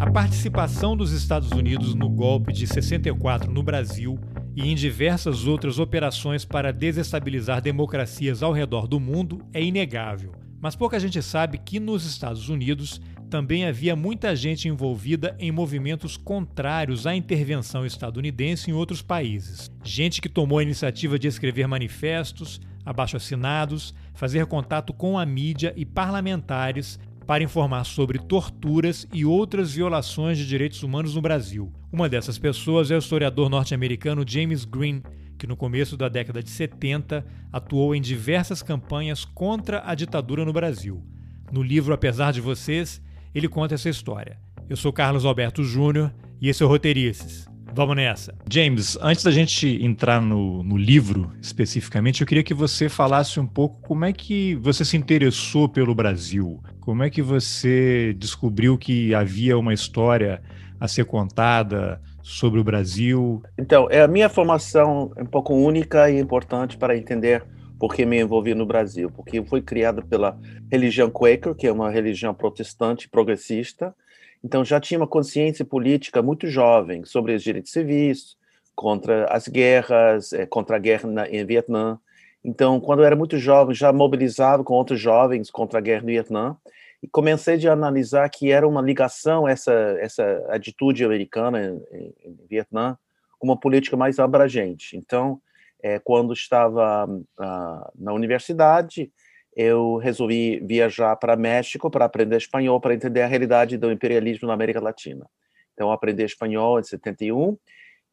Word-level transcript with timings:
A 0.00 0.10
participação 0.10 0.96
dos 0.96 1.12
Estados 1.12 1.50
Unidos 1.50 1.94
no 1.94 2.08
golpe 2.08 2.54
de 2.54 2.66
64 2.66 3.52
no 3.52 3.62
Brasil 3.62 4.18
e 4.56 4.66
em 4.66 4.74
diversas 4.74 5.46
outras 5.46 5.78
operações 5.78 6.42
para 6.42 6.72
desestabilizar 6.72 7.60
democracias 7.60 8.42
ao 8.42 8.50
redor 8.50 8.88
do 8.88 8.98
mundo 8.98 9.44
é 9.52 9.62
inegável. 9.62 10.32
Mas 10.58 10.74
pouca 10.74 10.98
gente 10.98 11.20
sabe 11.20 11.58
que 11.58 11.78
nos 11.78 12.06
Estados 12.06 12.48
Unidos 12.48 12.98
também 13.28 13.66
havia 13.66 13.94
muita 13.94 14.34
gente 14.34 14.68
envolvida 14.68 15.36
em 15.38 15.52
movimentos 15.52 16.16
contrários 16.16 17.06
à 17.06 17.14
intervenção 17.14 17.84
estadunidense 17.84 18.70
em 18.70 18.72
outros 18.72 19.02
países. 19.02 19.70
Gente 19.84 20.22
que 20.22 20.30
tomou 20.30 20.60
a 20.60 20.62
iniciativa 20.62 21.18
de 21.18 21.28
escrever 21.28 21.68
manifestos, 21.68 22.58
abaixo-assinados, 22.86 23.94
fazer 24.14 24.46
contato 24.46 24.94
com 24.94 25.18
a 25.18 25.26
mídia 25.26 25.74
e 25.76 25.84
parlamentares 25.84 26.98
para 27.30 27.44
informar 27.44 27.84
sobre 27.84 28.18
torturas 28.18 29.06
e 29.12 29.24
outras 29.24 29.72
violações 29.72 30.36
de 30.36 30.44
direitos 30.44 30.82
humanos 30.82 31.14
no 31.14 31.22
Brasil. 31.22 31.72
Uma 31.92 32.08
dessas 32.08 32.38
pessoas 32.38 32.90
é 32.90 32.96
o 32.96 32.98
historiador 32.98 33.48
norte-americano 33.48 34.24
James 34.26 34.64
Green, 34.64 35.00
que 35.38 35.46
no 35.46 35.56
começo 35.56 35.96
da 35.96 36.08
década 36.08 36.42
de 36.42 36.50
70 36.50 37.24
atuou 37.52 37.94
em 37.94 38.00
diversas 38.00 38.64
campanhas 38.64 39.24
contra 39.24 39.80
a 39.86 39.94
ditadura 39.94 40.44
no 40.44 40.52
Brasil. 40.52 41.04
No 41.52 41.62
livro 41.62 41.94
Apesar 41.94 42.32
de 42.32 42.40
Vocês, 42.40 43.00
ele 43.32 43.46
conta 43.46 43.76
essa 43.76 43.88
história. 43.88 44.36
Eu 44.68 44.76
sou 44.76 44.92
Carlos 44.92 45.24
Alberto 45.24 45.62
Júnior 45.62 46.12
e 46.40 46.48
esse 46.48 46.64
é 46.64 46.66
o 46.66 46.68
Roteirices. 46.68 47.48
Vamos 47.72 47.94
nessa. 47.94 48.34
James, 48.50 48.98
antes 49.00 49.22
da 49.22 49.30
gente 49.30 49.78
entrar 49.82 50.20
no, 50.20 50.62
no, 50.62 50.76
livro 50.76 51.32
especificamente, 51.40 52.20
eu 52.20 52.26
queria 52.26 52.42
que 52.42 52.52
você 52.52 52.88
falasse 52.88 53.38
um 53.38 53.46
pouco 53.46 53.80
como 53.82 54.04
é 54.04 54.12
que 54.12 54.56
você 54.56 54.84
se 54.84 54.96
interessou 54.96 55.68
pelo 55.68 55.94
Brasil. 55.94 56.60
Como 56.90 57.04
é 57.04 57.08
que 57.08 57.22
você 57.22 58.12
descobriu 58.18 58.76
que 58.76 59.14
havia 59.14 59.56
uma 59.56 59.72
história 59.72 60.42
a 60.80 60.88
ser 60.88 61.04
contada 61.04 62.00
sobre 62.20 62.58
o 62.58 62.64
Brasil? 62.64 63.40
Então, 63.56 63.86
é 63.88 64.00
a 64.00 64.08
minha 64.08 64.28
formação 64.28 65.12
é 65.14 65.22
um 65.22 65.26
pouco 65.26 65.54
única 65.54 66.10
e 66.10 66.18
importante 66.18 66.76
para 66.76 66.96
entender 66.96 67.44
por 67.78 67.94
que 67.94 68.04
me 68.04 68.20
envolvi 68.20 68.56
no 68.56 68.66
Brasil, 68.66 69.08
porque 69.08 69.40
fui 69.44 69.62
criado 69.62 70.04
pela 70.04 70.36
religião 70.68 71.08
Quaker, 71.08 71.54
que 71.54 71.68
é 71.68 71.72
uma 71.72 71.92
religião 71.92 72.34
protestante 72.34 73.08
progressista, 73.08 73.94
então 74.42 74.64
já 74.64 74.80
tinha 74.80 74.98
uma 74.98 75.06
consciência 75.06 75.64
política 75.64 76.20
muito 76.20 76.48
jovem 76.48 77.04
sobre 77.04 77.36
os 77.36 77.42
direitos 77.44 77.70
civis, 77.70 78.36
contra 78.74 79.26
as 79.26 79.46
guerras, 79.46 80.32
eh, 80.32 80.44
contra 80.44 80.74
a 80.74 80.80
guerra 80.80 81.08
na, 81.08 81.28
em 81.28 81.46
Vietnã. 81.46 82.00
Então, 82.44 82.80
quando 82.80 82.98
eu 82.98 83.04
era 83.04 83.14
muito 83.14 83.38
jovem, 83.38 83.76
já 83.76 83.92
mobilizava 83.92 84.64
com 84.64 84.74
outros 84.74 84.98
jovens 84.98 85.52
contra 85.52 85.78
a 85.78 85.80
guerra 85.80 86.00
no 86.00 86.08
Vietnã 86.08 86.56
e 87.02 87.08
comecei 87.08 87.66
a 87.66 87.72
analisar 87.72 88.28
que 88.28 88.50
era 88.50 88.66
uma 88.66 88.82
ligação 88.82 89.48
essa 89.48 89.72
essa 90.00 90.46
atitude 90.48 91.04
americana 91.04 91.80
em, 91.92 92.14
em 92.24 92.38
Vietnã 92.48 92.96
com 93.38 93.46
uma 93.46 93.58
política 93.58 93.96
mais 93.96 94.18
abrangente. 94.18 94.96
Então, 94.96 95.40
é, 95.82 95.98
quando 95.98 96.32
estava 96.34 97.06
uh, 97.06 97.92
na 97.98 98.12
universidade, 98.12 99.10
eu 99.56 99.96
resolvi 99.96 100.60
viajar 100.60 101.16
para 101.16 101.36
México 101.36 101.90
para 101.90 102.04
aprender 102.04 102.36
espanhol, 102.36 102.80
para 102.80 102.94
entender 102.94 103.22
a 103.22 103.26
realidade 103.26 103.78
do 103.78 103.90
imperialismo 103.90 104.46
na 104.46 104.54
América 104.54 104.80
Latina. 104.80 105.26
Então, 105.72 105.90
aprendi 105.90 106.22
espanhol 106.22 106.78
em 106.78 106.82
71 106.82 107.56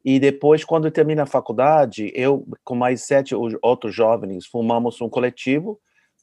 e 0.04 0.20
depois, 0.20 0.64
quando 0.64 0.86
eu 0.86 0.92
terminei 0.92 1.22
a 1.22 1.26
faculdade, 1.26 2.12
eu, 2.16 2.48
com 2.64 2.76
mais 2.76 3.06
sete 3.06 3.36
outros 3.62 3.94
jovens, 3.94 4.46
formamos 4.46 5.02
um 5.02 5.10
coletivo 5.10 5.78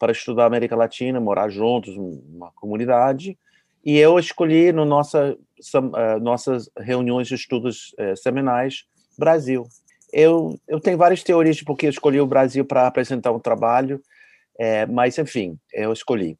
para 0.04 0.12
estudar 0.12 0.44
América 0.44 0.76
Latina, 0.76 1.19
morar 1.19 1.48
juntos, 1.48 1.97
uma 1.97 2.53
comunidade. 2.56 3.38
E 3.82 3.97
eu 3.97 4.19
escolhi 4.19 4.70
no 4.70 4.84
nossa 4.84 5.32
uh, 5.32 6.20
nossas 6.20 6.69
reuniões 6.76 7.26
de 7.26 7.34
estudos 7.34 7.94
uh, 7.98 8.15
seminais 8.15 8.84
Brasil. 9.19 9.66
Eu, 10.12 10.60
eu 10.69 10.78
tenho 10.78 10.98
várias 10.98 11.22
teorias 11.22 11.56
de 11.56 11.65
por 11.65 11.78
que 11.78 11.87
escolhi 11.87 12.20
o 12.20 12.26
Brasil 12.26 12.66
para 12.66 12.87
apresentar 12.87 13.32
um 13.32 13.38
trabalho. 13.38 13.98
É, 14.59 14.84
mas, 14.84 15.16
enfim, 15.16 15.59
eu 15.72 15.91
escolhi. 15.91 16.36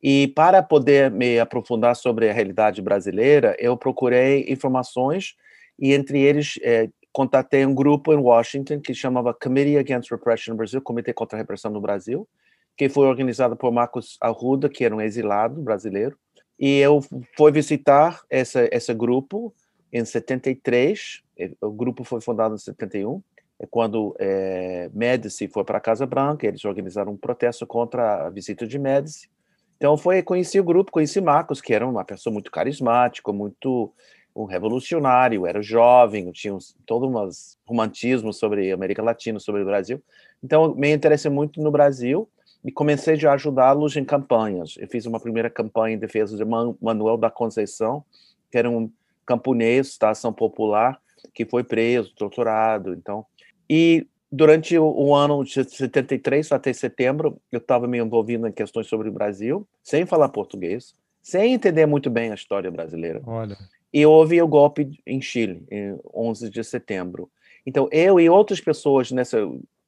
E 0.00 0.28
para 0.28 0.62
poder 0.62 1.10
me 1.10 1.40
aprofundar 1.40 1.96
sobre 1.96 2.30
a 2.30 2.32
realidade 2.32 2.80
brasileira, 2.80 3.56
eu 3.58 3.76
procurei 3.76 4.46
informações 4.48 5.34
e, 5.76 5.92
entre 5.92 6.20
eles, 6.20 6.54
é, 6.62 6.88
contatei 7.12 7.66
um 7.66 7.74
grupo 7.74 8.12
em 8.12 8.16
Washington 8.16 8.78
que 8.80 8.94
chamava 8.94 9.34
Committee 9.34 9.76
Against 9.76 10.08
Repression 10.08 10.52
no 10.52 10.58
Brasil, 10.58 10.80
Comitê 10.80 11.12
contra 11.12 11.36
a 11.36 11.40
Repressão 11.40 11.72
no 11.72 11.80
Brasil, 11.80 12.28
que 12.78 12.88
foi 12.88 13.08
organizado 13.08 13.56
por 13.56 13.72
Marcos 13.72 14.16
Arruda, 14.20 14.68
que 14.68 14.84
era 14.84 14.94
um 14.94 15.00
exilado 15.00 15.60
brasileiro. 15.60 16.16
E 16.56 16.78
eu 16.78 17.00
fui 17.36 17.50
visitar 17.50 18.22
essa, 18.30 18.68
esse 18.70 18.94
grupo 18.94 19.52
em 19.92 20.04
73, 20.04 21.22
o 21.60 21.72
grupo 21.72 22.04
foi 22.04 22.20
fundado 22.20 22.54
em 22.54 22.58
71, 22.58 23.20
é 23.58 23.66
quando 23.66 24.14
é, 24.20 24.88
Médici 24.94 25.48
foi 25.48 25.64
para 25.64 25.78
a 25.78 25.80
Casa 25.80 26.06
Branca, 26.06 26.46
eles 26.46 26.64
organizaram 26.64 27.12
um 27.12 27.16
protesto 27.16 27.66
contra 27.66 28.26
a 28.26 28.30
visita 28.30 28.64
de 28.64 28.78
Médici. 28.78 29.28
Então 29.76 29.96
foi 29.96 30.22
conheci 30.22 30.60
o 30.60 30.64
grupo, 30.64 30.92
conheci 30.92 31.20
Marcos, 31.20 31.60
que 31.60 31.74
era 31.74 31.86
uma 31.86 32.04
pessoa 32.04 32.32
muito 32.32 32.50
carismática, 32.50 33.32
muito 33.32 33.92
um 34.36 34.44
revolucionário, 34.44 35.46
era 35.46 35.60
jovem, 35.60 36.30
tinha 36.30 36.54
uns, 36.54 36.76
todo 36.86 37.08
um 37.08 37.28
romantismo 37.66 38.32
sobre 38.32 38.70
a 38.70 38.74
América 38.74 39.02
Latina, 39.02 39.40
sobre 39.40 39.62
o 39.62 39.64
Brasil. 39.64 40.00
Então 40.40 40.76
me 40.76 40.94
interessei 40.94 41.30
muito 41.30 41.60
no 41.60 41.72
Brasil 41.72 42.28
e 42.64 42.72
comecei 42.72 43.18
a 43.26 43.32
ajudá-los 43.32 43.96
em 43.96 44.04
campanhas. 44.04 44.76
Eu 44.78 44.88
fiz 44.88 45.06
uma 45.06 45.20
primeira 45.20 45.48
campanha 45.48 45.94
em 45.96 45.98
defesa 45.98 46.36
de 46.36 46.44
Manuel 46.44 47.16
da 47.16 47.30
Conceição, 47.30 48.04
que 48.50 48.58
era 48.58 48.68
um 48.68 48.90
camponês 49.24 49.96
da 49.98 50.10
ação 50.10 50.32
popular 50.32 51.00
que 51.34 51.44
foi 51.44 51.64
preso, 51.64 52.14
torturado. 52.14 52.92
Então 52.94 53.26
e 53.68 54.06
durante 54.30 54.78
o, 54.78 55.14
ano 55.14 55.44
de 55.44 55.64
73 55.64 56.52
até 56.52 56.72
setembro, 56.72 57.40
eu 57.52 57.58
estava 57.58 57.86
me 57.86 57.98
envolvendo 57.98 58.46
em 58.46 58.52
questões 58.52 58.86
sobre 58.86 59.08
o 59.08 59.12
Brasil, 59.12 59.68
sem 59.82 60.06
falar 60.06 60.28
português, 60.30 60.94
sem 61.22 61.52
entender 61.52 61.86
muito 61.86 62.08
bem 62.08 62.30
a 62.30 62.34
história 62.34 62.70
brasileira. 62.70 63.20
Olha. 63.26 63.56
E 63.92 64.04
houve 64.04 64.40
o 64.40 64.48
golpe 64.48 64.98
em 65.06 65.20
Chile, 65.20 65.64
em 65.70 65.98
11 66.14 66.50
de 66.50 66.62
setembro. 66.62 67.30
Então, 67.66 67.88
eu 67.90 68.18
e 68.18 68.28
outras 68.28 68.60
pessoas 68.60 69.10
nessa 69.10 69.38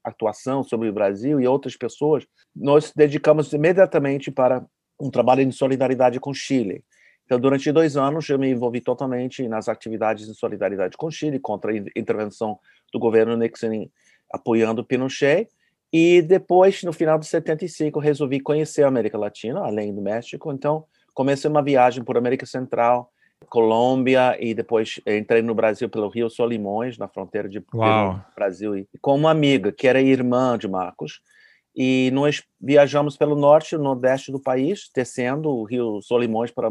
atuação 0.04 0.62
sobre 0.62 0.88
o 0.88 0.92
Brasil 0.92 1.40
e 1.40 1.46
outras 1.46 1.76
pessoas, 1.76 2.26
nós 2.54 2.92
dedicamos 2.94 3.52
imediatamente 3.52 4.30
para 4.30 4.64
um 5.00 5.10
trabalho 5.10 5.44
de 5.44 5.54
solidariedade 5.54 6.20
com 6.20 6.32
Chile. 6.32 6.84
Então, 7.24 7.38
durante 7.38 7.70
dois 7.70 7.96
anos, 7.96 8.28
eu 8.28 8.38
me 8.38 8.50
envolvi 8.50 8.80
totalmente 8.80 9.46
nas 9.46 9.68
atividades 9.68 10.26
de 10.26 10.34
solidariedade 10.34 10.96
com 10.96 11.10
Chile, 11.10 11.38
contra 11.38 11.70
a 11.70 11.76
intervenção 11.96 12.58
do 12.92 12.98
governo 12.98 13.36
Nixon 13.36 13.88
apoiando 14.32 14.84
Pinochet. 14.84 15.48
E 15.92 16.22
depois, 16.22 16.82
no 16.82 16.92
final 16.92 17.18
de 17.18 17.26
75, 17.26 17.98
resolvi 18.00 18.40
conhecer 18.40 18.82
a 18.82 18.88
América 18.88 19.16
Latina, 19.16 19.60
além 19.60 19.94
do 19.94 20.02
México. 20.02 20.52
Então, 20.52 20.84
comecei 21.14 21.48
uma 21.48 21.62
viagem 21.62 22.02
por 22.02 22.16
América 22.16 22.46
Central, 22.46 23.12
Colômbia 23.48 24.36
e 24.38 24.54
depois 24.54 25.00
entrei 25.06 25.42
no 25.42 25.54
Brasil 25.54 25.88
pelo 25.88 26.08
Rio 26.08 26.30
Solimões, 26.30 26.98
na 26.98 27.08
fronteira 27.08 27.48
de 27.48 27.60
Peru, 27.60 28.22
Brasil, 28.34 28.76
e 28.76 28.86
com 29.00 29.16
uma 29.16 29.30
amiga 29.30 29.72
que 29.72 29.88
era 29.88 30.00
irmã 30.00 30.56
de 30.56 30.68
Marcos. 30.68 31.20
E 31.74 32.10
nós 32.12 32.42
viajamos 32.60 33.16
pelo 33.16 33.36
norte 33.36 33.74
e 33.74 33.78
nordeste 33.78 34.30
do 34.30 34.40
país, 34.40 34.90
descendo 34.94 35.48
o 35.48 35.64
Rio 35.64 36.00
Solimões 36.02 36.50
para 36.50 36.68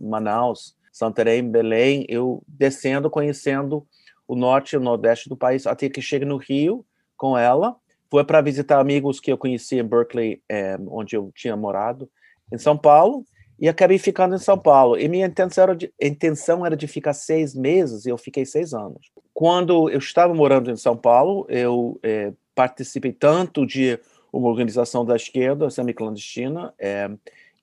Manaus, 0.00 0.76
Santarém, 0.92 1.48
Belém, 1.48 2.04
eu 2.08 2.42
descendo, 2.46 3.08
conhecendo 3.08 3.86
o 4.26 4.34
norte 4.34 4.72
e 4.72 4.76
o 4.76 4.80
nordeste 4.80 5.28
do 5.28 5.36
país, 5.36 5.66
até 5.66 5.88
que 5.88 6.02
chegue 6.02 6.24
no 6.24 6.36
Rio 6.36 6.84
com 7.16 7.36
ela. 7.38 7.76
Foi 8.10 8.24
para 8.24 8.40
visitar 8.40 8.80
amigos 8.80 9.20
que 9.20 9.30
eu 9.30 9.38
conheci 9.38 9.78
em 9.78 9.84
Berkeley, 9.84 10.42
é, 10.48 10.76
onde 10.88 11.16
eu 11.16 11.30
tinha 11.34 11.56
morado, 11.56 12.10
em 12.52 12.58
São 12.58 12.76
Paulo, 12.76 13.24
e 13.60 13.68
acabei 13.68 13.98
ficando 13.98 14.34
em 14.34 14.38
São 14.38 14.56
Paulo. 14.56 14.98
E 14.98 15.06
minha 15.06 15.26
intenção 15.26 15.64
era 15.64 15.76
de, 15.76 15.92
intenção 16.00 16.64
era 16.64 16.74
de 16.74 16.86
ficar 16.86 17.12
seis 17.12 17.54
meses, 17.54 18.06
e 18.06 18.08
eu 18.08 18.16
fiquei 18.16 18.46
seis 18.46 18.72
anos. 18.72 19.10
Quando 19.34 19.90
eu 19.90 19.98
estava 19.98 20.32
morando 20.32 20.70
em 20.70 20.76
São 20.76 20.96
Paulo, 20.96 21.46
eu 21.50 22.00
é, 22.02 22.32
participei 22.54 23.12
tanto 23.12 23.66
de 23.66 23.98
uma 24.32 24.48
organização 24.48 25.04
da 25.04 25.14
esquerda, 25.14 25.68
semi-clandestina, 25.68 26.72
é, 26.78 27.10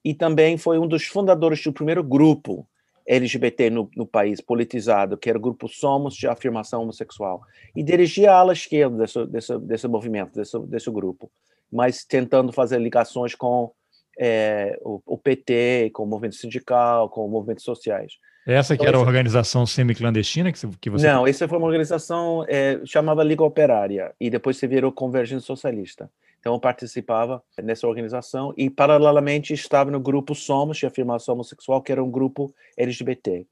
e 0.06 0.14
também 0.14 0.58
foi 0.58 0.78
um 0.78 0.88
dos 0.88 1.06
fundadores 1.06 1.64
do 1.64 1.74
primeiro 1.74 2.04
grupo 2.04 2.68
LGBT 3.08 3.70
no, 3.70 3.90
no, 3.96 4.06
país, 4.06 4.40
politizado, 4.40 5.18
que 5.18 5.30
era 5.30 5.38
o 5.38 5.42
grupo 5.42 5.68
Somos 5.68 6.14
de 6.14 6.28
Afirmação 6.28 6.84
Homossexual, 6.84 7.42
e 7.76 7.82
dirigia 7.82 8.32
a 8.32 8.36
ala 8.36 8.54
esquerda 8.54 8.98
desse, 8.98 9.26
desse, 9.26 9.58
desse 9.60 9.88
movimento, 9.88 10.34
desse, 10.34 10.60
desse 10.60 10.92
grupo, 10.92 11.32
mas 11.72 12.04
tentando 12.04 12.52
fazer 12.52 12.80
ligações 12.80 13.34
com 13.34 13.72
é, 14.20 14.78
o, 14.82 15.02
o, 15.06 15.18
PT, 15.18 15.92
com 15.94 16.04
o 16.04 16.08
movimento 16.08 16.36
sindical, 16.36 17.10
com 17.10 17.28
movimentos 17.28 17.64
sociais. 17.64 18.14
Essa 18.46 18.76
que 18.76 18.84
então, 18.84 18.88
era 18.88 18.98
a 18.98 19.02
organização 19.02 19.66
semi-clandestina 19.66 20.52
que 20.52 20.90
você... 20.90 21.06
Não, 21.06 21.28
essa 21.28 21.48
foi 21.48 21.58
uma 21.58 21.68
organização, 21.68 22.46
é, 22.48 22.80
chamava 22.86 23.24
Liga 23.24 23.44
Operária, 23.44 24.14
e 24.20 24.30
depois 24.30 24.58
se 24.58 24.66
virou 24.66 24.92
Convergência 24.92 25.46
Socialista. 25.46 26.10
Então 26.40 26.54
eu 26.54 26.60
participava 26.60 27.44
nessa 27.62 27.88
organização 27.88 28.54
e 28.56 28.70
paralelamente 28.70 29.54
estava 29.54 29.92
no 29.92 30.00
grupo 30.00 30.34
Somos 30.34 30.78
de 30.78 30.86
afirmação 30.86 31.36
homossexual, 31.36 31.82
que 31.82 31.92
era 31.92 32.02
um 32.02 32.10
grupo 32.10 32.54
LGBT. 32.78 33.46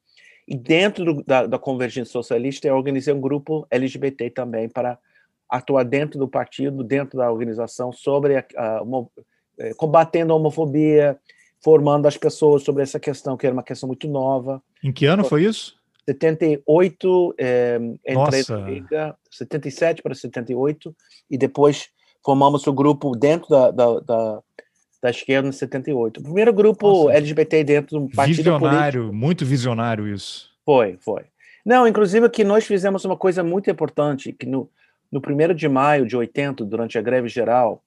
E 0.48 0.56
dentro 0.56 1.04
do, 1.04 1.24
da, 1.24 1.46
da 1.46 1.60
Convergência 1.60 2.12
Socialista 2.12 2.68
eu 2.68 2.76
organizei 2.76 3.14
um 3.14 3.20
grupo 3.20 3.68
LGBT 3.70 4.30
também 4.30 4.70
para 4.70 4.98
atuar 5.50 5.84
dentro 5.84 6.18
do 6.18 6.28
partido, 6.28 6.84
dentro 6.84 7.18
da 7.18 7.32
organização 7.32 7.92
sobre 7.92 8.38
a, 8.38 8.46
a, 8.56 8.82
combatendo 9.78 10.34
a 10.34 10.36
homofobia, 10.36 11.18
formando 11.64 12.08
as 12.08 12.18
pessoas 12.18 12.64
sobre 12.64 12.84
essa 12.84 13.00
questão 13.00 13.36
que 13.36 13.46
era 13.46 13.54
uma 13.54 13.64
questão 13.64 13.88
muito 13.88 14.08
nova. 14.08 14.62
Em 14.84 14.92
que 14.92 15.06
ano 15.06 15.24
foi 15.24 15.46
isso? 15.46 15.76
78, 16.08 17.36
é, 17.38 17.80
Liga, 18.68 19.16
77 19.32 20.04
para 20.04 20.14
78, 20.14 20.96
e 21.30 21.38
depois 21.38 21.90
formamos 22.24 22.66
o 22.68 22.74
grupo 22.74 23.16
dentro 23.16 23.50
da, 23.50 23.72
da, 23.72 24.00
da, 24.00 24.40
da 25.02 25.10
esquerda 25.10 25.48
em 25.48 25.52
78. 25.52 26.20
O 26.20 26.24
primeiro 26.24 26.54
grupo 26.54 26.88
Nossa. 26.88 27.18
LGBT 27.18 27.64
dentro 27.64 28.00
do 28.00 28.10
partido 28.10 28.38
Visionário, 28.38 29.02
político. 29.02 29.16
muito 29.16 29.46
visionário 29.46 30.08
isso. 30.08 30.50
Foi, 30.64 30.98
foi. 31.00 31.24
Não, 31.66 31.88
inclusive 31.88 32.30
que 32.30 32.44
nós 32.44 32.66
fizemos 32.66 33.06
uma 33.06 33.18
coisa 33.18 33.44
muito 33.44 33.70
importante, 33.72 34.32
que 34.32 34.46
no, 34.46 34.70
no 35.12 35.20
1 35.20 35.56
de 35.56 35.68
maio 35.68 36.06
de 36.06 36.16
80, 36.16 36.64
durante 36.66 36.98
a 36.98 37.02
greve 37.02 37.28
geral, 37.28 37.84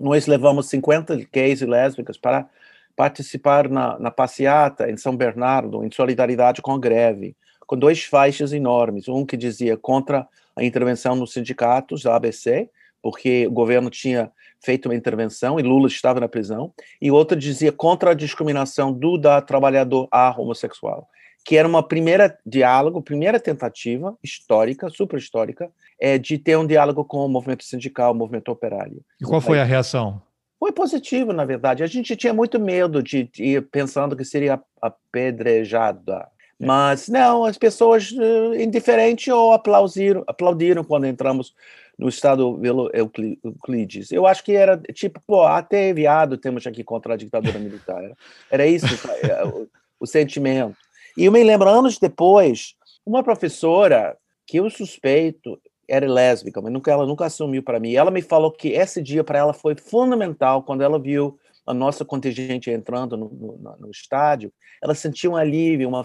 nós 0.00 0.26
levamos 0.26 0.68
50 0.68 1.28
gays 1.32 1.60
e 1.60 1.66
lésbicas 1.66 2.16
para 2.16 2.48
participar 2.96 3.68
na, 3.68 3.98
na 3.98 4.10
passeata 4.10 4.90
em 4.90 4.96
São 4.96 5.16
Bernardo, 5.16 5.84
em 5.84 5.90
solidariedade 5.90 6.60
com 6.60 6.72
a 6.72 6.78
greve, 6.78 7.36
com 7.66 7.76
dois 7.76 8.04
faixas 8.04 8.52
enormes, 8.52 9.08
um 9.08 9.24
que 9.24 9.36
dizia 9.36 9.76
contra 9.76 10.26
a 10.56 10.64
intervenção 10.64 11.14
nos 11.14 11.32
sindicatos 11.32 12.02
da 12.02 12.16
ABC 12.16 12.68
porque 13.02 13.46
o 13.46 13.50
governo 13.50 13.90
tinha 13.90 14.30
feito 14.62 14.86
uma 14.86 14.94
intervenção 14.94 15.58
e 15.58 15.62
Lula 15.62 15.88
estava 15.88 16.20
na 16.20 16.28
prisão, 16.28 16.72
e 17.00 17.10
outra 17.10 17.36
dizia 17.36 17.72
contra 17.72 18.10
a 18.10 18.14
discriminação 18.14 18.92
do 18.92 19.16
da 19.16 19.40
trabalhador 19.40 20.06
a 20.10 20.34
homossexual, 20.38 21.08
que 21.44 21.56
era 21.56 21.66
uma 21.66 21.82
primeira 21.82 22.38
diálogo, 22.44 23.02
primeira 23.02 23.40
tentativa 23.40 24.16
histórica, 24.22 24.88
super 24.88 25.18
histórica, 25.18 25.70
é 25.98 26.18
de 26.18 26.38
ter 26.38 26.56
um 26.56 26.66
diálogo 26.66 27.04
com 27.04 27.24
o 27.24 27.28
movimento 27.28 27.64
sindical, 27.64 28.12
o 28.12 28.14
movimento 28.14 28.50
operário. 28.50 29.02
E 29.20 29.24
qual 29.24 29.40
foi 29.40 29.58
a 29.58 29.64
reação? 29.64 30.22
Foi 30.58 30.72
positivo, 30.72 31.32
na 31.32 31.44
verdade. 31.44 31.82
A 31.82 31.86
gente 31.86 32.14
tinha 32.14 32.34
muito 32.34 32.60
medo 32.60 33.02
de 33.02 33.30
ir 33.38 33.62
pensando 33.70 34.14
que 34.14 34.24
seria 34.24 34.60
apedrejada. 34.80 36.28
Mas 36.58 37.08
não, 37.08 37.46
as 37.46 37.56
pessoas 37.56 38.10
uh, 38.12 38.54
indiferentes 38.54 39.32
ou 39.32 39.54
aplaudiram, 39.54 40.22
aplaudiram 40.26 40.84
quando 40.84 41.06
entramos 41.06 41.54
no 41.98 42.08
estado 42.08 42.60
Euclides. 42.92 44.12
Eu 44.12 44.26
acho 44.26 44.44
que 44.44 44.52
era 44.52 44.76
tipo, 44.92 45.20
pô, 45.26 45.44
até 45.44 45.92
viado 45.94 46.36
temos 46.36 46.66
aqui 46.66 46.84
contra 46.84 47.14
a 47.14 47.16
ditadura 47.16 47.58
militar. 47.58 48.12
Era 48.50 48.66
isso 48.66 48.86
é, 49.22 49.44
o, 49.48 49.66
o 49.98 50.06
sentimento. 50.06 50.76
E 51.20 51.26
eu 51.26 51.32
me 51.32 51.44
lembro, 51.44 51.68
anos 51.68 51.98
depois, 51.98 52.72
uma 53.04 53.22
professora 53.22 54.16
que 54.46 54.56
eu 54.56 54.70
suspeito 54.70 55.60
era 55.86 56.10
lésbica, 56.10 56.62
mas 56.62 56.72
nunca, 56.72 56.90
ela 56.90 57.04
nunca 57.04 57.26
assumiu 57.26 57.62
para 57.62 57.78
mim. 57.78 57.92
Ela 57.92 58.10
me 58.10 58.22
falou 58.22 58.50
que 58.50 58.68
esse 58.68 59.02
dia 59.02 59.22
para 59.22 59.38
ela 59.38 59.52
foi 59.52 59.76
fundamental 59.76 60.62
quando 60.62 60.80
ela 60.80 60.98
viu 60.98 61.38
a 61.66 61.74
nossa 61.74 62.06
contingente 62.06 62.70
entrando 62.70 63.18
no, 63.18 63.28
no, 63.28 63.76
no 63.80 63.90
estádio. 63.90 64.50
Ela 64.82 64.94
sentiu 64.94 65.32
um 65.32 65.36
alívio, 65.36 65.90
uma 65.90 66.02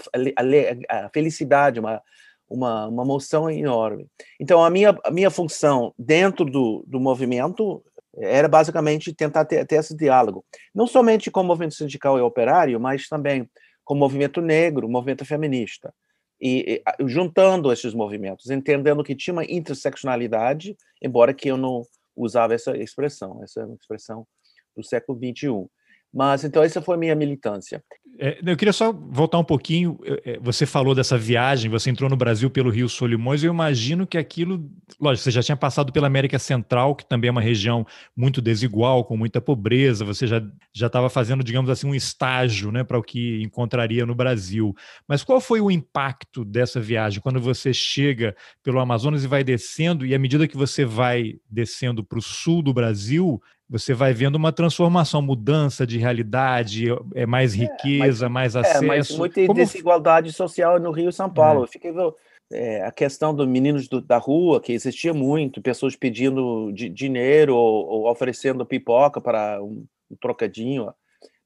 a 0.90 1.10
felicidade, 1.14 1.80
uma 1.80 2.02
uma, 2.48 2.88
uma 2.88 3.06
moção 3.06 3.50
enorme. 3.50 4.06
Então, 4.40 4.64
a 4.64 4.70
minha, 4.70 4.96
a 5.04 5.10
minha 5.10 5.32
função 5.32 5.94
dentro 5.98 6.46
do, 6.46 6.84
do 6.86 7.00
movimento 7.00 7.82
era 8.18 8.48
basicamente 8.48 9.14
tentar 9.14 9.46
ter, 9.46 9.66
ter 9.66 9.78
esse 9.78 9.96
diálogo, 9.96 10.46
não 10.74 10.86
somente 10.86 11.32
com 11.32 11.42
o 11.42 11.44
movimento 11.44 11.74
sindical 11.74 12.20
e 12.20 12.22
operário, 12.22 12.80
mas 12.80 13.08
também 13.08 13.50
com 13.86 13.94
o 13.94 13.98
movimento 13.98 14.42
negro, 14.42 14.88
o 14.88 14.90
movimento 14.90 15.24
feminista. 15.24 15.94
E, 16.42 16.84
e, 17.00 17.08
juntando 17.08 17.72
esses 17.72 17.94
movimentos, 17.94 18.50
entendendo 18.50 19.04
que 19.04 19.16
tinha 19.16 19.34
uma 19.34 19.46
interseccionalidade, 19.46 20.76
embora 21.02 21.34
que 21.34 21.48
eu 21.48 21.56
não 21.56 21.84
usava 22.16 22.54
essa 22.54 22.76
expressão, 22.76 23.42
essa 23.44 23.62
é 23.62 23.66
uma 23.66 23.76
expressão 23.76 24.28
do 24.76 24.84
século 24.84 25.18
XXI. 25.18 25.70
Mas 26.16 26.46
então 26.46 26.64
essa 26.64 26.82
foi 26.82 26.96
a 26.96 26.98
minha 26.98 27.14
militância. 27.14 27.84
É, 28.18 28.40
eu 28.46 28.56
queria 28.56 28.72
só 28.72 28.94
voltar 28.94 29.38
um 29.38 29.44
pouquinho. 29.44 30.00
É, 30.26 30.40
você 30.42 30.66
falou 30.66 30.96
dessa 30.96 31.18
viagem, 31.18 31.70
você 31.70 31.90
entrou 31.90 32.10
no 32.10 32.16
Brasil 32.16 32.50
pelo 32.50 32.70
Rio 32.70 32.88
Solimões. 32.88 33.44
Eu 33.44 33.52
imagino 33.52 34.08
que 34.08 34.18
aquilo, 34.18 34.70
lógico, 35.00 35.26
você 35.26 35.32
já 35.32 35.44
tinha 35.44 35.58
passado 35.58 35.92
pela 35.92 36.08
América 36.08 36.40
Central, 36.40 36.96
que 36.96 37.06
também 37.06 37.28
é 37.28 37.32
uma 37.32 37.42
região 37.42 37.86
muito 38.16 38.42
desigual, 38.42 39.04
com 39.04 39.18
muita 39.18 39.42
pobreza. 39.42 40.06
Você 40.06 40.26
já 40.26 40.42
já 40.74 40.88
estava 40.88 41.10
fazendo, 41.10 41.44
digamos 41.44 41.70
assim, 41.70 41.88
um 41.88 41.96
estágio, 41.96 42.72
né, 42.72 42.84
para 42.84 42.98
o 42.98 43.04
que 43.04 43.42
encontraria 43.44 44.06
no 44.06 44.16
Brasil. 44.16 44.74
Mas 45.08 45.24
qual 45.24 45.42
foi 45.42 45.60
o 45.60 45.72
impacto 45.72 46.46
dessa 46.46 46.80
viagem 46.80 47.22
quando 47.22 47.40
você 47.40 47.74
chega 47.74 48.36
pelo 48.64 48.80
Amazonas 48.80 49.24
e 49.24 49.28
vai 49.28 49.44
descendo 49.44 50.06
e 50.06 50.16
à 50.16 50.20
medida 50.20 50.48
que 50.48 50.58
você 50.58 50.86
vai 50.86 51.36
descendo 51.50 52.04
para 52.04 52.20
o 52.20 52.22
sul 52.22 52.62
do 52.62 52.74
Brasil, 52.74 53.42
você 53.70 53.94
vai 53.94 54.14
vendo 54.14 54.36
uma 54.36 54.52
transformação, 54.52 55.22
mudança 55.22 55.86
de 55.86 55.98
realidade, 55.98 56.86
é 57.14 57.26
mais 57.26 57.54
riqueza, 57.54 58.28
é, 58.28 58.30
mas, 58.30 58.54
mais 58.54 58.56
acesso. 58.56 58.84
É, 58.84 58.88
mas 58.88 59.18
muita 59.18 59.46
Como... 59.46 59.60
desigualdade 59.60 60.32
social 60.32 60.80
no 60.80 60.92
Rio 60.92 61.10
e 61.10 61.14
São 61.14 61.30
Paulo. 61.30 61.62
É. 61.62 61.64
Eu 61.64 61.68
fiquei 61.68 61.92
é, 62.52 62.84
a 62.84 62.92
questão 62.92 63.34
dos 63.34 63.48
meninos 63.48 63.88
do, 63.88 64.00
da 64.02 64.18
rua, 64.18 64.62
que 64.62 64.72
existia 64.72 65.14
muito, 65.14 65.62
pessoas 65.62 65.96
pedindo 65.96 66.72
de, 66.72 66.90
dinheiro 66.90 67.56
ou, 67.56 67.88
ou, 67.88 68.12
oferecendo 68.12 68.66
pipoca 68.66 69.20
para 69.20 69.62
um, 69.64 69.86
um 70.12 70.16
trocadinho. 70.16 70.94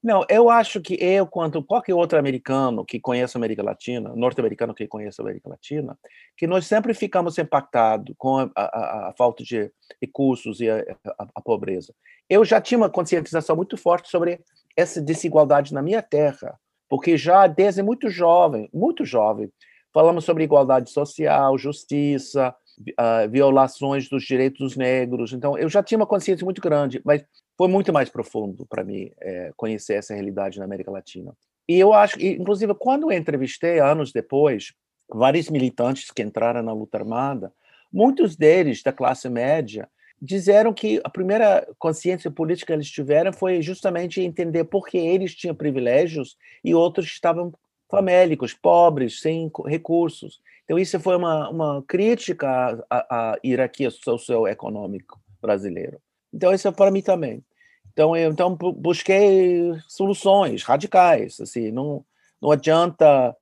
Não, 0.02 0.24
eu 0.30 0.48
acho 0.48 0.80
que 0.80 0.94
eu, 0.94 1.26
quanto 1.26 1.62
qualquer 1.62 1.94
outro 1.94 2.18
americano 2.18 2.86
que 2.86 2.98
conhece 2.98 3.36
a 3.36 3.38
América 3.38 3.62
Latina, 3.62 4.14
norte-americano 4.16 4.74
que 4.74 4.88
conhece 4.88 5.20
a 5.20 5.24
América 5.24 5.50
Latina, 5.50 5.98
que 6.38 6.46
nós 6.46 6.66
sempre 6.66 6.94
ficamos 6.94 7.36
impactados 7.36 8.14
com 8.16 8.38
a, 8.38 8.50
a, 8.56 9.08
a 9.10 9.14
falta 9.16 9.44
de 9.44 9.70
recursos 10.00 10.60
e 10.60 10.70
a, 10.70 10.82
a, 11.18 11.40
pobreza. 11.42 11.94
Eu 12.30 12.46
já 12.46 12.62
tinha 12.62 12.78
uma 12.78 12.88
conscientização 12.88 13.54
muito 13.54 13.76
forte 13.76 14.08
sobre 14.08 14.40
essa 14.74 15.02
desigualdade 15.02 15.74
na 15.74 15.82
minha 15.82 16.00
terra, 16.00 16.58
porque 16.88 17.18
já 17.18 17.46
desde 17.46 17.82
muito 17.82 18.08
jovem, 18.08 18.70
muito 18.72 19.04
jovem, 19.04 19.52
falamos 19.92 20.24
sobre 20.24 20.44
igualdade 20.44 20.90
social, 20.90 21.58
justiça, 21.58 22.54
uh, 22.88 23.28
violações 23.28 24.08
dos 24.08 24.24
direitos 24.24 24.60
dos 24.60 24.76
negros. 24.76 25.34
Então, 25.34 25.58
eu 25.58 25.68
já 25.68 25.82
tinha 25.82 25.98
uma 25.98 26.06
consciência 26.06 26.44
muito 26.44 26.62
grande, 26.62 27.02
mas 27.04 27.22
foi 27.60 27.68
muito 27.68 27.92
mais 27.92 28.08
profundo 28.08 28.64
para 28.64 28.82
mim 28.82 29.12
é, 29.20 29.52
conhecer 29.54 29.92
essa 29.92 30.14
realidade 30.14 30.58
na 30.58 30.64
América 30.64 30.90
Latina. 30.90 31.36
E 31.68 31.78
eu 31.78 31.92
acho, 31.92 32.18
inclusive, 32.18 32.72
quando 32.72 33.12
eu 33.12 33.18
entrevistei 33.18 33.78
anos 33.78 34.12
depois 34.12 34.72
vários 35.10 35.50
militantes 35.50 36.10
que 36.10 36.22
entraram 36.22 36.62
na 36.62 36.72
luta 36.72 36.96
armada, 36.96 37.52
muitos 37.92 38.34
deles 38.34 38.82
da 38.82 38.94
classe 38.94 39.28
média 39.28 39.86
disseram 40.22 40.72
que 40.72 41.02
a 41.04 41.10
primeira 41.10 41.68
consciência 41.78 42.30
política 42.30 42.68
que 42.68 42.72
eles 42.72 42.90
tiveram 42.90 43.30
foi 43.30 43.60
justamente 43.60 44.22
entender 44.22 44.64
por 44.64 44.88
que 44.88 44.96
eles 44.96 45.34
tinham 45.34 45.54
privilégios 45.54 46.38
e 46.64 46.74
outros 46.74 47.08
estavam 47.08 47.52
famélicos, 47.90 48.54
pobres, 48.54 49.20
sem 49.20 49.52
recursos. 49.66 50.40
Então, 50.64 50.78
isso 50.78 50.98
foi 50.98 51.14
uma, 51.14 51.50
uma 51.50 51.84
crítica 51.86 52.82
à, 52.88 53.32
à 53.32 53.38
hierarquia 53.44 53.90
socioeconômica 53.90 55.14
brasileira. 55.42 56.00
Então, 56.32 56.54
isso 56.54 56.66
é 56.66 56.72
para 56.72 56.90
mim 56.90 57.02
também. 57.02 57.44
Então, 57.92 58.16
eu 58.16 58.30
então, 58.30 58.56
busquei 58.56 59.72
soluções 59.88 60.62
radicais. 60.62 61.40
Assim, 61.40 61.70
não, 61.70 62.04
não 62.40 62.50
adianta 62.50 63.36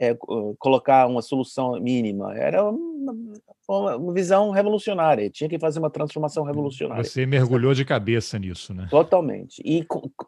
é, 0.00 0.16
colocar 0.58 1.06
uma 1.06 1.20
solução 1.20 1.78
mínima. 1.78 2.34
Era 2.34 2.64
uma, 2.64 3.14
uma, 3.68 4.12
visão 4.14 4.50
revolucionária. 4.50 5.28
Tinha 5.28 5.48
que 5.48 5.58
fazer 5.58 5.78
uma 5.78 5.90
transformação 5.90 6.42
revolucionária. 6.42 7.04
Você 7.04 7.26
mergulhou 7.26 7.74
de 7.74 7.84
cabeça 7.84 8.38
nisso, 8.38 8.72
né? 8.72 8.88
Totalmente. 8.90 9.62
E 9.64 9.86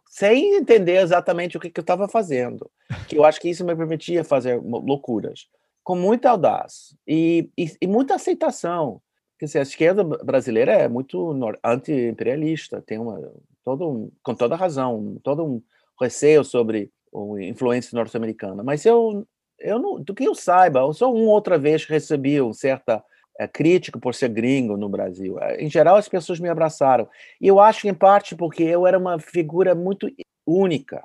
sem 0.09 0.57
entender 0.57 1.01
exatamente 1.01 1.57
o 1.57 1.61
que, 1.61 1.71
que 1.71 1.81
eu 1.81 1.83
estava 1.83 2.07
fazendo. 2.07 2.71
Que 3.09 3.17
eu 3.17 3.25
acho 3.25 3.41
que 3.41 3.49
isso 3.49 3.65
me 3.65 3.75
permitia 3.75 4.23
fazer 4.23 4.61
loucuras. 4.63 5.47
Com 5.83 5.97
muita 5.97 6.31
audácia 6.31 6.97
e, 7.09 7.51
e, 7.57 7.73
e 7.81 7.87
muita 7.87 8.15
aceitação. 8.15 9.01
Quer 9.39 9.47
dizer, 9.47 9.59
a 9.59 9.63
esquerda 9.63 10.05
brasileira 10.05 10.73
é 10.73 10.87
muito 10.87 11.35
anti-imperialista, 11.65 12.81
tem 12.81 12.99
uma 12.99 13.19
todo 13.65 13.89
um, 13.89 14.11
com 14.23 14.35
toda 14.35 14.57
razão, 14.57 15.19
todo 15.23 15.45
um 15.45 15.63
receio 16.01 16.45
sobre 16.45 16.91
a 17.15 17.43
influência 17.43 17.97
norte-americana. 17.97 18.63
Mas 18.63 18.85
eu 18.85 19.27
eu 19.63 19.79
não, 19.79 20.01
do 20.01 20.15
que 20.15 20.25
eu 20.25 20.35
saiba, 20.35 20.81
eu 20.81 20.93
só 20.93 21.13
uma 21.13 21.31
outra 21.31 21.57
vez 21.57 21.85
recebi 21.85 22.41
uma 22.41 22.53
certa 22.53 23.03
é, 23.39 23.47
crítica 23.47 23.99
por 23.99 24.15
ser 24.15 24.29
gringo 24.29 24.77
no 24.77 24.89
Brasil. 24.89 25.37
Em 25.59 25.71
geral, 25.71 25.97
as 25.97 26.09
pessoas 26.09 26.41
me 26.41 26.49
abraçaram. 26.49 27.09
E 27.41 27.47
eu 27.47 27.61
acho, 27.61 27.87
em 27.89 27.95
parte, 27.95 28.35
porque 28.35 28.63
eu 28.63 28.87
era 28.87 28.99
uma 28.99 29.19
figura 29.19 29.75
muito 29.75 30.11
única. 30.47 31.05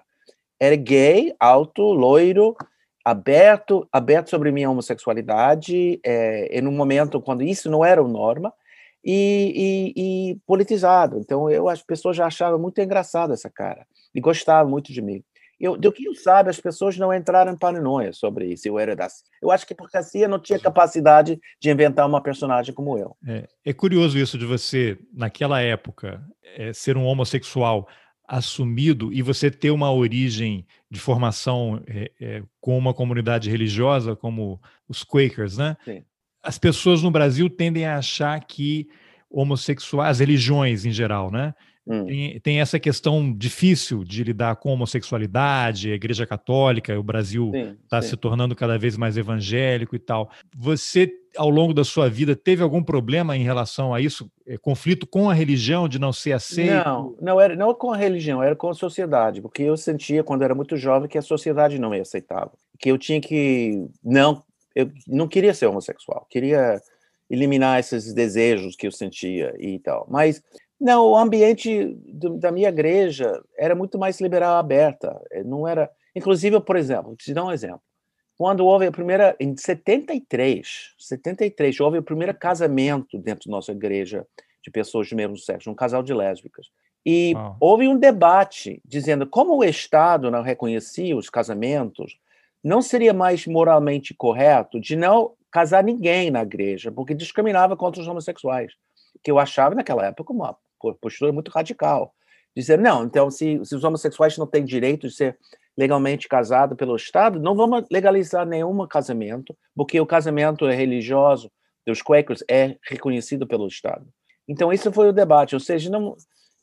Era 0.60 0.76
gay, 0.76 1.36
alto, 1.40 1.84
loiro, 1.84 2.56
aberto, 3.06 3.88
aberto 3.92 4.30
sobre 4.30 4.52
minha 4.52 4.70
homossexualidade, 4.70 6.00
é, 6.04 6.60
em 6.60 6.68
um 6.68 6.72
momento 6.72 7.22
quando 7.22 7.44
isso 7.44 7.70
não 7.70 7.86
era 7.86 8.04
o 8.04 8.08
norma, 8.08 8.52
e, 9.10 9.94
e, 9.96 10.32
e, 10.32 10.36
politizado. 10.46 11.18
Então, 11.18 11.50
eu 11.50 11.70
as 11.70 11.82
pessoas 11.82 12.18
já 12.18 12.26
achavam 12.26 12.60
muito 12.60 12.82
engraçado 12.82 13.32
essa 13.32 13.50
cara, 13.50 13.88
e 14.14 14.20
gostavam 14.20 14.70
muito 14.70 14.92
de 14.92 15.02
mim. 15.02 15.24
Eu, 15.60 15.76
do 15.76 15.92
que 15.92 16.06
eu 16.06 16.14
sabe, 16.14 16.50
as 16.52 16.60
pessoas 16.60 16.98
não 16.98 17.12
entraram 17.12 17.52
em 17.52 17.58
paranoia 17.58 18.14
sobre 18.14 18.46
isso. 18.46 18.68
Eu 18.68 18.78
era 18.78 18.96
das. 18.96 19.24
Eu 19.42 19.50
acho 19.50 19.66
que 19.66 19.74
porque 19.74 19.98
assim 19.98 20.20
eu 20.20 20.30
não 20.30 20.38
tinha 20.38 20.60
capacidade 20.60 21.40
de 21.60 21.72
inventar 21.72 22.06
uma 22.06 22.22
personagem 22.22 22.76
como 22.76 22.96
eu. 22.96 23.16
É, 23.26 23.48
é 23.66 23.74
curioso 23.74 24.20
isso 24.20 24.38
de 24.38 24.46
você, 24.46 25.00
naquela 25.12 25.60
época, 25.60 26.22
é, 26.56 26.74
ser 26.74 26.96
um 26.96 27.06
homossexual 27.06 27.88
assumido 28.28 29.12
e 29.12 29.24
você 29.24 29.50
ter 29.50 29.72
uma 29.72 29.92
origem 29.92 30.68
de 30.92 31.00
formação 31.00 31.82
é, 31.88 32.12
é, 32.20 32.44
com 32.60 32.78
uma 32.78 32.94
comunidade 32.94 33.50
religiosa 33.50 34.16
como 34.16 34.62
os 34.88 35.04
Quakers, 35.04 35.58
né? 35.58 35.76
Sim. 35.86 36.04
As 36.42 36.58
pessoas 36.58 37.02
no 37.02 37.12
Brasil 37.12 37.50
tendem 37.50 37.86
a 37.86 37.98
achar 37.98 38.40
que 38.46 38.88
homossexuais, 39.30 40.12
as 40.12 40.20
religiões 40.20 40.86
em 40.86 40.92
geral, 40.92 41.32
né? 41.32 41.54
Hum. 41.90 42.06
Tem, 42.06 42.40
tem, 42.42 42.60
essa 42.60 42.78
questão 42.78 43.34
difícil 43.34 44.04
de 44.04 44.22
lidar 44.22 44.58
com 44.58 44.74
homossexualidade, 44.74 45.90
a 45.90 45.96
Igreja 45.96 46.28
Católica, 46.28 47.00
o 47.00 47.04
Brasil 47.04 47.50
está 47.82 48.02
se 48.02 48.18
tornando 48.18 48.54
cada 48.54 48.78
vez 48.78 48.98
mais 48.98 49.18
evangélico 49.18 49.96
e 49.96 50.00
tal. 50.00 50.30
Você, 50.54 51.10
ao 51.38 51.50
longo 51.50 51.74
da 51.74 51.86
sua 51.86 52.10
vida, 52.10 52.36
teve 52.36 52.62
algum 52.62 52.84
problema 52.84 53.38
em 53.38 53.44
relação 53.44 53.94
a 53.94 54.02
isso? 54.02 54.30
É, 54.46 54.58
conflito 54.58 55.08
com 55.08 55.30
a 55.30 55.34
religião, 55.34 55.88
de 55.88 55.98
não 55.98 56.12
ser 56.12 56.34
aceito? 56.34 56.86
Não, 56.86 57.16
não 57.22 57.40
era 57.40 57.56
não 57.56 57.74
com 57.74 57.94
a 57.94 57.98
religião, 57.98 58.44
era 58.44 58.56
com 58.56 58.70
a 58.70 58.74
sociedade, 58.74 59.42
porque 59.42 59.64
eu 59.64 59.78
sentia, 59.78 60.26
quando 60.26 60.42
era 60.42 60.54
muito 60.54 60.76
jovem, 60.76 61.08
que 61.08 61.18
a 61.18 61.22
sociedade 61.22 61.80
não 61.80 61.92
me 61.92 62.02
aceitava. 62.02 62.52
Que 62.78 62.92
eu 62.92 62.98
tinha 62.98 63.22
que. 63.22 63.88
Não, 64.04 64.44
eu 64.78 64.92
não 65.08 65.28
queria 65.28 65.56
ser 65.56 65.66
homossexual, 65.66 66.28
queria 66.30 66.80
eliminar 67.28 67.80
esses 67.80 68.14
desejos 68.14 68.76
que 68.76 68.86
eu 68.86 68.92
sentia 68.92 69.52
e 69.58 69.80
tal. 69.80 70.06
Mas 70.08 70.44
não, 70.80 71.08
o 71.08 71.18
ambiente 71.18 71.98
do, 72.06 72.38
da 72.38 72.52
minha 72.52 72.70
igreja 72.70 73.42
era 73.58 73.74
muito 73.74 73.98
mais 73.98 74.22
liberal, 74.22 74.56
aberta. 74.58 75.20
Eh, 75.32 75.44
não 75.44 75.68
era, 75.68 75.90
inclusive, 76.16 76.62
por 76.62 76.76
exemplo, 76.76 77.16
te 77.16 77.34
dar 77.34 77.46
um 77.46 77.52
exemplo. 77.52 77.82
Quando 78.38 78.64
houve 78.64 78.86
a 78.86 78.92
primeira, 78.92 79.36
em 79.40 79.58
73, 79.58 80.94
73, 81.00 81.80
houve 81.80 81.98
o 81.98 82.04
primeiro 82.04 82.36
casamento 82.36 83.18
dentro 83.18 83.50
da 83.50 83.56
nossa 83.56 83.72
igreja 83.72 84.28
de 84.64 84.70
pessoas 84.70 85.10
do 85.10 85.16
mesmo 85.16 85.38
sexo, 85.38 85.72
um 85.72 85.76
casal 85.76 86.04
de 86.04 86.14
lésbicas. 86.14 86.68
E 87.04 87.34
houve 87.60 87.88
um 87.88 87.98
debate 87.98 88.80
dizendo 88.86 89.26
como 89.26 89.56
o 89.56 89.64
Estado 89.64 90.30
não 90.30 90.44
reconhecia 90.44 91.18
os 91.18 91.32
casamentos, 91.32 92.20
não 92.64 92.82
seria 92.82 93.14
mais 93.14 93.46
moralmente 93.46 94.14
correto 94.14 94.80
de 94.80 94.96
não 94.96 95.34
casar 95.52 95.84
ninguém 95.84 96.30
na 96.30 96.42
igreja, 96.42 96.92
porque 96.92 97.14
discriminava 97.14 97.76
contra 97.78 98.02
os 98.02 98.08
homossexuais, 98.08 98.74
que 99.24 99.32
eu 99.32 99.40
achava 99.40 99.76
naquela 99.76 100.06
época 100.06 100.34
uma 100.34 100.58
postura 101.02 101.32
muito 101.32 101.50
radical. 101.50 102.14
Dizer, 102.56 102.78
não, 102.80 103.04
então, 103.04 103.30
se, 103.30 103.64
se 103.64 103.76
os 103.76 103.84
homossexuais 103.84 104.38
não 104.38 104.48
têm 104.48 104.66
direito 104.66 105.08
de 105.08 105.14
ser 105.14 105.38
legalmente 105.78 106.28
casado 106.28 106.76
pelo 106.76 106.96
Estado, 106.96 107.40
não 107.40 107.56
vamos 107.56 107.86
legalizar 107.92 108.46
nenhum 108.46 108.86
casamento, 108.88 109.56
porque 109.76 110.00
o 110.02 110.08
casamento 110.08 110.68
é 110.68 110.76
religioso 110.76 111.52
dos 111.86 112.02
Quakers 112.02 112.44
é 112.50 112.76
reconhecido 112.82 113.48
pelo 113.48 113.68
Estado. 113.68 114.08
Então, 114.48 114.74
isso 114.74 114.92
foi 114.92 115.10
o 115.10 115.14
debate, 115.14 115.56
ou 115.56 115.60
seja, 115.60 115.90
não, 115.90 116.16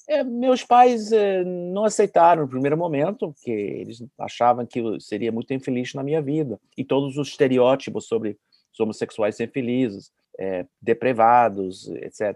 é, 0.09 0.23
meus 0.23 0.63
pais 0.63 1.13
é, 1.13 1.43
não 1.45 1.85
aceitaram 1.85 2.43
no 2.43 2.49
primeiro 2.49 2.77
momento, 2.77 3.33
porque 3.33 3.51
eles 3.51 4.05
achavam 4.19 4.67
que 4.67 4.81
eu 4.81 5.01
seria 5.01 5.33
muito 5.33 5.53
infeliz 5.55 5.95
na 5.95 6.03
minha 6.03 6.21
vida, 6.21 6.61
e 6.77 6.85
todos 6.85 7.17
os 7.17 7.29
estereótipos 7.29 8.07
sobre 8.07 8.37
os 8.73 8.81
homossexuais 8.81 9.41
infelizes, 9.41 10.13
é, 10.39 10.67
deprivados, 10.81 11.89
etc. 11.89 12.35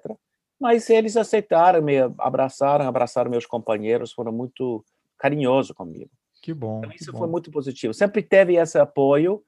Mas 0.60 0.88
eles 0.88 1.16
aceitaram, 1.16 1.82
me 1.82 1.98
abraçaram, 2.18 2.87
abraçaram 2.87 3.30
meus 3.30 3.46
companheiros, 3.46 4.12
foram 4.12 4.32
muito 4.32 4.84
carinhosos 5.18 5.72
comigo. 5.72 6.10
Que 6.42 6.54
bom. 6.54 6.78
Então, 6.78 6.92
isso 6.94 7.12
foi 7.12 7.28
muito 7.28 7.50
positivo. 7.50 7.92
Sempre 7.92 8.22
teve 8.22 8.56
esse 8.56 8.78
apoio, 8.78 9.42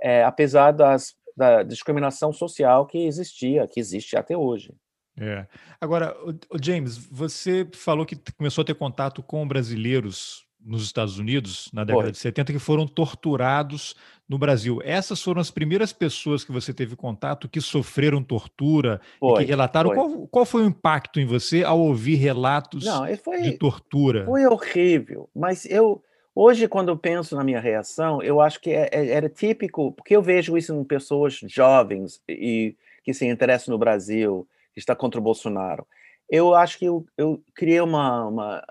é, 0.00 0.22
apesar 0.22 0.72
das, 0.72 1.14
da 1.36 1.62
discriminação 1.62 2.32
social 2.32 2.86
que 2.86 2.98
existia, 2.98 3.66
que 3.66 3.80
existe 3.80 4.16
até 4.16 4.36
hoje. 4.36 4.74
É. 5.16 5.46
Agora, 5.80 6.16
o 6.50 6.58
James, 6.60 6.96
você 6.96 7.68
falou 7.72 8.04
que 8.04 8.16
começou 8.36 8.62
a 8.62 8.64
ter 8.64 8.74
contato 8.74 9.22
com 9.22 9.46
brasileiros 9.46 10.44
nos 10.64 10.82
Estados 10.82 11.18
Unidos, 11.18 11.68
na 11.72 11.84
década 11.84 12.04
Foi. 12.04 12.12
de 12.12 12.18
70, 12.18 12.52
que 12.52 12.58
foram 12.58 12.86
torturados 12.86 13.94
no 14.26 14.38
Brasil. 14.38 14.80
Essas 14.82 15.22
foram 15.22 15.40
as 15.40 15.50
primeiras 15.50 15.92
pessoas 15.92 16.42
que 16.42 16.50
você 16.50 16.72
teve 16.72 16.96
contato 16.96 17.48
que 17.48 17.60
sofreram 17.60 18.22
tortura 18.22 19.00
foi, 19.20 19.42
e 19.42 19.44
que 19.44 19.50
relataram. 19.50 19.90
Foi. 19.90 19.96
Qual, 19.96 20.28
qual 20.28 20.46
foi 20.46 20.62
o 20.62 20.66
impacto 20.66 21.20
em 21.20 21.26
você 21.26 21.62
ao 21.62 21.78
ouvir 21.78 22.14
relatos 22.14 22.84
Não, 22.84 23.04
foi, 23.18 23.42
de 23.42 23.58
tortura? 23.58 24.24
Foi 24.24 24.46
horrível, 24.46 25.28
mas 25.34 25.66
eu. 25.66 26.02
Hoje, 26.36 26.66
quando 26.66 26.88
eu 26.88 26.96
penso 26.96 27.36
na 27.36 27.44
minha 27.44 27.60
reação, 27.60 28.20
eu 28.20 28.40
acho 28.40 28.60
que 28.60 28.70
é, 28.70 28.88
é, 28.90 29.08
era 29.10 29.28
típico, 29.28 29.92
porque 29.92 30.16
eu 30.16 30.22
vejo 30.22 30.58
isso 30.58 30.74
em 30.74 30.82
pessoas 30.82 31.38
jovens 31.46 32.20
e 32.28 32.74
que 33.04 33.14
se 33.14 33.24
interessam 33.24 33.70
no 33.70 33.78
Brasil, 33.78 34.48
está 34.76 34.94
contra 34.94 35.20
o 35.20 35.22
Bolsonaro 35.22 35.86
eu 36.28 36.54
acho 36.54 36.78
que 36.78 36.86
eu, 36.86 37.06
eu 37.16 37.42
criei 37.54 37.80
um 37.80 37.90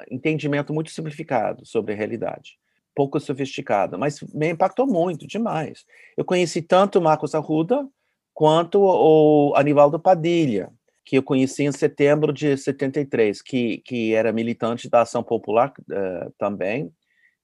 entendimento 0.10 0.74
muito 0.74 0.92
simplificado 0.92 1.66
sobre 1.66 1.94
a 1.94 1.96
realidade, 1.96 2.58
pouco 2.96 3.20
sofisticado, 3.20 3.98
mas 3.98 4.22
me 4.34 4.50
impactou 4.50 4.88
muito, 4.88 5.28
demais. 5.28 5.86
Eu 6.18 6.26
conheci 6.26 6.62
tanto 6.62 7.02
Marcos 7.02 7.36
Arruda 7.36 7.88
quanto 8.34 8.80
o 8.82 9.54
Anivaldo 9.56 10.00
Padilha, 10.00 10.72
que 11.06 11.18
eu 11.18 11.24
conheci 11.24 11.64
em 11.64 11.72
setembro 11.72 12.32
de 12.32 12.58
73, 12.58 13.42
que, 13.42 13.80
que 13.80 14.14
era 14.14 14.32
militante 14.32 14.90
da 14.90 15.02
Ação 15.02 15.22
Popular 15.22 15.72
uh, 15.82 16.34
também, 16.38 16.92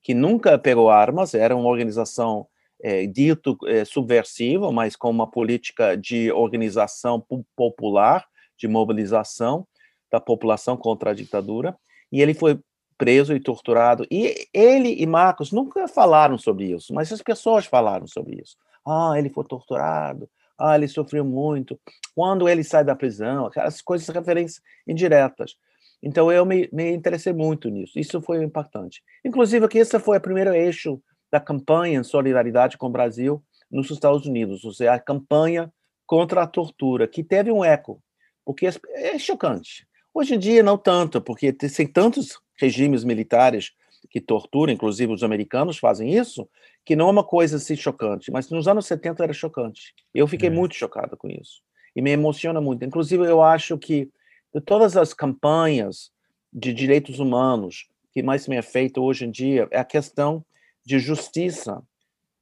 que 0.02 0.14
nunca 0.14 0.58
pegou 0.58 0.90
armas, 0.90 1.34
era 1.34 1.56
uma 1.56 1.70
organização 1.70 2.48
é, 2.82 3.06
dito 3.06 3.58
é, 3.68 3.84
subversiva, 3.84 4.72
mas 4.72 4.96
com 4.96 5.10
uma 5.10 5.30
política 5.30 5.98
de 5.98 6.32
organização 6.32 7.24
popular, 7.54 8.26
de 8.60 8.68
mobilização, 8.68 9.66
da 10.12 10.20
população 10.20 10.76
contra 10.76 11.12
a 11.12 11.14
ditadura, 11.14 11.76
e 12.12 12.22
ele 12.22 12.34
foi 12.34 12.60
preso 12.98 13.34
e 13.34 13.40
torturado. 13.40 14.06
E 14.12 14.48
ele 14.54 15.02
e 15.02 15.08
Marcos 15.08 15.52
nunca 15.52 15.88
falaram 15.88 16.38
sobre 16.38 16.66
isso, 16.66 16.94
mas 16.94 17.12
as 17.12 17.22
pessoas 17.22 17.66
falaram 17.66 18.06
sobre 18.06 18.42
isso. 18.42 18.58
Ah, 18.86 19.14
ele 19.18 19.30
foi 19.30 19.46
torturado. 19.46 20.30
Ah, 20.58 20.76
ele 20.76 20.88
sofreu 20.88 21.24
muito. 21.24 21.80
Quando 22.14 22.50
ele 22.50 22.64
sai 22.64 22.84
da 22.84 22.96
prisão, 22.96 23.46
aquelas 23.46 23.82
coisas, 23.82 24.08
referências 24.10 24.62
indiretas. 24.86 25.56
Então 26.04 26.32
eu 26.32 26.46
me, 26.46 26.70
me 26.74 26.92
interessei 26.92 27.32
muito 27.32 27.70
nisso. 27.70 27.98
Isso 27.98 28.22
foi 28.22 28.44
impactante. 28.44 29.02
Inclusive 29.24 29.68
que 29.70 29.78
esse 29.78 29.98
foi 30.00 30.18
o 30.18 30.22
primeiro 30.22 30.54
eixo 30.54 31.02
da 31.32 31.40
campanha 31.40 32.00
em 32.00 32.04
solidariedade 32.04 32.78
com 32.78 32.88
o 32.88 32.92
Brasil 32.92 33.42
nos 33.72 33.90
Estados 33.92 34.26
Unidos, 34.26 34.64
ou 34.64 34.74
seja, 34.74 34.94
a 34.94 35.00
campanha 35.00 35.72
contra 36.06 36.42
a 36.42 36.48
tortura, 36.48 37.08
que 37.08 37.24
teve 37.24 37.52
um 37.52 37.64
eco, 37.64 38.02
porque 38.50 38.66
é 38.96 39.20
chocante. 39.20 39.88
Hoje 40.12 40.34
em 40.34 40.40
dia, 40.40 40.64
não 40.64 40.76
tanto, 40.76 41.22
porque 41.22 41.54
tem 41.54 41.86
tantos 41.86 42.42
regimes 42.58 43.04
militares 43.04 43.74
que 44.10 44.20
torturam, 44.20 44.74
inclusive 44.74 45.14
os 45.14 45.22
americanos 45.22 45.78
fazem 45.78 46.16
isso, 46.16 46.50
que 46.84 46.96
não 46.96 47.10
é 47.10 47.12
uma 47.12 47.24
coisa 47.24 47.58
assim 47.58 47.76
chocante. 47.76 48.32
Mas 48.32 48.50
nos 48.50 48.68
anos 48.68 48.88
70 48.88 49.24
era 49.24 49.34
chocante. 49.34 49.94
Eu 50.16 50.26
fiquei 50.26 50.50
é. 50.50 50.52
muito 50.52 50.74
chocado 50.74 51.16
com 51.16 51.30
isso. 51.30 51.62
E 51.96 52.02
me 52.02 52.10
emociona 52.10 52.60
muito. 52.60 52.84
Inclusive, 52.84 53.24
eu 53.24 53.44
acho 53.44 53.78
que 53.78 54.10
de 54.52 54.60
todas 54.60 54.98
as 54.98 55.14
campanhas 55.14 56.12
de 56.52 56.74
direitos 56.74 57.20
humanos 57.20 57.88
que 58.12 58.24
mais 58.24 58.48
me 58.48 58.56
é 58.56 58.64
feita 58.64 59.00
hoje 59.00 59.26
em 59.26 59.30
dia 59.30 59.68
é 59.70 59.78
a 59.78 59.86
questão 59.86 60.44
de 60.84 60.98
justiça 60.98 61.84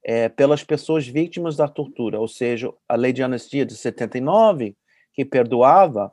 é, 0.02 0.26
pelas 0.30 0.64
pessoas 0.64 1.06
vítimas 1.06 1.54
da 1.54 1.68
tortura, 1.68 2.18
ou 2.18 2.26
seja, 2.26 2.72
a 2.88 2.96
lei 2.96 3.12
de 3.12 3.22
anistia 3.22 3.66
de 3.66 3.76
79, 3.76 4.74
que 5.18 5.24
perdoava 5.24 6.12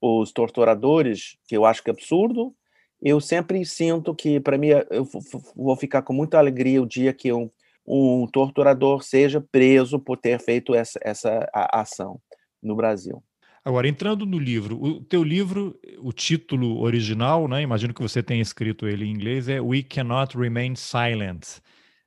os 0.00 0.30
torturadores, 0.30 1.36
que 1.48 1.56
eu 1.56 1.64
acho 1.64 1.82
que 1.82 1.90
é 1.90 1.92
absurdo. 1.92 2.54
Eu 3.02 3.20
sempre 3.20 3.66
sinto 3.66 4.14
que, 4.14 4.38
para 4.38 4.56
mim, 4.56 4.68
eu 4.68 5.08
vou 5.56 5.76
ficar 5.76 6.02
com 6.02 6.12
muita 6.12 6.38
alegria 6.38 6.80
o 6.80 6.86
dia 6.86 7.12
que 7.12 7.32
um, 7.32 7.50
um 7.84 8.28
torturador 8.28 9.02
seja 9.02 9.40
preso 9.40 9.98
por 9.98 10.16
ter 10.16 10.38
feito 10.38 10.72
essa, 10.72 11.00
essa 11.02 11.50
ação 11.52 12.20
no 12.62 12.76
Brasil. 12.76 13.20
Agora, 13.64 13.88
entrando 13.88 14.24
no 14.24 14.38
livro, 14.38 14.80
o 14.80 15.00
teu 15.00 15.24
livro, 15.24 15.76
o 15.98 16.12
título 16.12 16.80
original, 16.80 17.48
né, 17.48 17.60
imagino 17.60 17.92
que 17.92 18.02
você 18.02 18.22
tenha 18.22 18.40
escrito 18.40 18.86
ele 18.86 19.04
em 19.04 19.10
inglês, 19.10 19.48
é 19.48 19.60
We 19.60 19.82
Cannot 19.82 20.38
Remain 20.38 20.76
Silent. 20.76 21.58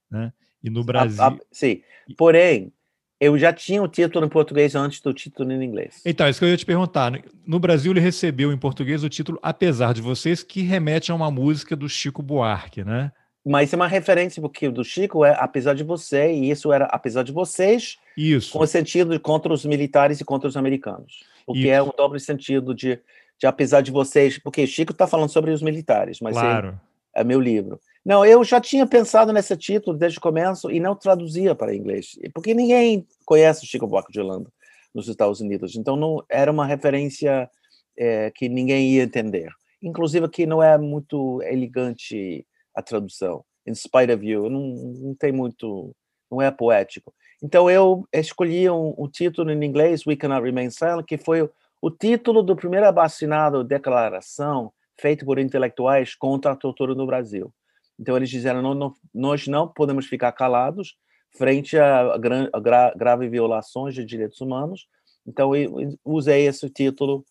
Né? 0.10 0.32
E 0.64 0.70
no 0.70 0.82
Brasil. 0.86 1.22
A, 1.22 1.28
a, 1.28 1.38
sim. 1.52 1.82
Porém, 2.18 2.72
eu 3.20 3.38
já 3.38 3.52
tinha 3.52 3.82
o 3.82 3.88
título 3.88 4.26
em 4.26 4.30
português 4.30 4.76
antes 4.76 5.02
do 5.02 5.14
título 5.14 5.52
em 5.52 5.64
inglês. 5.64 6.02
Então, 6.06 6.30
isso 6.30 6.40
que 6.40 6.46
eu 6.46 6.50
ia 6.50 6.58
te 6.58 6.66
perguntar. 6.66 7.12
No 7.46 7.60
Brasil, 7.60 7.92
ele 7.92 8.00
recebeu 8.00 8.52
em 8.52 8.58
português 8.58 9.04
o 9.04 9.10
título 9.10 9.40
Apesar 9.42 9.94
de 9.94 10.02
Vocês, 10.02 10.44
que 10.44 10.62
remete 10.62 11.12
a 11.12 11.16
uma 11.16 11.32
música 11.32 11.76
do 11.76 11.90
Chico 11.90 12.22
Buarque, 12.22 12.84
né? 12.84 13.12
Mas 13.46 13.72
é 13.74 13.76
uma 13.76 13.88
referência, 13.88 14.42
porque 14.42 14.68
o 14.68 14.72
do 14.72 14.84
Chico 14.84 15.26
é 15.26 15.36
Apesar 15.40 15.74
de 15.74 15.84
Você, 15.84 16.32
e 16.32 16.52
isso 16.52 16.72
era 16.72 16.86
Apesar 16.86 17.24
de 17.24 17.32
Vocês, 17.32 17.98
isso. 18.16 18.52
com 18.52 18.60
o 18.60 18.68
sentido 18.68 19.12
de 19.12 19.20
contra 19.20 19.52
os 19.52 19.66
militares 19.66 20.22
e 20.22 20.26
contra 20.26 20.48
os 20.48 20.58
americanos. 20.58 21.24
O 21.46 21.54
que 21.54 21.70
é 21.70 21.82
um 21.82 21.92
dobre 21.98 22.20
sentido 22.20 22.76
de, 22.76 23.00
de 23.40 23.48
Apesar 23.48 23.82
de 23.82 23.90
Vocês, 23.90 24.38
porque 24.38 24.68
Chico 24.68 24.92
está 24.92 25.08
falando 25.08 25.30
sobre 25.30 25.52
os 25.52 25.62
militares, 25.62 26.20
mas 26.20 26.34
claro. 26.34 26.80
é 27.16 27.24
meu 27.24 27.40
livro. 27.40 27.80
Não, 28.08 28.26
eu 28.26 28.42
já 28.42 28.62
tinha 28.62 28.88
pensado 28.88 29.34
nesse 29.34 29.58
título 29.58 29.98
desde 29.98 30.18
o 30.18 30.22
começo 30.22 30.72
e 30.72 30.80
não 30.80 30.96
traduzia 30.96 31.54
para 31.54 31.76
inglês, 31.76 32.18
porque 32.34 32.54
ninguém 32.54 33.06
conhece 33.26 33.66
o 33.66 33.68
Chico 33.68 33.86
Buarque 33.86 34.14
de 34.14 34.22
Holanda 34.22 34.50
nos 34.96 35.10
Estados 35.10 35.42
Unidos, 35.42 35.76
então 35.76 35.98
não 35.98 36.24
era 36.30 36.50
uma 36.50 36.66
referência 36.66 37.52
é, 37.98 38.32
que 38.32 38.48
ninguém 38.48 38.94
ia 38.94 39.04
entender. 39.04 39.50
Inclusive 39.84 40.30
que 40.30 40.46
não 40.46 40.64
é 40.64 40.78
muito 40.78 41.42
elegante 41.44 42.48
a 42.74 42.82
tradução. 42.82 43.44
In 43.68 43.76
spite 43.76 44.14
of 44.14 44.26
you, 44.26 44.50
não, 44.50 44.62
não 44.62 45.14
tem 45.14 45.34
muito, 45.34 45.94
não 46.32 46.42
é 46.42 46.50
poético. 46.50 47.14
Então 47.44 47.70
eu 47.70 48.08
escolhi 48.14 48.70
um, 48.70 48.96
um, 48.98 49.10
título 49.10 49.52
em 49.52 49.66
inglês, 49.66 50.08
We 50.08 50.16
Cannot 50.16 50.46
Remain 50.46 50.70
Silent, 50.70 51.06
que 51.06 51.18
foi 51.18 51.42
o, 51.42 51.52
o 51.82 51.92
título 51.92 52.42
do 52.42 52.56
primeiro 52.56 52.88
abastinado 52.88 53.66
declaração 53.66 54.72
feito 54.98 55.26
por 55.26 55.38
intelectuais 55.40 56.16
contra 56.16 56.54
a 56.54 56.56
tortura 56.56 56.96
no 56.96 57.06
Brasil. 57.06 57.52
Então 58.00 58.16
eles 58.16 58.30
disseram, 58.30 58.62
não, 58.62 58.74
não, 58.74 58.94
nós 59.14 59.48
não 59.48 59.68
podemos 59.68 60.06
ficar 60.06 60.32
calados 60.32 60.96
frente 61.36 61.78
a, 61.78 62.02
a, 62.02 62.16
a 62.16 62.60
gra, 62.60 62.94
grave 62.96 63.30
violações 63.30 63.94
de 63.94 64.06
direitos 64.06 64.42
humanos. 64.42 64.88
Então 65.26 65.56
eu 65.56 65.98
usei 66.06 66.48
esse 66.48 66.70
título 66.70 67.26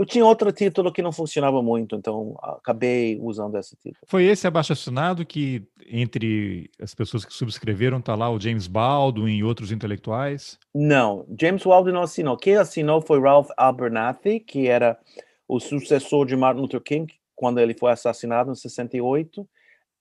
eu 0.00 0.06
tinha 0.06 0.24
outro 0.24 0.50
título 0.50 0.90
que 0.90 1.02
não 1.02 1.12
funcionava 1.12 1.62
muito, 1.62 1.94
então 1.94 2.34
acabei 2.42 3.18
usando 3.20 3.58
esse 3.58 3.76
título. 3.76 3.98
Foi 4.06 4.24
esse 4.24 4.46
abaixo 4.46 4.72
assinado 4.72 5.26
que, 5.26 5.62
entre 5.86 6.70
as 6.80 6.94
pessoas 6.94 7.22
que 7.22 7.34
subscreveram, 7.34 7.98
está 7.98 8.14
lá 8.14 8.30
o 8.30 8.40
James 8.40 8.66
Baldwin 8.66 9.36
e 9.36 9.44
outros 9.44 9.70
intelectuais? 9.70 10.58
Não, 10.74 11.26
James 11.38 11.62
Baldwin 11.64 11.92
não 11.92 12.00
assinou. 12.00 12.38
Quem 12.38 12.56
assinou 12.56 13.02
foi 13.02 13.20
Ralph 13.20 13.50
Abernathy, 13.58 14.40
que 14.40 14.68
era 14.68 14.98
o 15.46 15.60
sucessor 15.60 16.24
de 16.24 16.34
Martin 16.34 16.62
Luther 16.62 16.80
King, 16.80 17.12
quando 17.36 17.60
ele 17.60 17.74
foi 17.74 17.92
assassinado 17.92 18.50
em 18.50 18.54
68. 18.54 19.46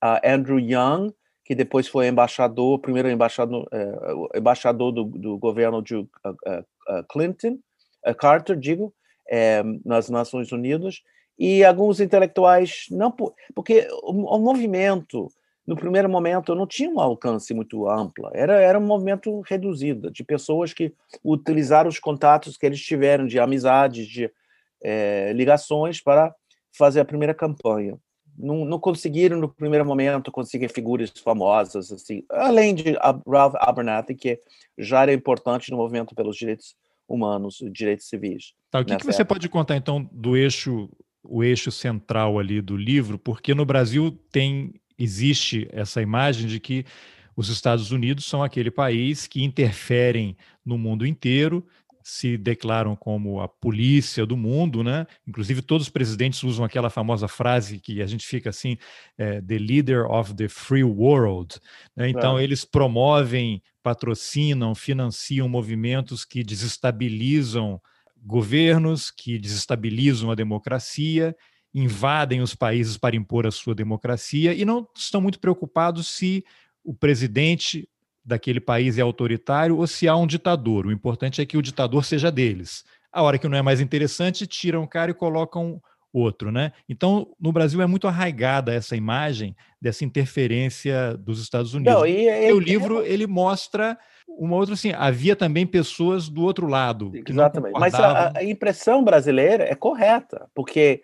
Uh, 0.03 0.19
Andrew 0.23 0.59
Young, 0.59 1.13
que 1.43 1.55
depois 1.55 1.87
foi 1.87 2.07
embaixador, 2.07 2.79
primeiro 2.79 3.09
embaixador, 3.09 3.67
uh, 3.73 4.37
embaixador 4.37 4.91
do, 4.91 5.03
do 5.03 5.37
governo 5.37 5.81
de 5.81 5.95
uh, 5.95 6.07
Clinton, 7.09 7.59
Carter, 8.17 8.55
digo, 8.55 8.93
é, 9.29 9.61
nas 9.85 10.09
Nações 10.09 10.51
Unidas, 10.51 11.01
e 11.37 11.63
alguns 11.63 11.99
intelectuais 11.99 12.85
não 12.91 13.11
porque 13.55 13.87
o, 14.03 14.35
o, 14.35 14.39
movimento 14.39 15.31
no 15.65 15.75
primeiro 15.75 16.09
momento 16.09 16.55
não 16.55 16.65
tinha 16.65 16.89
um 16.89 16.99
alcance 16.99 17.53
muito 17.53 17.87
amplo. 17.87 18.29
Era 18.33 18.59
era 18.59 18.79
um 18.79 18.85
movimento 18.85 19.39
reduzido 19.41 20.11
de 20.11 20.23
pessoas 20.23 20.73
que 20.73 20.93
utilizaram 21.23 21.87
os 21.87 21.99
contatos 21.99 22.57
que 22.57 22.65
eles 22.65 22.81
tiveram 22.81 23.27
de 23.27 23.39
amizades 23.39 24.07
de 24.07 24.29
é, 24.83 25.31
ligações 25.33 26.01
para 26.01 26.33
fazer 26.71 26.99
a 26.99 27.05
primeira 27.05 27.33
campanha 27.33 27.97
não, 28.39 28.63
não, 28.63 28.79
conseguiram 28.79 29.37
no 29.37 29.49
primeiro 29.49 29.85
momento 29.85 30.31
conseguir 30.31 30.69
figuras 30.69 31.11
famosas 31.23 31.91
assim 31.91 32.23
além 32.29 32.73
de 32.73 32.95
Ralph 33.27 33.55
Abernathy 33.55 34.15
que 34.15 34.39
já 34.77 35.01
era 35.01 35.13
importante 35.13 35.69
no 35.69 35.77
movimento 35.77 36.15
pelos 36.15 36.37
direitos 36.37 36.75
humanos, 37.09 37.59
direitos 37.71 38.07
civis. 38.07 38.53
Tá, 38.69 38.79
o 38.79 38.85
que, 38.85 38.95
que 38.95 39.03
você 39.03 39.23
época. 39.23 39.35
pode 39.35 39.49
contar 39.49 39.75
então 39.75 40.07
do 40.11 40.37
eixo, 40.37 40.87
o 41.23 41.43
eixo 41.43 41.71
central 41.71 42.37
ali 42.37 42.61
do 42.61 42.77
livro? 42.77 43.17
Porque 43.17 43.55
no 43.55 43.65
Brasil 43.65 44.11
tem 44.31 44.73
existe 44.97 45.67
essa 45.71 46.01
imagem 46.01 46.45
de 46.45 46.59
que 46.59 46.85
os 47.35 47.47
Estados 47.47 47.91
Unidos 47.91 48.25
são 48.25 48.43
aquele 48.43 48.69
país 48.69 49.25
que 49.25 49.43
interferem 49.43 50.35
no 50.63 50.77
mundo 50.77 51.07
inteiro, 51.07 51.65
se 52.09 52.37
declaram 52.37 52.95
como 52.95 53.39
a 53.39 53.47
polícia 53.47 54.25
do 54.25 54.35
mundo, 54.35 54.83
né? 54.83 55.05
Inclusive 55.27 55.61
todos 55.61 55.87
os 55.87 55.91
presidentes 55.91 56.43
usam 56.43 56.65
aquela 56.65 56.89
famosa 56.89 57.27
frase 57.27 57.79
que 57.79 58.01
a 58.01 58.07
gente 58.07 58.25
fica 58.25 58.49
assim, 58.49 58.77
é, 59.17 59.39
the 59.41 59.57
leader 59.57 60.05
of 60.09 60.33
the 60.33 60.47
free 60.47 60.83
world. 60.83 61.59
Né? 61.95 62.09
Então 62.09 62.39
é. 62.39 62.43
eles 62.43 62.65
promovem, 62.65 63.61
patrocinam, 63.83 64.73
financiam 64.73 65.47
movimentos 65.47 66.25
que 66.25 66.43
desestabilizam 66.43 67.79
governos, 68.17 69.11
que 69.11 69.37
desestabilizam 69.37 70.31
a 70.31 70.35
democracia, 70.35 71.35
invadem 71.73 72.41
os 72.41 72.55
países 72.55 72.97
para 72.97 73.15
impor 73.15 73.45
a 73.45 73.51
sua 73.51 73.75
democracia 73.75 74.53
e 74.53 74.65
não 74.65 74.87
estão 74.95 75.21
muito 75.21 75.39
preocupados 75.39 76.07
se 76.07 76.43
o 76.83 76.93
presidente 76.93 77.87
daquele 78.29 78.59
país 78.59 78.97
é 78.97 79.01
autoritário 79.01 79.77
ou 79.77 79.87
se 79.87 80.07
há 80.07 80.15
um 80.15 80.27
ditador. 80.27 80.85
O 80.85 80.91
importante 80.91 81.41
é 81.41 81.45
que 81.45 81.57
o 81.57 81.61
ditador 81.61 82.05
seja 82.05 82.31
deles. 82.31 82.85
A 83.11 83.23
hora 83.23 83.39
que 83.39 83.47
não 83.47 83.57
é 83.57 83.61
mais 83.61 83.81
interessante, 83.81 84.45
tiram 84.45 84.83
um 84.83 84.87
cara 84.87 85.09
e 85.09 85.15
colocam 85.15 85.81
outro, 86.13 86.51
né? 86.51 86.71
Então, 86.87 87.27
no 87.39 87.51
Brasil 87.51 87.81
é 87.81 87.87
muito 87.87 88.07
arraigada 88.07 88.73
essa 88.73 88.95
imagem 88.95 89.55
dessa 89.81 90.05
interferência 90.05 91.17
dos 91.17 91.41
Estados 91.41 91.73
Unidos. 91.73 91.93
Não, 91.93 92.05
e, 92.05 92.27
e, 92.27 92.53
o 92.53 92.59
livro 92.59 93.03
ele 93.03 93.25
mostra 93.25 93.97
uma 94.27 94.55
outra 94.55 94.75
assim, 94.75 94.91
havia 94.93 95.35
também 95.35 95.65
pessoas 95.65 96.29
do 96.29 96.43
outro 96.43 96.67
lado. 96.67 97.11
Exatamente. 97.27 97.79
Mas 97.79 97.93
a, 97.95 98.31
a, 98.35 98.43
impressão 98.43 99.03
brasileira 99.03 99.63
é 99.63 99.75
correta, 99.75 100.47
porque 100.53 101.01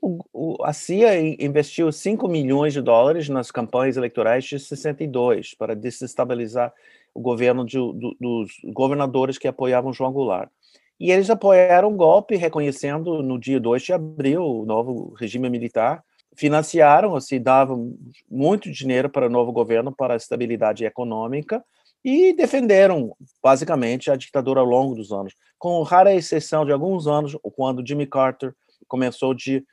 o, 0.00 0.24
o, 0.32 0.64
a 0.64 0.72
CIA 0.72 1.42
investiu 1.42 1.90
5 1.90 2.28
milhões 2.28 2.72
de 2.72 2.82
dólares 2.82 3.28
nas 3.28 3.50
campanhas 3.50 3.96
eleitorais 3.96 4.44
de 4.44 4.58
62 4.58 5.54
para 5.54 5.74
desestabilizar 5.74 6.72
o 7.14 7.20
governo 7.20 7.64
de, 7.64 7.76
do, 7.76 8.16
dos 8.20 8.52
governadores 8.64 9.38
que 9.38 9.48
apoiavam 9.48 9.92
João 9.92 10.12
Goulart. 10.12 10.50
E 10.98 11.10
eles 11.10 11.30
apoiaram 11.30 11.92
o 11.92 11.96
golpe, 11.96 12.36
reconhecendo 12.36 13.22
no 13.22 13.38
dia 13.38 13.58
2 13.60 13.82
de 13.82 13.92
abril 13.92 14.42
o 14.42 14.64
novo 14.64 15.14
regime 15.18 15.48
militar, 15.50 16.02
financiaram, 16.36 17.14
assim, 17.14 17.40
davam 17.40 17.94
muito 18.30 18.70
dinheiro 18.70 19.08
para 19.08 19.26
o 19.26 19.30
novo 19.30 19.52
governo 19.52 19.94
para 19.94 20.14
a 20.14 20.16
estabilidade 20.16 20.84
econômica 20.84 21.64
e 22.04 22.32
defenderam, 22.32 23.16
basicamente, 23.42 24.10
a 24.10 24.16
ditadura 24.16 24.60
ao 24.60 24.66
longo 24.66 24.94
dos 24.94 25.12
anos, 25.12 25.34
com 25.58 25.82
rara 25.82 26.14
exceção 26.14 26.64
de 26.64 26.72
alguns 26.72 27.06
anos, 27.06 27.36
quando 27.56 27.86
Jimmy 27.86 28.06
Carter 28.06 28.54
começou 28.86 29.32
de 29.32 29.64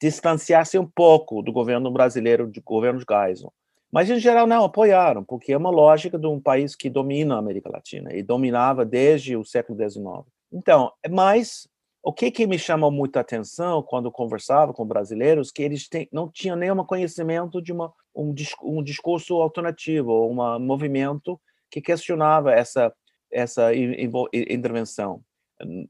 distanciar-se 0.00 0.78
um 0.78 0.86
pouco 0.86 1.42
do 1.42 1.52
governo 1.52 1.90
brasileiro, 1.90 2.46
do 2.46 2.62
governo 2.62 3.00
de 3.00 3.06
Geisel. 3.08 3.52
Mas, 3.92 4.08
em 4.08 4.20
geral, 4.20 4.46
não 4.46 4.64
apoiaram, 4.64 5.24
porque 5.24 5.52
é 5.52 5.56
uma 5.56 5.70
lógica 5.70 6.16
de 6.16 6.26
um 6.26 6.40
país 6.40 6.76
que 6.76 6.88
domina 6.88 7.34
a 7.34 7.38
América 7.38 7.68
Latina 7.68 8.14
e 8.14 8.22
dominava 8.22 8.84
desde 8.84 9.36
o 9.36 9.44
século 9.44 9.76
XIX. 9.76 10.24
Então, 10.52 10.92
mas 11.10 11.68
o 12.02 12.12
que, 12.12 12.30
que 12.30 12.46
me 12.46 12.58
chamou 12.58 12.90
muita 12.90 13.20
atenção 13.20 13.82
quando 13.82 14.10
conversava 14.10 14.72
com 14.72 14.86
brasileiros, 14.86 15.50
que 15.50 15.62
eles 15.62 15.88
tem, 15.88 16.08
não 16.12 16.30
tinham 16.30 16.56
nenhum 16.56 16.84
conhecimento 16.84 17.60
de 17.60 17.72
uma, 17.72 17.92
um, 18.14 18.32
um 18.62 18.82
discurso 18.82 19.34
alternativo, 19.34 20.26
um 20.26 20.58
movimento 20.60 21.38
que 21.70 21.80
questionava 21.80 22.52
essa, 22.52 22.92
essa 23.30 23.70
intervenção 23.74 25.20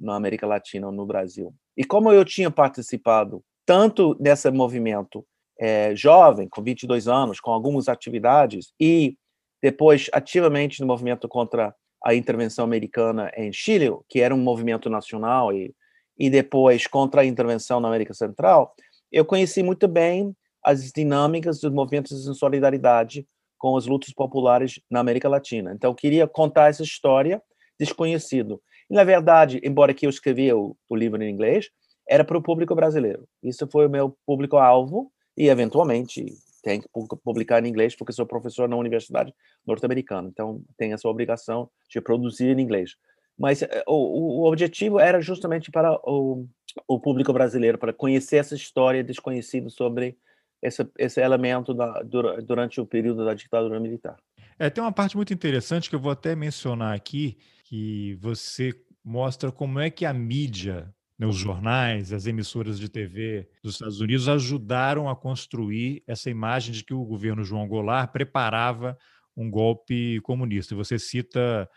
na 0.00 0.16
América 0.16 0.46
Latina, 0.46 0.90
no 0.90 1.06
Brasil. 1.06 1.54
E 1.76 1.84
como 1.84 2.10
eu 2.10 2.24
tinha 2.24 2.50
participado 2.50 3.44
tanto 3.70 4.16
nesse 4.18 4.50
movimento 4.50 5.24
é, 5.56 5.94
jovem, 5.94 6.48
com 6.48 6.60
22 6.60 7.06
anos, 7.06 7.38
com 7.38 7.52
algumas 7.52 7.88
atividades, 7.88 8.72
e 8.80 9.16
depois 9.62 10.10
ativamente 10.12 10.80
no 10.80 10.88
movimento 10.88 11.28
contra 11.28 11.72
a 12.04 12.12
intervenção 12.12 12.64
americana 12.64 13.30
em 13.36 13.52
Chile, 13.52 13.92
que 14.08 14.22
era 14.22 14.34
um 14.34 14.38
movimento 14.38 14.90
nacional, 14.90 15.52
e, 15.52 15.72
e 16.18 16.28
depois 16.28 16.88
contra 16.88 17.20
a 17.20 17.24
intervenção 17.24 17.78
na 17.78 17.86
América 17.86 18.12
Central, 18.12 18.74
eu 19.12 19.24
conheci 19.24 19.62
muito 19.62 19.86
bem 19.86 20.34
as 20.64 20.90
dinâmicas 20.90 21.60
dos 21.60 21.72
movimentos 21.72 22.24
de 22.24 22.36
solidariedade 22.36 23.24
com 23.56 23.76
as 23.76 23.86
lutas 23.86 24.12
populares 24.12 24.80
na 24.90 24.98
América 24.98 25.28
Latina. 25.28 25.72
Então, 25.72 25.92
eu 25.92 25.94
queria 25.94 26.26
contar 26.26 26.70
essa 26.70 26.82
história 26.82 27.40
desconhecido. 27.78 28.60
E, 28.90 28.94
na 28.94 29.04
verdade, 29.04 29.60
embora 29.62 29.94
que 29.94 30.06
eu 30.06 30.10
escrevi 30.10 30.52
o, 30.52 30.76
o 30.88 30.96
livro 30.96 31.22
em 31.22 31.30
inglês, 31.30 31.70
era 32.08 32.24
para 32.24 32.38
o 32.38 32.42
público 32.42 32.74
brasileiro. 32.74 33.26
Isso 33.42 33.66
foi 33.68 33.86
o 33.86 33.90
meu 33.90 34.16
público-alvo 34.26 35.12
e, 35.36 35.48
eventualmente, 35.48 36.24
tem 36.62 36.80
que 36.80 36.88
publicar 37.24 37.64
em 37.64 37.68
inglês 37.68 37.96
porque 37.96 38.12
sou 38.12 38.26
professor 38.26 38.68
na 38.68 38.76
universidade 38.76 39.34
norte-americana, 39.66 40.28
então 40.28 40.62
tem 40.76 40.92
essa 40.92 41.08
obrigação 41.08 41.70
de 41.88 42.00
produzir 42.00 42.58
em 42.58 42.62
inglês. 42.62 42.96
Mas 43.38 43.62
eh, 43.62 43.84
o, 43.86 44.42
o 44.42 44.46
objetivo 44.46 45.00
era 45.00 45.20
justamente 45.20 45.70
para 45.70 45.98
o, 46.04 46.46
o 46.86 47.00
público 47.00 47.32
brasileiro, 47.32 47.78
para 47.78 47.92
conhecer 47.92 48.36
essa 48.36 48.54
história 48.54 49.02
desconhecida 49.02 49.70
sobre 49.70 50.18
esse, 50.62 50.86
esse 50.98 51.20
elemento 51.20 51.72
da, 51.72 52.02
durante 52.02 52.80
o 52.80 52.86
período 52.86 53.24
da 53.24 53.32
ditadura 53.32 53.80
militar. 53.80 54.16
É, 54.58 54.68
tem 54.68 54.84
uma 54.84 54.92
parte 54.92 55.16
muito 55.16 55.32
interessante 55.32 55.88
que 55.88 55.96
eu 55.96 56.00
vou 56.00 56.12
até 56.12 56.36
mencionar 56.36 56.94
aqui, 56.94 57.38
que 57.64 58.14
você 58.20 58.74
mostra 59.02 59.50
como 59.50 59.80
é 59.80 59.88
que 59.88 60.04
a 60.04 60.12
mídia, 60.12 60.92
né, 61.20 61.26
os 61.26 61.36
jornais, 61.36 62.14
as 62.14 62.26
emissoras 62.26 62.80
de 62.80 62.88
TV 62.88 63.46
dos 63.62 63.74
Estados 63.74 64.00
Unidos 64.00 64.26
ajudaram 64.26 65.06
a 65.06 65.14
construir 65.14 66.02
essa 66.06 66.30
imagem 66.30 66.72
de 66.72 66.82
que 66.82 66.94
o 66.94 67.04
governo 67.04 67.44
João 67.44 67.68
Goulart 67.68 68.10
preparava 68.10 68.96
um 69.36 69.50
golpe 69.50 70.18
comunista. 70.22 70.72
E 70.72 70.76
você 70.78 70.98
cita 70.98 71.68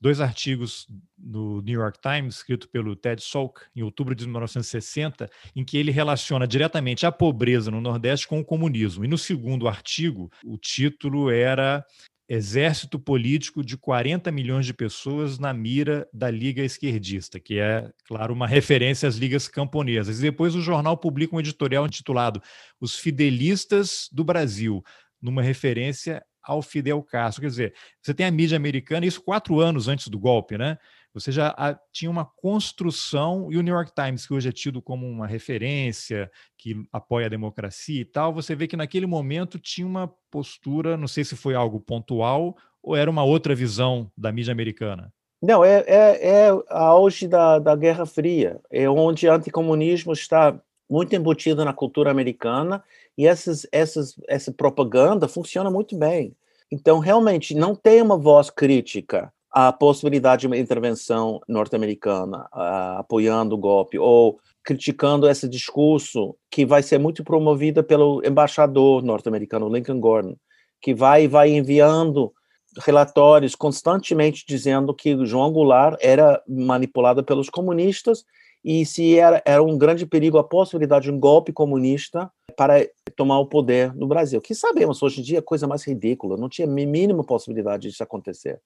dois 0.00 0.20
artigos 0.20 0.88
no 1.16 1.62
New 1.62 1.80
York 1.80 2.00
Times, 2.00 2.38
escrito 2.38 2.68
pelo 2.68 2.96
Ted 2.96 3.22
Salk, 3.22 3.60
em 3.74 3.82
outubro 3.82 4.16
de 4.16 4.26
1960, 4.26 5.30
em 5.54 5.64
que 5.64 5.78
ele 5.78 5.92
relaciona 5.92 6.44
diretamente 6.44 7.06
a 7.06 7.12
pobreza 7.12 7.70
no 7.70 7.80
Nordeste 7.80 8.26
com 8.26 8.40
o 8.40 8.44
comunismo. 8.44 9.04
E 9.04 9.08
no 9.08 9.16
segundo 9.16 9.68
artigo, 9.68 10.28
o 10.44 10.58
título 10.58 11.30
era 11.30 11.86
Exército 12.28 12.98
Político 12.98 13.64
de 13.64 13.78
40 13.78 14.30
milhões 14.30 14.66
de 14.66 14.74
pessoas 14.74 15.38
na 15.38 15.54
mira 15.54 16.06
da 16.12 16.30
Liga 16.30 16.62
Esquerdista, 16.62 17.40
que 17.40 17.58
é, 17.58 17.90
claro, 18.06 18.34
uma 18.34 18.46
referência 18.46 19.08
às 19.08 19.16
ligas 19.16 19.48
camponesas. 19.48 20.18
E 20.18 20.22
depois 20.22 20.54
o 20.54 20.60
jornal 20.60 20.96
publica 20.98 21.34
um 21.34 21.40
editorial 21.40 21.86
intitulado 21.86 22.42
Os 22.78 22.96
Fidelistas 22.96 24.08
do 24.12 24.22
Brasil, 24.22 24.84
numa 25.22 25.40
referência 25.40 26.22
ao 26.42 26.60
Fidel 26.60 27.02
Castro. 27.02 27.40
Quer 27.42 27.48
dizer, 27.48 27.74
você 28.02 28.12
tem 28.12 28.26
a 28.26 28.30
mídia 28.30 28.56
americana, 28.56 29.06
isso 29.06 29.22
quatro 29.22 29.58
anos 29.60 29.88
antes 29.88 30.08
do 30.08 30.18
golpe, 30.18 30.58
né? 30.58 30.76
Você 31.14 31.32
já 31.32 31.78
tinha 31.92 32.10
uma 32.10 32.24
construção, 32.24 33.48
e 33.50 33.56
o 33.56 33.62
New 33.62 33.74
York 33.74 33.92
Times, 33.94 34.26
que 34.26 34.34
hoje 34.34 34.48
é 34.48 34.52
tido 34.52 34.80
como 34.80 35.06
uma 35.06 35.26
referência, 35.26 36.30
que 36.56 36.76
apoia 36.92 37.26
a 37.26 37.30
democracia 37.30 38.00
e 38.00 38.04
tal, 38.04 38.32
você 38.32 38.54
vê 38.54 38.66
que 38.66 38.76
naquele 38.76 39.06
momento 39.06 39.58
tinha 39.58 39.86
uma 39.86 40.12
postura, 40.30 40.96
não 40.96 41.08
sei 41.08 41.24
se 41.24 41.34
foi 41.34 41.54
algo 41.54 41.80
pontual 41.80 42.56
ou 42.82 42.94
era 42.94 43.10
uma 43.10 43.24
outra 43.24 43.54
visão 43.54 44.10
da 44.16 44.30
mídia 44.30 44.52
americana. 44.52 45.12
Não, 45.40 45.64
é, 45.64 45.84
é, 45.86 46.28
é 46.28 46.48
a 46.68 46.84
auge 46.84 47.28
da, 47.28 47.58
da 47.58 47.76
Guerra 47.76 48.04
Fria, 48.06 48.60
é 48.70 48.88
onde 48.88 49.26
o 49.26 49.32
anticomunismo 49.32 50.12
está 50.12 50.58
muito 50.90 51.14
embutido 51.14 51.64
na 51.64 51.72
cultura 51.72 52.10
americana 52.10 52.82
e 53.16 53.26
essas, 53.26 53.66
essas, 53.70 54.14
essa 54.26 54.52
propaganda 54.52 55.28
funciona 55.28 55.70
muito 55.70 55.96
bem. 55.96 56.34
Então, 56.70 56.98
realmente, 56.98 57.54
não 57.54 57.74
tem 57.74 58.02
uma 58.02 58.16
voz 58.16 58.50
crítica 58.50 59.32
à 59.50 59.72
possibilidade 59.72 60.42
de 60.42 60.46
uma 60.46 60.56
intervenção 60.56 61.40
norte-americana 61.48 62.48
uh, 62.52 62.98
apoiando 62.98 63.54
o 63.54 63.58
golpe 63.58 63.98
ou 63.98 64.38
criticando 64.62 65.28
esse 65.28 65.48
discurso 65.48 66.36
que 66.50 66.66
vai 66.66 66.82
ser 66.82 66.98
muito 66.98 67.24
promovido 67.24 67.82
pelo 67.82 68.20
embaixador 68.24 69.02
norte-americano 69.02 69.68
Lincoln 69.68 70.00
Gordon, 70.00 70.36
que 70.80 70.94
vai 70.94 71.26
vai 71.26 71.50
enviando 71.50 72.32
relatórios 72.78 73.54
constantemente 73.54 74.44
dizendo 74.46 74.94
que 74.94 75.24
João 75.24 75.52
Goulart 75.52 75.96
era 76.00 76.42
manipulado 76.46 77.24
pelos 77.24 77.48
comunistas 77.48 78.24
e 78.64 78.84
se 78.84 79.18
era, 79.18 79.42
era 79.46 79.62
um 79.62 79.78
grande 79.78 80.04
perigo 80.04 80.38
a 80.38 80.44
possibilidade 80.44 81.04
de 81.04 81.10
um 81.10 81.18
golpe 81.18 81.52
comunista 81.52 82.30
para 82.56 82.86
tomar 83.16 83.38
o 83.38 83.46
poder 83.46 83.94
no 83.94 84.06
Brasil. 84.06 84.40
Que 84.40 84.54
sabemos, 84.54 85.02
hoje 85.02 85.20
em 85.20 85.24
dia, 85.24 85.38
é 85.38 85.40
a 85.40 85.42
coisa 85.42 85.66
mais 85.66 85.86
ridícula, 85.86 86.36
não 86.36 86.48
tinha 86.48 86.66
mínima 86.66 87.24
possibilidade 87.24 87.88
disso 87.88 88.02
acontecer. 88.02 88.60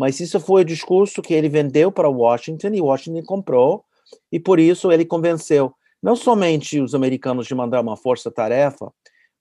Mas 0.00 0.18
isso 0.18 0.40
foi 0.40 0.62
o 0.62 0.64
discurso 0.64 1.20
que 1.20 1.34
ele 1.34 1.50
vendeu 1.50 1.92
para 1.92 2.08
Washington 2.08 2.68
e 2.68 2.80
Washington 2.80 3.22
comprou, 3.22 3.84
e 4.32 4.40
por 4.40 4.58
isso 4.58 4.90
ele 4.90 5.04
convenceu 5.04 5.74
não 6.02 6.16
somente 6.16 6.80
os 6.80 6.94
americanos 6.94 7.46
de 7.46 7.54
mandar 7.54 7.82
uma 7.82 7.98
força-tarefa 7.98 8.90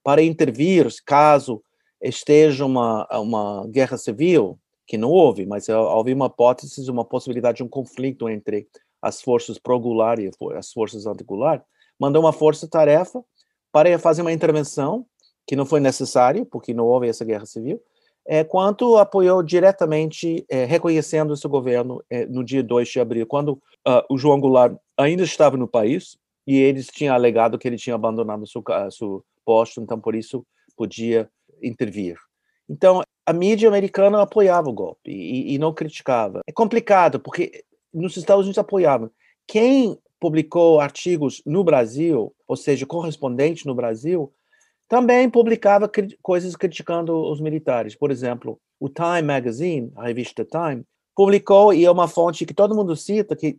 para 0.04 0.22
intervir 0.22 0.86
caso 1.06 1.64
esteja 2.02 2.66
uma, 2.66 3.08
uma 3.10 3.66
guerra 3.70 3.98
civil, 3.98 4.60
que 4.86 4.98
não 4.98 5.10
houve, 5.10 5.46
mas 5.46 5.70
houve 5.70 6.12
uma 6.12 6.26
hipótese, 6.26 6.92
uma 6.92 7.06
possibilidade 7.06 7.60
de 7.60 7.64
um 7.64 7.70
conflito 7.70 8.28
entre 8.28 8.68
as 9.02 9.22
forças 9.22 9.58
pro-Goulart 9.58 10.20
e 10.20 10.30
as 10.58 10.74
forças 10.74 11.06
anti-Goulart, 11.06 11.64
mandou 11.98 12.22
uma 12.22 12.34
força-tarefa 12.34 13.24
para 13.72 13.98
fazer 13.98 14.24
uma 14.24 14.34
intervenção, 14.34 15.06
que 15.48 15.56
não 15.56 15.66
foi 15.66 15.80
necessário, 15.80 16.46
porque 16.46 16.74
não 16.74 16.86
houve 16.86 17.08
essa 17.08 17.24
guerra 17.24 17.46
civil, 17.46 17.82
é, 18.32 18.44
quanto 18.44 18.96
apoiou 18.96 19.42
diretamente, 19.42 20.46
é, 20.48 20.64
reconhecendo 20.64 21.34
esse 21.34 21.48
governo 21.48 22.00
é, 22.08 22.28
no 22.28 22.44
dia 22.44 22.62
2 22.62 22.88
de 22.88 23.00
abril, 23.00 23.26
quando 23.26 23.54
uh, 23.88 24.06
o 24.08 24.20
João 24.20 24.40
Goulart 24.40 24.78
ainda 24.96 25.24
estava 25.24 25.58
no 25.58 25.68
país 25.68 26.16
e 26.46 26.56
eles 26.56 26.86
tinham 26.86 27.16
alegado 27.16 27.58
que 27.58 27.68
ele 27.68 27.76
tinha 27.76 27.96
abandonado 27.96 28.46
seu, 28.46 28.64
seu 28.92 29.26
posto, 29.44 29.82
então 29.82 30.00
por 30.00 30.14
isso 30.14 30.46
podia 30.78 31.28
intervir. 31.60 32.18
Então, 32.70 33.02
a 33.26 33.34
mídia 33.34 33.68
americana 33.68 34.22
apoiava 34.22 34.70
o 34.70 34.74
golpe 34.74 35.10
e, 35.10 35.56
e 35.56 35.58
não 35.58 35.74
criticava. 35.74 36.42
É 36.48 36.52
complicado, 36.52 37.20
porque 37.20 37.64
nos 37.92 38.16
Estados 38.16 38.46
Unidos 38.46 38.60
apoiavam. 38.60 39.10
Quem 39.48 39.98
publicou 40.20 40.80
artigos 40.80 41.42
no 41.48 41.64
Brasil, 41.64 42.32
ou 42.48 42.56
seja, 42.56 42.86
correspondente 42.86 43.66
no 43.66 43.74
Brasil, 43.74 44.32
também 44.90 45.30
publicava 45.30 45.88
cri 45.88 46.18
coisas 46.22 46.56
criticando 46.56 47.16
os 47.16 47.40
militares. 47.40 47.96
Por 47.96 48.10
exemplo, 48.10 48.60
o 48.80 48.90
Time 48.90 49.22
Magazine, 49.22 49.92
a 49.96 50.08
revista 50.08 50.44
Time, 50.44 50.84
publicou, 51.16 51.74
e 51.74 51.86
é 51.86 51.92
uma 51.92 52.08
fonte 52.08 52.46
que 52.46 52.54
todo 52.54 52.76
mundo 52.76 52.96
cita, 52.96 53.36
que 53.36 53.58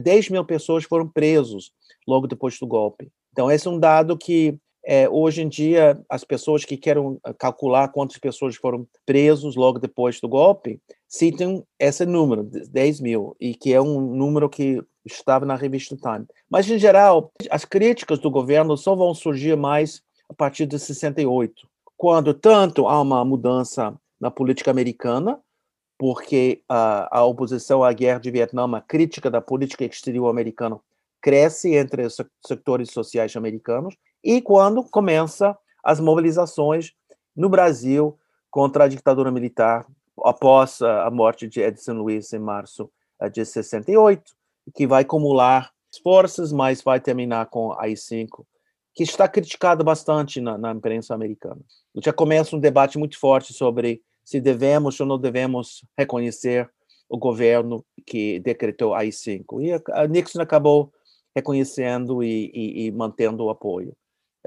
10 0.00 0.30
mil 0.30 0.44
pessoas 0.44 0.84
foram 0.84 1.06
presos 1.06 1.70
logo 2.08 2.26
depois 2.26 2.58
do 2.58 2.66
golpe. 2.66 3.08
Então, 3.32 3.50
esse 3.50 3.68
é 3.68 3.70
um 3.70 3.78
dado 3.78 4.16
que 4.16 4.58
é, 4.84 5.08
hoje 5.08 5.42
em 5.42 5.48
dia, 5.48 6.00
as 6.08 6.24
pessoas 6.24 6.64
que 6.64 6.76
querem 6.76 7.16
ah, 7.22 7.32
calcular 7.32 7.88
quantas 7.88 8.18
pessoas 8.18 8.56
foram 8.56 8.86
presos 9.06 9.54
logo 9.54 9.78
depois 9.78 10.20
do 10.20 10.28
golpe, 10.28 10.80
citam 11.06 11.64
esse 11.78 12.04
número, 12.04 12.42
10 12.42 13.00
mil, 13.00 13.36
e 13.40 13.54
que 13.54 13.72
é 13.72 13.80
um 13.80 14.00
número 14.00 14.48
que 14.48 14.82
estava 15.04 15.44
na 15.44 15.54
revista 15.54 15.96
Time. 15.96 16.26
Mas, 16.50 16.68
em 16.68 16.78
geral, 16.78 17.30
as 17.50 17.64
críticas 17.64 18.18
do 18.18 18.30
governo 18.30 18.76
só 18.76 18.94
vão 18.94 19.14
surgir 19.14 19.56
mais 19.56 20.02
a 20.32 20.34
partir 20.34 20.66
de 20.66 20.78
68, 20.78 21.68
quando 21.96 22.32
tanto 22.32 22.88
há 22.88 23.00
uma 23.00 23.24
mudança 23.24 23.94
na 24.18 24.30
política 24.30 24.70
americana, 24.70 25.38
porque 25.98 26.62
a, 26.68 27.18
a 27.18 27.24
oposição 27.24 27.84
à 27.84 27.92
guerra 27.92 28.18
de 28.18 28.30
Vietnã, 28.30 28.64
a 28.76 28.80
crítica 28.80 29.30
da 29.30 29.40
política 29.40 29.84
exterior 29.84 30.28
americana, 30.28 30.80
cresce 31.20 31.74
entre 31.74 32.04
os 32.04 32.16
setores 32.44 32.90
sociais 32.90 33.36
americanos, 33.36 33.94
e 34.24 34.40
quando 34.40 34.82
começa 34.82 35.56
as 35.84 36.00
mobilizações 36.00 36.92
no 37.36 37.48
Brasil 37.48 38.18
contra 38.50 38.84
a 38.84 38.88
ditadura 38.88 39.30
militar 39.30 39.86
após 40.24 40.80
a 40.82 41.10
morte 41.10 41.46
de 41.46 41.60
Edson 41.60 41.94
Luiz 41.94 42.32
em 42.32 42.38
março 42.38 42.90
eh, 43.20 43.28
de 43.28 43.44
68, 43.44 44.32
que 44.74 44.86
vai 44.86 45.02
acumular 45.02 45.70
forças, 46.02 46.52
mas 46.52 46.82
vai 46.82 47.00
terminar 47.00 47.46
com 47.46 47.72
a 47.72 47.82
AI-5, 47.82 48.44
que 48.94 49.02
está 49.02 49.26
criticado 49.28 49.82
bastante 49.82 50.40
na, 50.40 50.58
na 50.58 50.72
imprensa 50.72 51.14
americana. 51.14 51.60
Já 52.02 52.12
começa 52.12 52.54
um 52.54 52.60
debate 52.60 52.98
muito 52.98 53.18
forte 53.18 53.52
sobre 53.52 54.02
se 54.24 54.40
devemos 54.40 54.98
ou 55.00 55.06
não 55.06 55.18
devemos 55.18 55.84
reconhecer 55.96 56.70
o 57.08 57.18
governo 57.18 57.84
que 58.06 58.38
decretou 58.40 58.94
a 58.94 58.98
AI-5. 58.98 59.62
E 59.62 59.72
a 59.92 60.06
Nixon 60.06 60.40
acabou 60.40 60.92
reconhecendo 61.34 62.22
e, 62.22 62.50
e, 62.54 62.86
e 62.86 62.90
mantendo 62.90 63.44
o 63.44 63.50
apoio 63.50 63.96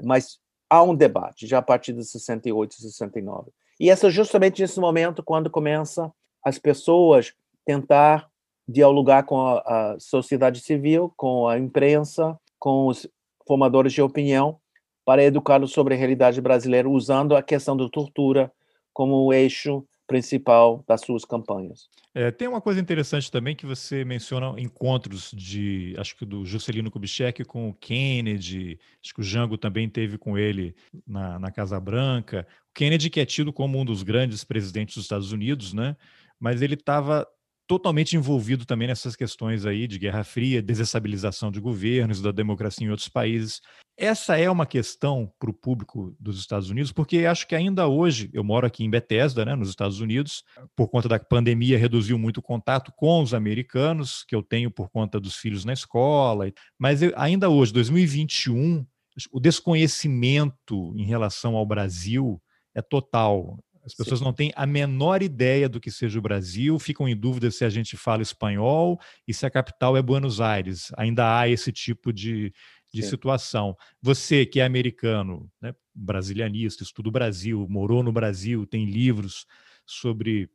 mas 0.02 0.38
há 0.68 0.82
um 0.82 0.94
debate 0.94 1.46
já 1.46 1.58
a 1.58 1.62
partir 1.62 1.92
de 1.92 2.04
68 2.04 2.72
e 2.72 2.82
69. 2.82 3.50
E 3.78 3.90
essa 3.90 4.08
é 4.08 4.10
justamente 4.10 4.60
nesse 4.60 4.80
momento 4.80 5.22
quando 5.22 5.50
começa 5.50 6.10
as 6.44 6.58
pessoas 6.58 7.32
tentar 7.64 8.28
dialogar 8.68 9.24
com 9.24 9.40
a, 9.40 9.58
a 9.60 10.00
sociedade 10.00 10.60
civil, 10.60 11.12
com 11.16 11.48
a 11.48 11.58
imprensa, 11.58 12.38
com 12.58 12.86
os 12.88 13.06
formadores 13.46 13.92
de 13.92 14.02
opinião, 14.02 14.58
para 15.04 15.22
educá-los 15.22 15.72
sobre 15.72 15.94
a 15.94 15.96
realidade 15.96 16.40
brasileira, 16.40 16.88
usando 16.88 17.36
a 17.36 17.42
questão 17.42 17.76
da 17.76 17.88
tortura 17.88 18.50
como 18.92 19.32
eixo 19.32 19.86
principal 20.06 20.84
das 20.86 21.00
suas 21.00 21.24
campanhas. 21.24 21.88
É, 22.14 22.30
tem 22.30 22.48
uma 22.48 22.60
coisa 22.60 22.80
interessante 22.80 23.30
também 23.30 23.54
que 23.54 23.66
você 23.66 24.04
menciona 24.04 24.54
encontros 24.58 25.32
de, 25.32 25.94
acho 25.98 26.16
que 26.16 26.24
do 26.24 26.44
Juscelino 26.44 26.90
Kubitschek 26.90 27.44
com 27.44 27.68
o 27.68 27.74
Kennedy, 27.74 28.78
acho 29.02 29.12
que 29.12 29.20
o 29.20 29.24
Jango 29.24 29.58
também 29.58 29.88
teve 29.88 30.16
com 30.16 30.38
ele 30.38 30.74
na, 31.06 31.38
na 31.38 31.50
Casa 31.50 31.78
Branca. 31.78 32.46
O 32.70 32.74
Kennedy 32.74 33.10
que 33.10 33.20
é 33.20 33.26
tido 33.26 33.52
como 33.52 33.78
um 33.78 33.84
dos 33.84 34.02
grandes 34.02 34.44
presidentes 34.44 34.94
dos 34.94 35.04
Estados 35.04 35.32
Unidos, 35.32 35.74
né? 35.74 35.96
Mas 36.38 36.62
ele 36.62 36.74
estava 36.74 37.26
totalmente 37.66 38.16
envolvido 38.16 38.64
também 38.64 38.88
nessas 38.88 39.16
questões 39.16 39.66
aí 39.66 39.86
de 39.86 39.98
Guerra 39.98 40.24
Fria, 40.24 40.62
desestabilização 40.62 41.50
de 41.50 41.60
governos, 41.60 42.22
da 42.22 42.30
democracia 42.30 42.86
em 42.86 42.90
outros 42.90 43.08
países. 43.08 43.60
Essa 43.98 44.36
é 44.36 44.50
uma 44.50 44.66
questão 44.66 45.32
para 45.38 45.50
o 45.50 45.54
público 45.54 46.14
dos 46.20 46.38
Estados 46.38 46.68
Unidos, 46.68 46.92
porque 46.92 47.24
acho 47.24 47.46
que 47.48 47.54
ainda 47.54 47.88
hoje, 47.88 48.28
eu 48.32 48.44
moro 48.44 48.66
aqui 48.66 48.84
em 48.84 48.90
Bethesda, 48.90 49.44
né, 49.44 49.54
nos 49.54 49.70
Estados 49.70 50.00
Unidos, 50.00 50.44
por 50.76 50.88
conta 50.88 51.08
da 51.08 51.18
pandemia 51.18 51.78
reduziu 51.78 52.18
muito 52.18 52.38
o 52.38 52.42
contato 52.42 52.92
com 52.94 53.22
os 53.22 53.32
americanos, 53.32 54.22
que 54.28 54.34
eu 54.34 54.42
tenho 54.42 54.70
por 54.70 54.90
conta 54.90 55.18
dos 55.18 55.36
filhos 55.36 55.64
na 55.64 55.72
escola, 55.72 56.52
mas 56.78 57.02
eu, 57.02 57.12
ainda 57.16 57.48
hoje, 57.48 57.72
2021, 57.72 58.86
o 59.32 59.40
desconhecimento 59.40 60.94
em 60.94 61.04
relação 61.04 61.56
ao 61.56 61.64
Brasil 61.64 62.40
é 62.74 62.82
total 62.82 63.58
As 63.86 63.94
pessoas 63.94 64.18
Sim. 64.18 64.24
não 64.24 64.32
têm 64.32 64.52
a 64.56 64.66
menor 64.66 65.22
ideia 65.22 65.68
do 65.68 65.80
que 65.80 65.92
seja 65.92 66.18
o 66.18 66.22
Brasil, 66.22 66.76
ficam 66.76 67.08
em 67.08 67.16
dúvida 67.16 67.50
se 67.52 67.64
a 67.64 67.70
gente 67.70 67.96
fala 67.96 68.20
espanhol 68.20 69.00
e 69.28 69.32
se 69.32 69.46
a 69.46 69.50
capital 69.50 69.96
é 69.96 70.02
Buenos 70.02 70.40
Aires. 70.40 70.90
Ainda 70.96 71.38
há 71.38 71.48
esse 71.48 71.70
tipo 71.70 72.12
de, 72.12 72.52
de 72.92 73.02
situação. 73.02 73.76
Você 74.02 74.44
que 74.44 74.58
é 74.58 74.64
americano, 74.64 75.48
né, 75.62 75.72
brasilianista, 75.94 76.82
estuda 76.82 77.08
o 77.08 77.12
Brasil, 77.12 77.64
morou 77.70 78.02
no 78.02 78.10
Brasil, 78.10 78.66
tem 78.66 78.86
livros 78.86 79.46
sobre 79.86 80.50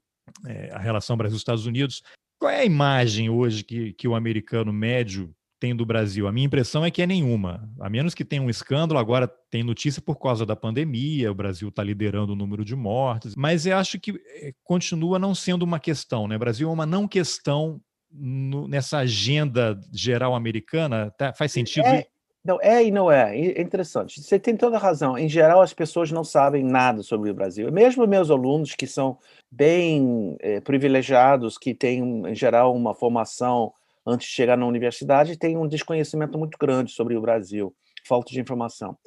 é, 0.46 0.70
a 0.74 0.78
relação 0.78 1.16
Brasil-Estados 1.16 1.66
Unidos. 1.66 2.04
Qual 2.38 2.52
é 2.52 2.60
a 2.60 2.66
imagem 2.66 3.30
hoje 3.30 3.64
que, 3.64 3.94
que 3.94 4.10
o 4.10 4.16
americano 4.16 4.74
médio 4.74 5.34
tem 5.62 5.76
do 5.76 5.86
Brasil? 5.86 6.28
A 6.28 6.32
minha 6.32 6.48
impressão 6.48 6.84
é 6.84 6.90
que 6.90 7.04
é 7.04 7.08
nenhuma. 7.08 7.70
A 7.80 7.88
menos 7.88 8.16
que 8.16 8.26
tenha 8.26 8.42
um 8.42 8.50
escândalo, 8.50 9.00
agora 9.00 9.28
tem 9.28 9.64
notícia 9.64 10.02
por 10.02 10.16
causa 10.16 10.44
da 10.44 10.56
pandemia, 10.56 11.32
o 11.32 11.36
Brasil 11.36 11.70
está 11.70 11.84
liderando 11.84 12.34
o 12.34 12.36
número 12.36 12.66
de 12.66 12.76
mortes, 12.76 13.36
mas 13.36 13.68
eu 13.68 13.78
acho 13.78 14.00
que 14.00 14.20
eh, 14.42 14.54
continua 14.64 15.20
não 15.20 15.36
sendo 15.36 15.62
uma 15.62 15.80
questão, 15.80 16.28
né? 16.28 16.36
O 16.36 16.40
Brasil 16.40 16.68
é 16.68 16.74
uma 16.74 16.88
não 16.88 17.08
questão 17.08 17.80
no, 18.12 18.68
nessa 18.68 18.98
agenda 18.98 19.80
geral 19.94 20.34
americana. 20.34 21.12
Tá? 21.16 21.32
Faz 21.32 21.52
sentido? 21.52 21.86
É, 21.86 22.08
não, 22.44 22.60
é 22.60 22.84
e 22.84 22.90
não 22.90 23.12
é. 23.12 23.38
É 23.38 23.62
interessante. 23.62 24.20
Você 24.20 24.40
tem 24.40 24.58
toda 24.58 24.78
a 24.78 24.80
razão. 24.80 25.16
Em 25.16 25.30
geral, 25.30 25.62
as 25.62 25.74
pessoas 25.74 26.12
não 26.12 26.24
sabem 26.24 26.64
nada 26.64 27.04
sobre 27.04 27.30
o 27.30 27.36
Brasil. 27.36 27.72
Mesmo 27.72 28.08
meus 28.08 28.32
alunos, 28.32 28.74
que 28.74 28.88
são 28.88 29.20
bem 29.52 30.36
é, 30.40 30.60
privilegiados, 30.60 31.56
que 31.56 31.76
têm, 31.76 32.28
em 32.28 32.36
geral, 32.36 32.76
uma 32.76 32.96
formação 32.96 33.72
antes 34.06 34.28
de 34.28 34.34
chegar 34.34 34.58
na 34.58 34.66
universidade, 34.66 35.38
têm 35.38 35.58
um 35.58 35.68
desconhecimento 35.68 36.38
muito 36.38 36.58
grande 36.58 36.92
sobre 36.92 37.16
o 37.16 37.22
Brasil, 37.22 37.74
falta 38.08 38.32
de 38.32 38.40
informação. 38.40 38.98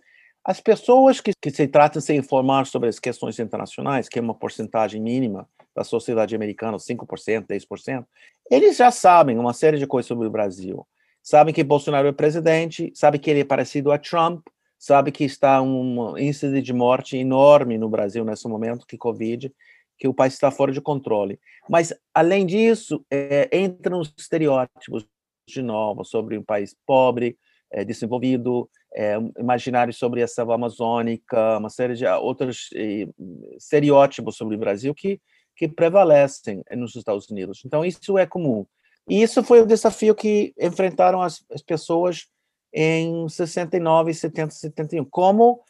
As 0.44 0.60
pessoas 0.60 1.20
que, 1.20 1.32
que 1.40 1.50
se 1.50 1.66
tratam 1.66 2.00
de 2.00 2.06
se 2.06 2.14
informar 2.14 2.66
sobre 2.66 2.88
as 2.88 2.98
questões 2.98 3.38
internacionais, 3.38 4.08
que 4.08 4.18
é 4.18 4.22
uma 4.22 4.34
porcentagem 4.34 5.00
mínima 5.00 5.48
da 5.74 5.82
sociedade 5.82 6.36
americana, 6.36 6.76
5%, 6.76 7.46
10%, 7.46 8.04
eles 8.50 8.76
já 8.76 8.90
sabem 8.90 9.38
uma 9.38 9.54
série 9.54 9.78
de 9.78 9.86
coisas 9.86 10.06
sobre 10.06 10.26
o 10.26 10.30
Brasil 10.30 10.86
sabem 11.24 11.54
que 11.54 11.64
Bolsonaro 11.64 12.06
é 12.06 12.12
presidente, 12.12 12.92
sabem 12.94 13.18
que 13.18 13.30
ele 13.30 13.40
é 13.40 13.44
parecido 13.44 13.90
a 13.90 13.96
Trump, 13.96 14.46
sabe 14.78 15.10
que 15.10 15.24
está 15.24 15.62
um 15.62 16.18
índice 16.18 16.60
de 16.60 16.72
morte 16.74 17.16
enorme 17.16 17.78
no 17.78 17.88
Brasil 17.88 18.22
nesse 18.26 18.46
momento, 18.46 18.86
que 18.86 18.98
Covid, 18.98 19.50
que 19.98 20.08
o 20.08 20.14
país 20.14 20.34
está 20.34 20.50
fora 20.50 20.72
de 20.72 20.80
controle. 20.80 21.38
Mas, 21.68 21.92
além 22.12 22.44
disso, 22.46 23.04
é, 23.10 23.48
entram 23.56 24.00
os 24.00 24.12
estereótipos 24.16 25.06
de 25.46 25.62
novo 25.62 26.04
sobre 26.04 26.38
um 26.38 26.42
país 26.42 26.74
pobre, 26.86 27.38
é, 27.70 27.84
desenvolvido, 27.84 28.68
é, 28.94 29.16
imaginário 29.38 29.92
sobre 29.92 30.22
a 30.22 30.28
selva 30.28 30.54
amazônica, 30.54 31.58
uma 31.58 31.70
série 31.70 31.94
de 31.94 32.06
outros 32.06 32.70
é, 32.74 33.08
estereótipos 33.56 34.36
sobre 34.36 34.56
o 34.56 34.58
Brasil 34.58 34.94
que, 34.94 35.20
que 35.56 35.68
prevalecem 35.68 36.62
nos 36.72 36.94
Estados 36.94 37.28
Unidos. 37.28 37.62
Então, 37.64 37.84
isso 37.84 38.16
é 38.18 38.26
comum. 38.26 38.66
E 39.08 39.22
isso 39.22 39.42
foi 39.42 39.60
o 39.60 39.66
desafio 39.66 40.14
que 40.14 40.54
enfrentaram 40.58 41.20
as, 41.20 41.44
as 41.50 41.62
pessoas 41.62 42.26
em 42.72 43.28
69, 43.28 44.14
70, 44.14 44.50
71. 44.50 45.04
Como 45.04 45.60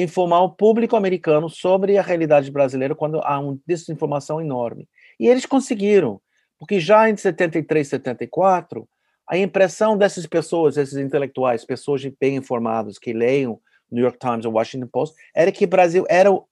informar 0.00 0.40
o 0.42 0.50
público 0.50 0.96
americano 0.96 1.48
sobre 1.48 1.96
a 1.98 2.02
realidade 2.02 2.50
brasileira 2.50 2.94
quando 2.94 3.20
há 3.22 3.38
uma 3.38 3.58
desinformação 3.66 4.40
enorme. 4.40 4.88
E 5.18 5.26
eles 5.26 5.46
conseguiram, 5.46 6.20
porque 6.58 6.80
já 6.80 7.08
em 7.08 7.16
73, 7.16 7.86
74, 7.86 8.88
a 9.28 9.36
impressão 9.38 9.96
dessas 9.96 10.26
pessoas, 10.26 10.76
esses 10.76 10.96
intelectuais, 10.96 11.64
pessoas 11.64 12.04
bem 12.20 12.36
informadas 12.36 12.98
que 12.98 13.12
leiam 13.12 13.60
New 13.90 14.02
York 14.02 14.18
Times 14.18 14.44
ou 14.44 14.52
Washington 14.52 14.88
Post, 14.88 15.16
era 15.34 15.52
que 15.52 15.64
o 15.64 15.68
Brasil 15.68 16.04
era 16.08 16.30
um 16.30 16.46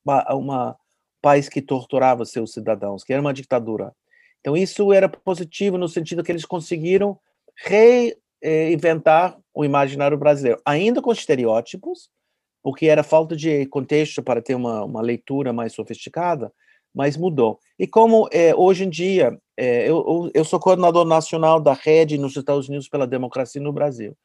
país 1.20 1.48
que 1.48 1.60
torturava 1.60 2.24
seus 2.24 2.52
cidadãos, 2.52 3.02
que 3.02 3.12
era 3.12 3.20
uma 3.20 3.34
ditadura. 3.34 3.92
Então, 4.40 4.56
isso 4.56 4.92
era 4.92 5.08
positivo 5.08 5.76
no 5.76 5.88
sentido 5.88 6.22
que 6.22 6.30
eles 6.30 6.44
conseguiram 6.44 7.18
reinventar 8.42 9.36
o 9.52 9.64
imaginário 9.64 10.16
brasileiro, 10.16 10.60
ainda 10.64 11.02
com 11.02 11.10
estereótipos, 11.10 12.08
porque 12.62 12.86
era 12.86 13.02
falta 13.02 13.36
de 13.36 13.66
contexto 13.66 14.22
para 14.22 14.42
ter 14.42 14.54
uma, 14.54 14.84
uma 14.84 15.00
leitura 15.00 15.52
mais 15.52 15.72
sofisticada, 15.72 16.52
mas 16.94 17.16
mudou. 17.16 17.58
E 17.78 17.86
como 17.86 18.28
é, 18.32 18.54
hoje 18.54 18.84
em 18.84 18.90
dia, 18.90 19.38
é, 19.56 19.88
eu, 19.88 20.30
eu 20.34 20.44
sou 20.44 20.58
coordenador 20.58 21.04
nacional 21.04 21.60
da 21.60 21.72
rede 21.72 22.18
nos 22.18 22.36
Estados 22.36 22.68
Unidos 22.68 22.88
pela 22.88 23.06
democracia 23.06 23.60
no 23.60 23.72
Brasil, 23.72 24.16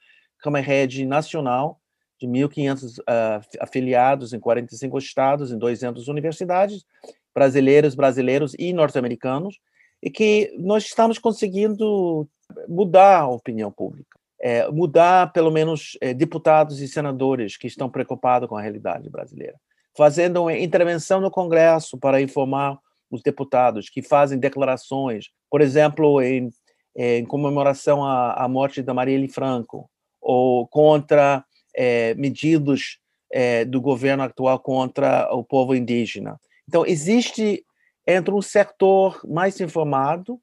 que 0.42 0.48
é 0.48 0.50
uma 0.50 0.60
rede 0.60 1.06
nacional 1.06 1.80
de 2.20 2.28
1.500 2.28 3.00
uh, 3.00 3.04
ah, 3.08 3.42
afiliados 3.60 4.34
em 4.34 4.40
45 4.40 4.98
estados, 4.98 5.52
em 5.52 5.58
200 5.58 6.08
universidades, 6.08 6.86
brasileiros, 7.34 7.96
brasileiros 7.96 8.56
e 8.58 8.72
norte-americanos, 8.72 9.60
e 10.02 10.10
que 10.10 10.54
nós 10.58 10.86
estamos 10.86 11.18
conseguindo 11.18 12.28
mudar 12.68 13.22
a 13.22 13.28
opinião 13.28 13.72
pública, 13.72 14.18
é, 14.46 14.70
mudar 14.70 15.32
pelo 15.32 15.50
menos 15.50 15.98
é, 16.02 16.14
deputados 16.14 16.82
e 16.82 16.88
senadores 16.90 17.56
que 17.56 17.66
estão 17.66 17.90
preocupados 17.90 18.50
com 18.50 18.58
a 18.58 18.62
realidade 18.62 19.10
brasileira, 19.10 19.56
fazendo 19.96 20.42
uma 20.42 20.54
intervenção 20.54 21.22
no 21.22 21.32
Congresso 21.32 21.98
para 21.98 22.22
informar 22.22 22.78
os 23.10 23.22
deputados 23.22 23.90
que 23.90 24.02
fazem 24.02 24.38
declarações, 24.38 25.30
por 25.50 25.62
exemplo, 25.62 26.22
em, 26.22 26.50
em 26.94 27.24
comemoração 27.24 28.04
à, 28.04 28.34
à, 28.34 28.48
morte 28.50 28.82
da 28.82 28.94
Marielle 28.94 29.30
Franco, 29.30 29.90
ou 30.20 30.68
contra 30.68 31.46
é, 31.74 32.14
medidas 32.16 32.98
é, 33.32 33.64
do 33.64 33.80
governo 33.80 34.24
atual 34.24 34.60
contra 34.60 35.34
o 35.34 35.42
povo 35.42 35.74
indígena. 35.74 36.38
Então, 36.68 36.86
existe 36.86 37.64
entre 38.06 38.34
um 38.34 38.42
setor 38.42 39.22
mais 39.26 39.62
informado, 39.62 40.38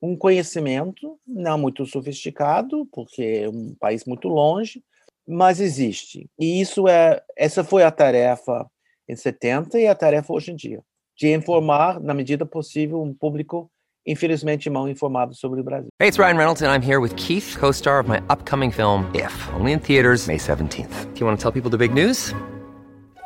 um 0.00 0.16
conhecimento 0.16 1.18
não 1.26 1.58
muito 1.58 1.84
sofisticado, 1.86 2.86
porque 2.92 3.42
é 3.44 3.48
um 3.48 3.74
país 3.78 4.04
muito 4.04 4.28
longe, 4.28 4.82
mas 5.26 5.60
existe. 5.60 6.28
E 6.38 6.60
isso 6.60 6.88
é, 6.88 7.22
essa 7.36 7.64
foi 7.64 7.82
a 7.82 7.90
tarefa 7.90 8.66
em 9.08 9.16
70 9.16 9.78
e 9.78 9.86
a 9.86 9.94
tarefa 9.94 10.32
hoje 10.32 10.52
em 10.52 10.56
dia, 10.56 10.80
de 11.16 11.32
informar 11.32 12.00
na 12.00 12.14
medida 12.14 12.46
possível 12.46 13.02
um 13.02 13.12
público 13.12 13.70
infelizmente 14.06 14.70
mal 14.70 14.88
informado 14.88 15.34
sobre 15.34 15.60
o 15.60 15.64
Brasil. 15.64 15.88
Hey, 16.00 16.08
it's 16.08 16.18
Ryan 16.18 16.36
Reynolds 16.36 16.62
and 16.62 16.70
I'm 16.70 16.82
here 16.82 16.98
with 16.98 17.14
Keith, 17.16 17.56
co-star 17.58 18.00
of 18.00 18.08
my 18.08 18.20
upcoming 18.30 18.70
film 18.70 19.10
If, 19.14 19.34
only 19.54 19.72
in 19.72 19.80
theaters 19.80 20.26
May 20.26 20.38
17th. 20.38 21.12
Do 21.12 21.20
you 21.20 21.26
want 21.26 21.38
to 21.38 21.42
tell 21.42 21.52
people 21.52 21.70
the 21.70 21.76
big 21.76 21.92
news? 21.92 22.34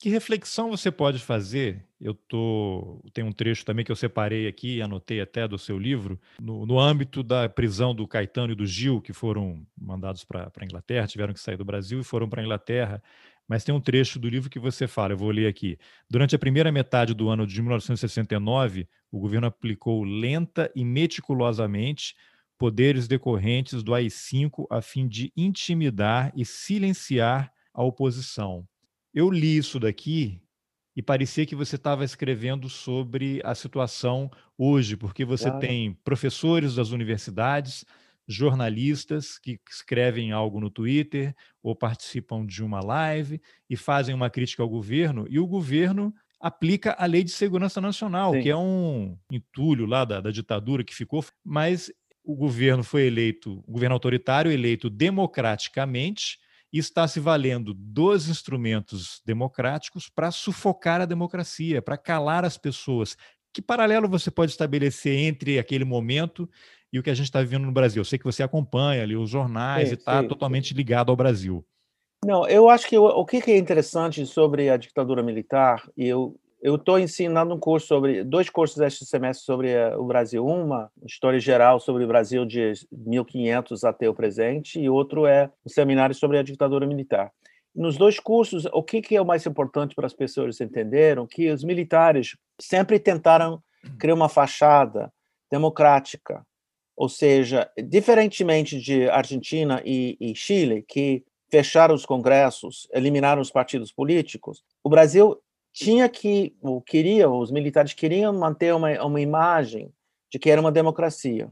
Que 0.00 0.08
reflexão 0.08 0.70
você 0.70 0.90
pode 0.90 1.18
fazer? 1.18 1.84
Eu 2.00 2.14
tô 2.14 3.04
tem 3.12 3.22
um 3.22 3.30
trecho 3.30 3.66
também 3.66 3.84
que 3.84 3.92
eu 3.92 3.96
separei 3.96 4.48
aqui, 4.48 4.80
anotei 4.80 5.20
até 5.20 5.46
do 5.46 5.58
seu 5.58 5.78
livro, 5.78 6.18
no, 6.40 6.64
no 6.64 6.80
âmbito 6.80 7.22
da 7.22 7.50
prisão 7.50 7.94
do 7.94 8.08
Caetano 8.08 8.54
e 8.54 8.56
do 8.56 8.64
Gil, 8.64 9.02
que 9.02 9.12
foram 9.12 9.62
mandados 9.78 10.24
para 10.24 10.50
a 10.56 10.64
Inglaterra, 10.64 11.06
tiveram 11.06 11.34
que 11.34 11.40
sair 11.40 11.58
do 11.58 11.66
Brasil 11.66 12.00
e 12.00 12.04
foram 12.04 12.30
para 12.30 12.40
a 12.40 12.44
Inglaterra. 12.44 13.02
Mas 13.46 13.62
tem 13.62 13.74
um 13.74 13.80
trecho 13.80 14.18
do 14.18 14.26
livro 14.26 14.48
que 14.48 14.58
você 14.58 14.88
fala, 14.88 15.12
eu 15.12 15.18
vou 15.18 15.30
ler 15.30 15.46
aqui. 15.46 15.76
Durante 16.08 16.34
a 16.34 16.38
primeira 16.38 16.72
metade 16.72 17.12
do 17.12 17.28
ano 17.28 17.46
de 17.46 17.60
1969, 17.60 18.88
o 19.12 19.20
governo 19.20 19.48
aplicou 19.48 20.02
lenta 20.02 20.72
e 20.74 20.82
meticulosamente 20.82 22.14
poderes 22.56 23.06
decorrentes 23.06 23.82
do 23.82 23.92
AI-5 23.94 24.66
a 24.70 24.80
fim 24.80 25.06
de 25.06 25.30
intimidar 25.36 26.32
e 26.34 26.46
silenciar 26.46 27.52
a 27.74 27.84
oposição. 27.84 28.66
Eu 29.12 29.30
li 29.30 29.56
isso 29.56 29.80
daqui 29.80 30.40
e 30.96 31.02
parecia 31.02 31.46
que 31.46 31.54
você 31.54 31.76
estava 31.76 32.04
escrevendo 32.04 32.68
sobre 32.68 33.40
a 33.44 33.54
situação 33.54 34.30
hoje, 34.56 34.96
porque 34.96 35.24
você 35.24 35.44
claro. 35.44 35.60
tem 35.60 35.94
professores 36.04 36.74
das 36.74 36.90
universidades, 36.90 37.84
jornalistas 38.26 39.38
que 39.38 39.58
escrevem 39.68 40.30
algo 40.30 40.60
no 40.60 40.70
Twitter 40.70 41.34
ou 41.62 41.74
participam 41.74 42.46
de 42.46 42.62
uma 42.62 42.80
live 42.80 43.40
e 43.68 43.76
fazem 43.76 44.14
uma 44.14 44.30
crítica 44.30 44.62
ao 44.62 44.68
governo, 44.68 45.26
e 45.28 45.38
o 45.40 45.46
governo 45.46 46.14
aplica 46.38 46.92
a 46.98 47.06
Lei 47.06 47.24
de 47.24 47.30
Segurança 47.30 47.80
Nacional, 47.80 48.32
Sim. 48.34 48.42
que 48.42 48.50
é 48.50 48.56
um 48.56 49.16
entulho 49.30 49.84
lá 49.84 50.04
da, 50.04 50.20
da 50.20 50.30
ditadura 50.30 50.84
que 50.84 50.94
ficou, 50.94 51.24
mas 51.44 51.92
o 52.24 52.34
governo 52.34 52.82
foi 52.82 53.06
eleito, 53.06 53.62
o 53.66 53.72
governo 53.72 53.94
autoritário 53.94 54.50
eleito 54.50 54.88
democraticamente, 54.88 56.38
e 56.72 56.78
está 56.78 57.06
se 57.08 57.20
valendo 57.20 57.74
dos 57.74 58.28
instrumentos 58.28 59.20
democráticos 59.24 60.08
para 60.08 60.30
sufocar 60.30 61.00
a 61.00 61.06
democracia, 61.06 61.82
para 61.82 61.98
calar 61.98 62.44
as 62.44 62.56
pessoas. 62.56 63.16
Que 63.52 63.60
paralelo 63.60 64.08
você 64.08 64.30
pode 64.30 64.52
estabelecer 64.52 65.18
entre 65.18 65.58
aquele 65.58 65.84
momento 65.84 66.48
e 66.92 66.98
o 66.98 67.02
que 67.02 67.10
a 67.10 67.14
gente 67.14 67.26
está 67.26 67.40
vivendo 67.40 67.64
no 67.64 67.72
Brasil? 67.72 68.00
Eu 68.00 68.04
sei 68.04 68.18
que 68.18 68.24
você 68.24 68.42
acompanha 68.42 69.02
ali 69.02 69.16
os 69.16 69.30
jornais 69.30 69.88
sim, 69.88 69.94
e 69.94 69.98
está 69.98 70.22
totalmente 70.22 70.72
ligado 70.72 71.10
ao 71.10 71.16
Brasil. 71.16 71.64
Não, 72.24 72.46
eu 72.46 72.68
acho 72.68 72.86
que 72.86 72.98
o, 72.98 73.04
o 73.04 73.24
que 73.24 73.38
é 73.50 73.56
interessante 73.56 74.24
sobre 74.26 74.68
a 74.68 74.76
ditadura 74.76 75.22
militar, 75.22 75.88
e 75.96 76.06
eu 76.06 76.38
eu 76.62 76.74
estou 76.74 76.98
ensinando 76.98 77.54
um 77.54 77.58
curso 77.58 77.86
sobre 77.86 78.22
dois 78.22 78.50
cursos 78.50 78.78
este 78.80 79.06
semestre 79.06 79.44
sobre 79.44 79.70
eh, 79.70 79.96
o 79.96 80.04
Brasil, 80.04 80.44
uma 80.44 80.90
história 81.06 81.40
geral 81.40 81.80
sobre 81.80 82.04
o 82.04 82.08
Brasil 82.08 82.44
de 82.44 82.72
1500 82.92 83.82
até 83.82 84.08
o 84.08 84.14
presente 84.14 84.78
e 84.78 84.88
outro 84.88 85.26
é 85.26 85.50
um 85.64 85.68
seminário 85.70 86.14
sobre 86.14 86.38
a 86.38 86.42
ditadura 86.42 86.86
militar. 86.86 87.32
Nos 87.74 87.96
dois 87.96 88.18
cursos, 88.18 88.66
o 88.72 88.82
que, 88.82 89.00
que 89.00 89.16
é 89.16 89.22
o 89.22 89.24
mais 89.24 89.46
importante 89.46 89.94
para 89.94 90.06
as 90.06 90.12
pessoas 90.12 90.60
entenderam 90.60 91.26
que 91.26 91.50
os 91.50 91.64
militares 91.64 92.36
sempre 92.60 92.98
tentaram 92.98 93.62
criar 93.98 94.14
uma 94.14 94.28
fachada 94.28 95.10
democrática, 95.50 96.44
ou 96.94 97.08
seja, 97.08 97.70
diferentemente 97.88 98.78
de 98.78 99.08
Argentina 99.08 99.80
e, 99.84 100.16
e 100.20 100.34
Chile, 100.34 100.84
que 100.86 101.24
fecharam 101.50 101.94
os 101.94 102.04
congressos, 102.04 102.86
eliminaram 102.92 103.40
os 103.40 103.50
partidos 103.50 103.90
políticos, 103.90 104.62
o 104.84 104.90
Brasil 104.90 105.40
tinha 105.72 106.08
que, 106.08 106.54
ou 106.60 106.80
queria, 106.80 107.28
os 107.28 107.50
militares 107.50 107.94
queriam 107.94 108.32
manter 108.32 108.74
uma, 108.74 108.90
uma 109.04 109.20
imagem 109.20 109.92
de 110.30 110.38
que 110.38 110.50
era 110.50 110.60
uma 110.60 110.72
democracia, 110.72 111.48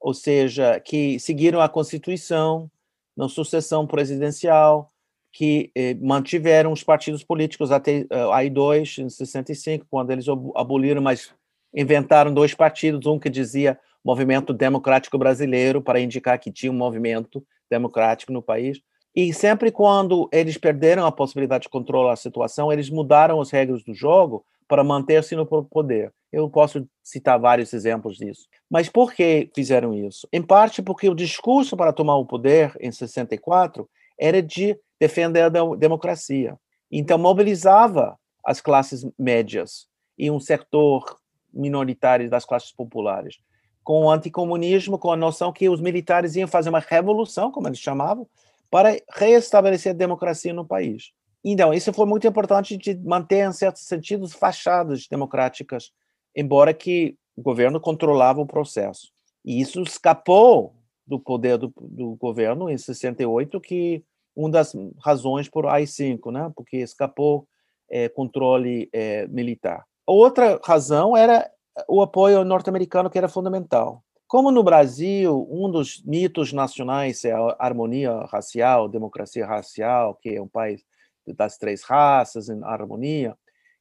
ou 0.00 0.14
seja, 0.14 0.80
que 0.80 1.18
seguiram 1.18 1.60
a 1.60 1.68
Constituição 1.68 2.70
na 3.16 3.28
sucessão 3.28 3.86
presidencial, 3.86 4.92
que 5.32 5.70
eh, 5.74 5.94
mantiveram 5.94 6.72
os 6.72 6.82
partidos 6.82 7.22
políticos 7.22 7.70
até 7.70 8.00
uh, 8.00 8.06
eh, 8.10 8.48
AI2, 8.48 9.04
em 9.04 9.08
65, 9.08 9.86
quando 9.90 10.10
eles 10.10 10.26
aboliram, 10.54 11.02
mas 11.02 11.30
inventaram 11.74 12.32
dois 12.32 12.54
partidos, 12.54 13.06
um 13.06 13.18
que 13.18 13.28
dizia 13.28 13.78
Movimento 14.02 14.52
Democrático 14.54 15.18
Brasileiro, 15.18 15.82
para 15.82 16.00
indicar 16.00 16.38
que 16.38 16.50
tinha 16.50 16.72
um 16.72 16.76
movimento 16.76 17.44
democrático 17.70 18.32
no 18.32 18.40
país, 18.40 18.80
e 19.16 19.32
sempre 19.32 19.72
quando 19.72 20.28
eles 20.30 20.58
perderam 20.58 21.06
a 21.06 21.10
possibilidade 21.10 21.62
de 21.62 21.68
controlar 21.70 22.12
a 22.12 22.16
situação, 22.16 22.70
eles 22.70 22.90
mudaram 22.90 23.40
as 23.40 23.50
regras 23.50 23.82
do 23.82 23.94
jogo 23.94 24.44
para 24.68 24.84
manter-se 24.84 25.34
no 25.34 25.46
poder. 25.46 26.12
Eu 26.30 26.50
posso 26.50 26.86
citar 27.02 27.40
vários 27.40 27.72
exemplos 27.72 28.18
disso. 28.18 28.46
Mas 28.68 28.90
por 28.90 29.14
que 29.14 29.50
fizeram 29.54 29.94
isso? 29.94 30.28
Em 30.30 30.42
parte 30.42 30.82
porque 30.82 31.08
o 31.08 31.14
discurso 31.14 31.78
para 31.78 31.94
tomar 31.94 32.16
o 32.16 32.26
poder 32.26 32.76
em 32.78 32.92
64 32.92 33.88
era 34.20 34.42
de 34.42 34.78
defender 35.00 35.44
a 35.44 35.76
democracia. 35.76 36.58
Então 36.92 37.16
mobilizava 37.16 38.18
as 38.44 38.60
classes 38.60 39.08
médias 39.18 39.86
e 40.18 40.30
um 40.30 40.38
setor 40.38 41.16
minoritário 41.54 42.28
das 42.28 42.44
classes 42.44 42.70
populares 42.70 43.38
com 43.86 44.04
o 44.04 44.10
anticomunismo, 44.10 44.98
com 44.98 45.12
a 45.12 45.16
noção 45.16 45.52
que 45.52 45.68
os 45.68 45.80
militares 45.80 46.34
iam 46.34 46.48
fazer 46.48 46.70
uma 46.70 46.80
revolução, 46.80 47.52
como 47.52 47.68
eles 47.68 47.78
chamavam, 47.78 48.26
para 48.70 48.96
reestabelecer 49.14 49.92
a 49.92 49.96
democracia 49.96 50.52
no 50.52 50.66
país. 50.66 51.12
Então, 51.44 51.72
isso 51.72 51.92
foi 51.92 52.06
muito 52.06 52.26
importante 52.26 52.76
de 52.76 52.96
manter, 52.96 53.48
em 53.48 53.52
certos 53.52 53.82
sentidos, 53.82 54.32
fachadas 54.32 55.06
democráticas, 55.08 55.92
embora 56.34 56.74
que 56.74 57.16
o 57.36 57.42
governo 57.42 57.80
controlava 57.80 58.40
o 58.40 58.46
processo. 58.46 59.12
E 59.44 59.60
isso 59.60 59.80
escapou 59.82 60.74
do 61.06 61.20
poder 61.20 61.56
do, 61.56 61.72
do 61.80 62.16
governo 62.16 62.68
em 62.68 62.76
68, 62.76 63.60
que 63.60 64.02
uma 64.34 64.50
das 64.50 64.74
razões 64.98 65.48
por 65.48 65.66
AI-5, 65.66 66.32
né? 66.32 66.52
porque 66.54 66.78
escapou 66.78 67.46
é, 67.88 68.08
controle 68.08 68.88
é, 68.92 69.26
militar. 69.28 69.84
Outra 70.04 70.60
razão 70.64 71.16
era 71.16 71.48
o 71.88 72.02
apoio 72.02 72.44
norte-americano, 72.44 73.08
que 73.08 73.18
era 73.18 73.28
fundamental. 73.28 74.02
Como 74.26 74.50
no 74.50 74.62
Brasil, 74.62 75.46
um 75.50 75.70
dos 75.70 76.02
mitos 76.04 76.52
nacionais 76.52 77.24
é 77.24 77.32
a 77.32 77.56
harmonia 77.58 78.12
racial, 78.26 78.88
democracia 78.88 79.46
racial, 79.46 80.16
que 80.16 80.30
é 80.30 80.42
um 80.42 80.48
país 80.48 80.84
das 81.26 81.56
três 81.56 81.82
raças 81.82 82.48
em 82.48 82.62
harmonia, 82.64 83.36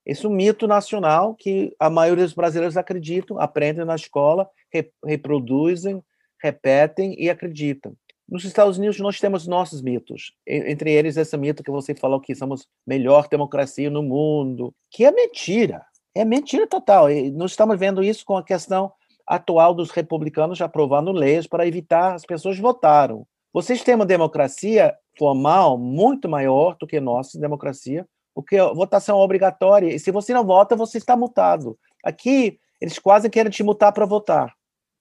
esse 0.06 0.24
é 0.24 0.30
um 0.30 0.32
mito 0.32 0.68
nacional 0.68 1.34
que 1.34 1.76
a 1.80 1.90
maioria 1.90 2.24
dos 2.24 2.34
brasileiros 2.34 2.78
acreditam, 2.78 3.40
aprendem 3.40 3.84
na 3.86 3.96
escola, 3.96 4.48
reproduzem, 5.04 6.04
repetem 6.42 7.16
e 7.18 7.28
acreditam. 7.28 7.96
Nos 8.30 8.44
Estados 8.46 8.78
Unidos, 8.78 9.00
nós 9.00 9.20
temos 9.20 9.48
nossos 9.48 9.82
mitos, 9.82 10.34
entre 10.46 10.92
eles 10.92 11.18
esse 11.18 11.36
mito 11.38 11.64
que 11.64 11.72
você 11.72 11.96
falou 11.96 12.20
que 12.20 12.36
somos 12.36 12.68
melhor 12.86 13.28
democracia 13.28 13.90
no 13.90 14.04
mundo, 14.04 14.74
que 14.92 15.06
é 15.06 15.12
mentira, 15.12 15.84
é 16.14 16.24
mentira 16.24 16.68
total. 16.68 17.10
E 17.10 17.32
nós 17.32 17.52
estamos 17.52 17.80
vendo 17.80 18.04
isso 18.04 18.24
com 18.26 18.38
a 18.38 18.44
questão 18.44 18.92
atual 19.28 19.74
dos 19.74 19.92
republicanos 19.92 20.62
aprovando 20.62 21.12
leis 21.12 21.48
para 21.48 21.68
evitar 21.68 22.14
as 22.14 22.26
pessoas 22.26 22.60
votaram. 22.60 23.26
Vocês 23.54 23.84
têm 23.84 23.96
uma 23.96 24.06
democracia 24.06 24.94
formal 25.18 25.78
muito 25.78 26.28
maior 26.28 26.76
do 26.78 26.86
que 26.86 27.00
nossa 27.00 27.40
democracia, 27.40 28.06
porque 28.34 28.58
a 28.58 28.74
votação 28.74 29.20
é 29.20 29.24
obrigatória 29.24 29.94
e 29.94 30.00
se 30.00 30.12
você 30.12 30.34
não 30.34 30.46
vota, 30.46 30.76
você 30.76 30.98
está 30.98 31.16
multado. 31.16 31.78
Aqui, 32.04 32.60
eles 32.82 33.00
quase 33.00 33.30
querem 33.30 33.50
te 33.50 33.64
multar 33.64 33.94
para 33.94 34.06
votar. 34.06 34.54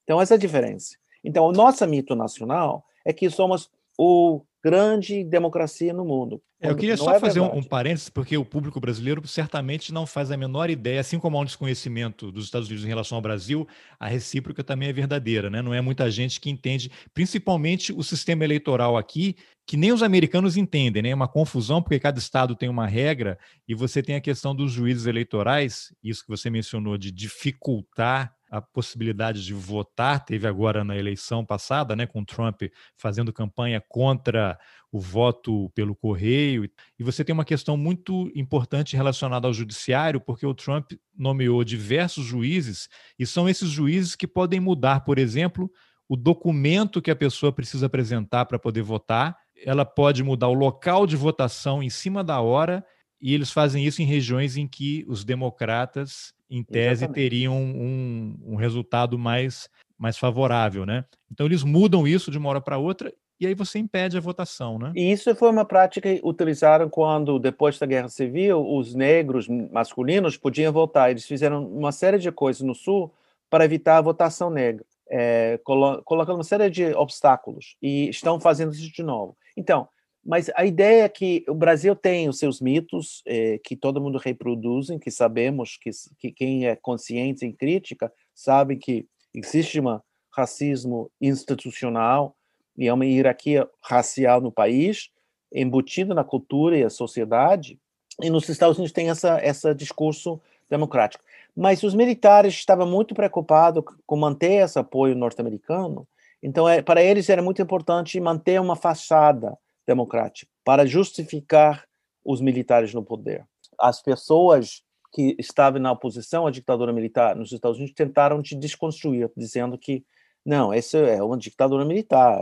Então, 0.05 0.21
essa 0.21 0.35
é 0.35 0.37
a 0.37 0.39
diferença. 0.39 0.97
Então, 1.25 1.47
o 1.47 1.53
nosso 1.53 1.87
mito 1.87 2.15
nacional 2.15 2.85
é 3.05 3.13
que 3.13 3.29
somos 3.29 3.71
o 3.99 4.43
grande 4.65 5.23
democracia 5.23 5.93
no 5.93 6.07
mundo. 6.07 6.41
É, 6.59 6.71
eu 6.71 6.77
queria 6.77 6.97
só 6.97 7.13
é 7.13 7.21
fazer 7.21 7.41
um, 7.41 7.59
um 7.59 7.63
parênteses, 7.63 8.09
porque 8.09 8.35
o 8.39 8.47
público 8.47 8.81
brasileiro 8.81 9.27
certamente 9.29 9.93
não 9.93 10.07
faz 10.07 10.31
a 10.31 10.37
menor 10.39 10.71
ideia, 10.71 11.01
assim 11.01 11.19
como 11.19 11.37
há 11.37 11.43
um 11.43 11.45
desconhecimento 11.45 12.33
dos 12.33 12.47
Estados 12.47 12.69
Unidos 12.69 12.83
em 12.83 12.89
relação 12.89 13.17
ao 13.17 13.21
Brasil, 13.21 13.69
a 14.01 14.09
recíproca 14.09 14.65
também 14.65 14.89
é 14.89 14.93
verdadeira, 14.95 15.51
né? 15.51 15.61
Não 15.61 15.75
é 15.75 15.83
muita 15.83 16.11
gente 16.11 16.41
que 16.41 16.49
entende, 16.49 16.91
principalmente 17.13 17.93
o 17.93 18.03
sistema 18.03 18.43
eleitoral 18.43 18.97
aqui, 18.97 19.37
que 19.67 19.77
nem 19.77 19.93
os 19.93 20.03
americanos 20.03 20.57
entendem, 20.57 21.03
né? 21.03 21.11
É 21.11 21.15
uma 21.15 21.29
confusão, 21.29 21.83
porque 21.83 22.01
cada 22.01 22.19
estado 22.19 22.57
tem 22.57 22.71
uma 22.71 22.87
regra, 22.87 23.39
e 23.69 23.75
você 23.75 24.03
tem 24.03 24.17
a 24.17 24.21
questão 24.21 24.57
dos 24.57 24.73
juízes 24.73 25.05
eleitorais, 25.05 25.95
isso 26.03 26.23
que 26.23 26.31
você 26.31 26.49
mencionou 26.49 26.97
de 26.97 27.13
dificultar 27.13 28.33
a 28.55 28.63
possibilidade 28.63 29.45
de 29.45 29.53
votar, 29.53 30.25
teve 30.25 30.47
agora 30.47 30.85
na 30.85 30.97
eleição 30.97 31.45
passada, 31.45 31.97
né, 31.97 32.07
com 32.07 32.25
Trump 32.25 32.63
fazendo 32.97 33.33
campanha 33.33 33.83
contra 33.89 34.57
o 34.93 35.01
voto 35.01 35.71
pelo 35.75 35.97
correio. 35.97 36.71
E 36.97 37.03
você 37.03 37.25
tem 37.25 37.33
uma 37.33 37.45
questão 37.45 37.77
muito 37.77 38.31
importante 38.33 38.95
relacionada 38.95 39.49
ao 39.49 39.53
judiciário, 39.53 40.21
porque 40.21 40.47
o 40.47 40.55
Trump 40.55 40.93
nomeou 41.19 41.65
diversos 41.65 42.25
juízes, 42.25 42.89
e 43.19 43.27
são 43.27 43.49
esses 43.49 43.69
juízes 43.69 44.15
que 44.15 44.27
podem 44.29 44.61
mudar, 44.61 45.01
por 45.01 45.19
exemplo, 45.19 45.69
o 46.09 46.17
documento 46.17 47.03
que 47.03 47.11
a 47.11 47.17
pessoa 47.17 47.53
precisa 47.53 47.87
apresentar 47.87 48.45
para 48.45 48.59
poder 48.59 48.83
votar. 48.83 49.37
Ela 49.67 49.85
pode 49.85 50.23
mudar 50.23 50.47
o 50.47 50.55
local 50.55 51.09
de 51.09 51.17
votação 51.17 51.83
em 51.83 51.91
cima 51.91 52.23
da 52.23 52.41
hora, 52.41 52.87
e 53.21 53.35
eles 53.35 53.51
fazem 53.51 53.85
isso 53.85 54.01
em 54.01 54.05
regiões 54.05 54.57
em 54.57 54.69
que 54.69 55.05
os 55.09 55.25
democratas 55.25 56.33
em 56.57 56.63
tese, 56.63 57.05
Exatamente. 57.05 57.15
teriam 57.15 57.57
um, 57.57 58.37
um 58.45 58.57
resultado 58.57 59.19
mais, 59.19 59.69
mais 59.99 60.17
favorável, 60.17 60.87
né? 60.87 61.05
Então 61.31 61.47
eles 61.47 61.63
mudam 61.63 62.07
isso 62.07 62.31
de 62.31 62.39
uma 62.39 62.49
hora 62.49 62.61
para 62.61 62.79
outra 62.79 63.13
e 63.41 63.47
aí 63.47 63.55
você 63.55 63.79
impede 63.79 64.17
a 64.17 64.21
votação, 64.21 64.79
né? 64.79 64.93
E 64.95 65.11
isso 65.11 65.35
foi 65.35 65.51
uma 65.51 65.65
prática 65.65 66.15
que 66.15 66.21
utilizaram 66.23 66.89
quando, 66.89 67.39
depois 67.39 67.79
da 67.79 67.87
Guerra 67.87 68.09
Civil, 68.09 68.65
os 68.65 68.95
negros 68.95 69.49
masculinos 69.49 70.37
podiam 70.37 70.73
votar. 70.73 71.11
Eles 71.11 71.27
fizeram 71.27 71.67
uma 71.67 71.91
série 71.91 72.19
de 72.19 72.31
coisas 72.31 72.63
no 72.63 72.75
Sul 72.75 73.13
para 73.51 73.65
evitar 73.65 73.99
a 73.99 74.03
votação 74.03 74.51
negra, 74.51 74.85
é, 75.11 75.59
colo 75.65 76.01
colocando 76.03 76.37
uma 76.37 76.45
série 76.45 76.71
de 76.71 76.87
obstáculos, 76.95 77.77
e 77.83 78.09
estão 78.09 78.41
fazendo 78.41 78.73
isso 78.73 78.93
de 78.93 79.03
novo. 79.03 79.37
Então, 79.57 79.89
mas 80.25 80.51
a 80.57 80.65
ideia 80.65 81.03
é 81.03 81.09
que 81.09 81.45
o 81.47 81.55
Brasil 81.55 81.95
tem 81.95 82.29
os 82.29 82.39
seus 82.39 82.61
mitos, 82.61 83.23
eh, 83.27 83.61
que 83.63 83.77
todo 83.77 84.01
mundo 84.01 84.17
reproduzem, 84.17 84.99
que 84.99 85.11
sabemos 85.11 85.77
que, 85.77 85.91
que 86.19 86.33
quem 86.33 86.67
é 86.67 86.75
consciente 86.75 87.45
em 87.45 87.53
crítica 87.53 88.11
sabe 88.35 88.77
que 88.77 89.07
existe 89.35 89.79
um 89.81 90.01
racismo 90.33 91.11
institucional 91.21 92.35
e 92.77 92.89
é 92.89 92.93
uma 92.93 93.05
hierarquia 93.05 93.69
racial 93.83 94.41
no 94.41 94.51
país, 94.51 95.11
embutida 95.53 96.15
na 96.15 96.25
cultura 96.25 96.77
e 96.77 96.83
a 96.83 96.91
sociedade, 96.91 97.79
e 98.23 98.31
nos 98.31 98.49
Estados 98.49 98.79
Unidos 98.79 98.93
tem 98.93 99.11
essa, 99.11 99.45
esse 99.45 99.75
discurso 99.75 100.41
democrático. 100.71 101.23
Mas 101.55 101.83
os 101.83 101.95
militares 101.95 102.55
estavam 102.55 102.87
muito 102.87 103.15
preocupados 103.15 103.85
com 104.07 104.17
manter 104.17 104.65
esse 104.65 104.79
apoio 104.79 105.15
norte-americano, 105.15 106.09
então 106.43 106.69
é, 106.69 106.81
para 106.81 107.03
eles 107.03 107.29
era 107.29 107.43
muito 107.43 107.61
importante 107.61 108.19
manter 108.19 108.61
uma 108.61 108.75
fachada 108.75 109.57
democrático 109.87 110.51
para 110.65 110.87
justificar 110.87 111.85
os 112.25 112.41
militares 112.41 112.95
no 112.95 113.05
poder. 113.05 113.47
As 113.79 114.03
pessoas 114.03 114.83
que 115.13 115.37
estavam 115.39 115.81
na 115.81 115.93
oposição 115.93 116.47
à 116.47 116.51
ditadura 116.51 116.93
militar 116.93 117.37
nos 117.37 117.53
Estados 117.53 117.77
Unidos 117.77 117.95
tentaram 117.95 118.43
te 118.43 118.55
desconstruir, 118.55 119.31
dizendo 119.37 119.79
que 119.79 120.05
não, 120.45 120.73
essa 120.73 120.99
é 120.99 121.23
uma 121.23 121.39
ditadura 121.39 121.85
militar, 121.85 122.39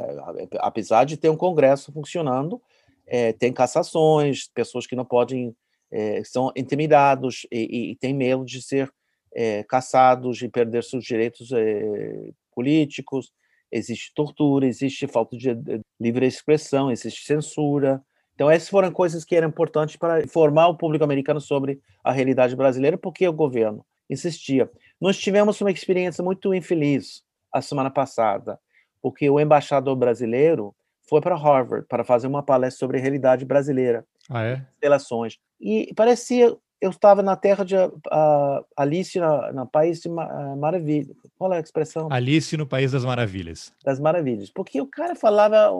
apesar 0.58 1.04
de 1.04 1.16
ter 1.16 1.28
um 1.28 1.36
Congresso 1.36 1.92
funcionando, 1.92 2.60
é, 3.06 3.32
tem 3.32 3.52
cassações, 3.52 4.48
pessoas 4.48 4.86
que 4.86 4.96
não 4.96 5.04
podem 5.04 5.54
é, 5.90 6.24
são 6.24 6.50
intimidados 6.56 7.46
e, 7.52 7.92
e, 7.92 7.96
têm 7.96 8.14
medo 8.14 8.44
de 8.44 8.62
ser 8.62 8.90
é, 9.34 9.62
caçados 9.64 10.40
e 10.42 10.48
perder 10.48 10.82
seus 10.82 11.04
direitos 11.04 11.52
é, 11.52 12.30
políticos. 12.54 13.30
Existe 13.72 14.12
tortura, 14.14 14.66
existe 14.66 15.06
falta 15.06 15.36
de 15.36 15.56
livre 15.98 16.26
expressão, 16.26 16.90
existe 16.90 17.24
censura. 17.24 18.02
Então, 18.34 18.50
essas 18.50 18.68
foram 18.68 18.92
coisas 18.92 19.24
que 19.24 19.34
eram 19.34 19.48
importantes 19.48 19.96
para 19.96 20.22
informar 20.22 20.68
o 20.68 20.76
público 20.76 21.04
americano 21.04 21.40
sobre 21.40 21.80
a 22.04 22.12
realidade 22.12 22.54
brasileira, 22.54 22.98
porque 22.98 23.26
o 23.26 23.32
governo 23.32 23.84
insistia. 24.08 24.70
Nós 25.00 25.16
tivemos 25.18 25.60
uma 25.60 25.70
experiência 25.70 26.22
muito 26.22 26.54
infeliz 26.54 27.22
a 27.52 27.62
semana 27.62 27.90
passada, 27.90 28.58
porque 29.00 29.28
o 29.28 29.40
embaixador 29.40 29.96
brasileiro 29.96 30.74
foi 31.08 31.20
para 31.20 31.36
Harvard 31.36 31.86
para 31.88 32.04
fazer 32.04 32.26
uma 32.26 32.42
palestra 32.42 32.78
sobre 32.78 32.98
a 32.98 33.00
realidade 33.00 33.44
brasileira, 33.44 34.04
ah, 34.30 34.44
é? 34.44 34.66
relações. 34.80 35.38
E 35.60 35.92
parecia 35.94 36.56
eu 36.82 36.90
estava 36.90 37.22
na 37.22 37.36
terra 37.36 37.64
de 37.64 37.76
uh, 37.76 38.64
Alice 38.76 39.16
na, 39.16 39.52
na 39.52 39.64
País 39.64 40.00
de 40.00 40.08
uh, 40.08 40.56
Maravilha. 40.56 41.14
Qual 41.38 41.52
é 41.52 41.58
a 41.58 41.60
expressão? 41.60 42.08
Alice 42.10 42.56
no 42.56 42.66
País 42.66 42.90
das 42.90 43.04
Maravilhas. 43.04 43.72
Das 43.84 44.00
Maravilhas. 44.00 44.50
Porque 44.50 44.80
o 44.80 44.86
cara 44.86 45.14
falava 45.14 45.70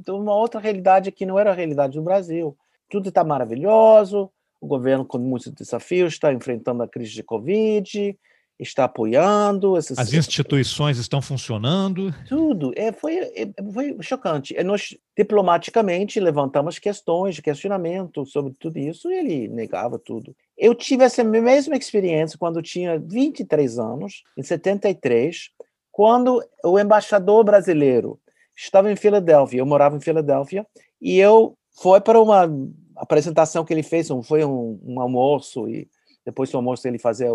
de 0.00 0.10
uma 0.10 0.34
outra 0.34 0.60
realidade 0.60 1.12
que 1.12 1.24
não 1.24 1.38
era 1.38 1.52
a 1.52 1.54
realidade 1.54 1.96
do 1.96 2.02
Brasil. 2.02 2.58
Tudo 2.90 3.10
está 3.10 3.22
maravilhoso, 3.22 4.28
o 4.60 4.66
governo 4.66 5.04
com 5.04 5.18
muitos 5.18 5.52
desafios 5.52 6.14
está 6.14 6.32
enfrentando 6.32 6.82
a 6.82 6.88
crise 6.88 7.12
de 7.12 7.22
Covid, 7.22 8.18
está 8.62 8.84
apoiando. 8.84 9.76
Essas... 9.76 9.98
As 9.98 10.12
instituições 10.12 10.98
estão 10.98 11.22
funcionando. 11.22 12.14
Tudo. 12.28 12.72
É, 12.76 12.92
foi, 12.92 13.16
é, 13.16 13.48
foi 13.72 13.96
chocante. 14.00 14.56
É, 14.56 14.62
nós, 14.62 14.96
diplomaticamente, 15.16 16.20
levantamos 16.20 16.78
questões, 16.78 17.34
de 17.34 17.42
questionamento 17.42 18.26
sobre 18.26 18.52
tudo 18.58 18.78
isso 18.78 19.10
e 19.10 19.14
ele 19.14 19.48
negava 19.48 19.98
tudo. 19.98 20.34
Eu 20.56 20.74
tive 20.74 21.04
essa 21.04 21.24
mesma 21.24 21.76
experiência 21.76 22.38
quando 22.38 22.62
tinha 22.62 22.98
23 22.98 23.78
anos, 23.78 24.22
em 24.36 24.42
73, 24.42 25.50
quando 25.90 26.42
o 26.64 26.78
embaixador 26.78 27.44
brasileiro 27.44 28.20
estava 28.56 28.92
em 28.92 28.96
Filadélfia, 28.96 29.58
eu 29.58 29.66
morava 29.66 29.96
em 29.96 30.00
Filadélfia, 30.00 30.66
e 31.00 31.18
eu 31.18 31.56
fui 31.80 32.00
para 32.00 32.20
uma 32.20 32.46
apresentação 32.94 33.64
que 33.64 33.72
ele 33.72 33.82
fez, 33.82 34.10
um, 34.10 34.22
foi 34.22 34.44
um, 34.44 34.78
um 34.84 35.00
almoço, 35.00 35.66
e 35.66 35.88
depois 36.24 36.50
do 36.50 36.58
almoço 36.58 36.86
ele 36.86 36.98
fazia 36.98 37.28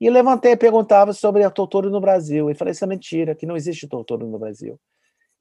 e 0.00 0.10
levantei 0.10 0.52
e 0.52 0.56
perguntava 0.56 1.12
sobre 1.12 1.42
a 1.44 1.50
tortura 1.50 1.88
no 1.88 2.00
Brasil. 2.00 2.50
E 2.50 2.54
falei, 2.54 2.72
isso 2.72 2.84
é 2.84 2.86
mentira, 2.88 3.34
que 3.34 3.46
não 3.46 3.56
existe 3.56 3.86
tortura 3.86 4.24
no 4.26 4.38
Brasil. 4.38 4.78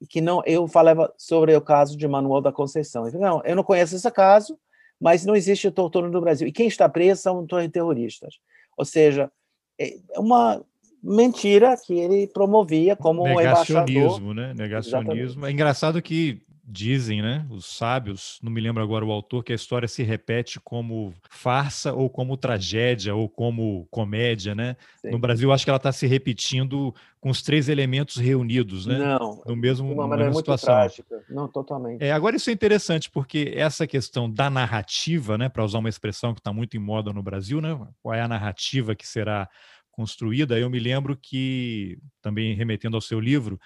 E 0.01 0.07
que 0.07 0.21
não, 0.21 0.41
eu 0.45 0.67
falava 0.67 1.13
sobre 1.17 1.55
o 1.55 1.61
caso 1.61 1.97
de 1.97 2.07
Manuel 2.07 2.41
da 2.41 2.51
Conceição. 2.51 3.05
Falei, 3.05 3.19
não, 3.19 3.41
eu 3.43 3.55
não 3.55 3.63
conheço 3.63 3.95
esse 3.95 4.11
caso, 4.11 4.57
mas 4.99 5.25
não 5.25 5.35
existe 5.35 5.69
tortura 5.71 6.09
no 6.09 6.21
Brasil. 6.21 6.47
E 6.47 6.51
quem 6.51 6.67
está 6.67 6.87
preso 6.87 7.21
são 7.21 7.45
terroristas. 7.71 8.35
Ou 8.77 8.85
seja, 8.85 9.31
é 9.79 9.97
uma 10.17 10.63
mentira 11.01 11.75
que 11.77 11.93
ele 11.93 12.27
promovia 12.27 12.95
como 12.95 13.23
Negacionismo, 13.23 13.99
embaixador. 13.99 14.33
né? 14.33 14.53
Negacionismo. 14.53 15.11
Exatamente. 15.13 15.45
É 15.45 15.51
engraçado 15.51 16.01
que 16.01 16.41
dizem, 16.65 17.21
né, 17.21 17.45
os 17.49 17.65
sábios, 17.65 18.39
não 18.41 18.49
me 18.49 18.61
lembro 18.61 18.81
agora 18.81 19.03
o 19.03 19.11
autor, 19.11 19.43
que 19.43 19.51
a 19.51 19.55
história 19.55 19.87
se 19.87 20.01
repete 20.01 20.59
como 20.61 21.13
farsa 21.29 21.93
ou 21.93 22.09
como 22.09 22.37
tragédia 22.37 23.13
ou 23.13 23.27
como 23.27 23.85
comédia, 23.91 24.55
né? 24.55 24.77
Sim. 25.01 25.11
No 25.11 25.19
Brasil, 25.19 25.51
acho 25.51 25.65
que 25.65 25.69
ela 25.69 25.77
está 25.77 25.91
se 25.91 26.07
repetindo 26.07 26.95
com 27.19 27.29
os 27.29 27.41
três 27.41 27.67
elementos 27.67 28.15
reunidos, 28.15 28.85
né? 28.85 28.97
Não, 28.97 29.41
no 29.45 29.55
mesmo, 29.55 29.89
de 29.89 29.93
uma 29.93 30.07
maneira 30.07 30.31
muito 30.31 30.45
situação. 30.45 30.73
trágica. 30.73 31.23
Não, 31.29 31.49
totalmente. 31.49 32.01
É, 32.01 32.11
agora 32.11 32.37
isso 32.37 32.49
é 32.49 32.53
interessante 32.53 33.09
porque 33.09 33.51
essa 33.55 33.85
questão 33.85 34.31
da 34.31 34.49
narrativa, 34.49 35.37
né, 35.37 35.49
para 35.49 35.65
usar 35.65 35.79
uma 35.79 35.89
expressão 35.89 36.33
que 36.33 36.39
está 36.39 36.53
muito 36.53 36.77
em 36.77 36.79
moda 36.79 37.11
no 37.11 37.21
Brasil, 37.21 37.59
né? 37.59 37.77
Qual 38.01 38.15
é 38.15 38.21
a 38.21 38.27
narrativa 38.27 38.95
que 38.95 39.05
será 39.05 39.49
construída? 39.91 40.57
Eu 40.57 40.69
me 40.69 40.79
lembro 40.79 41.17
que 41.17 41.99
também 42.21 42.55
remetendo 42.55 42.95
ao 42.95 43.01
seu 43.01 43.19
livro 43.19 43.59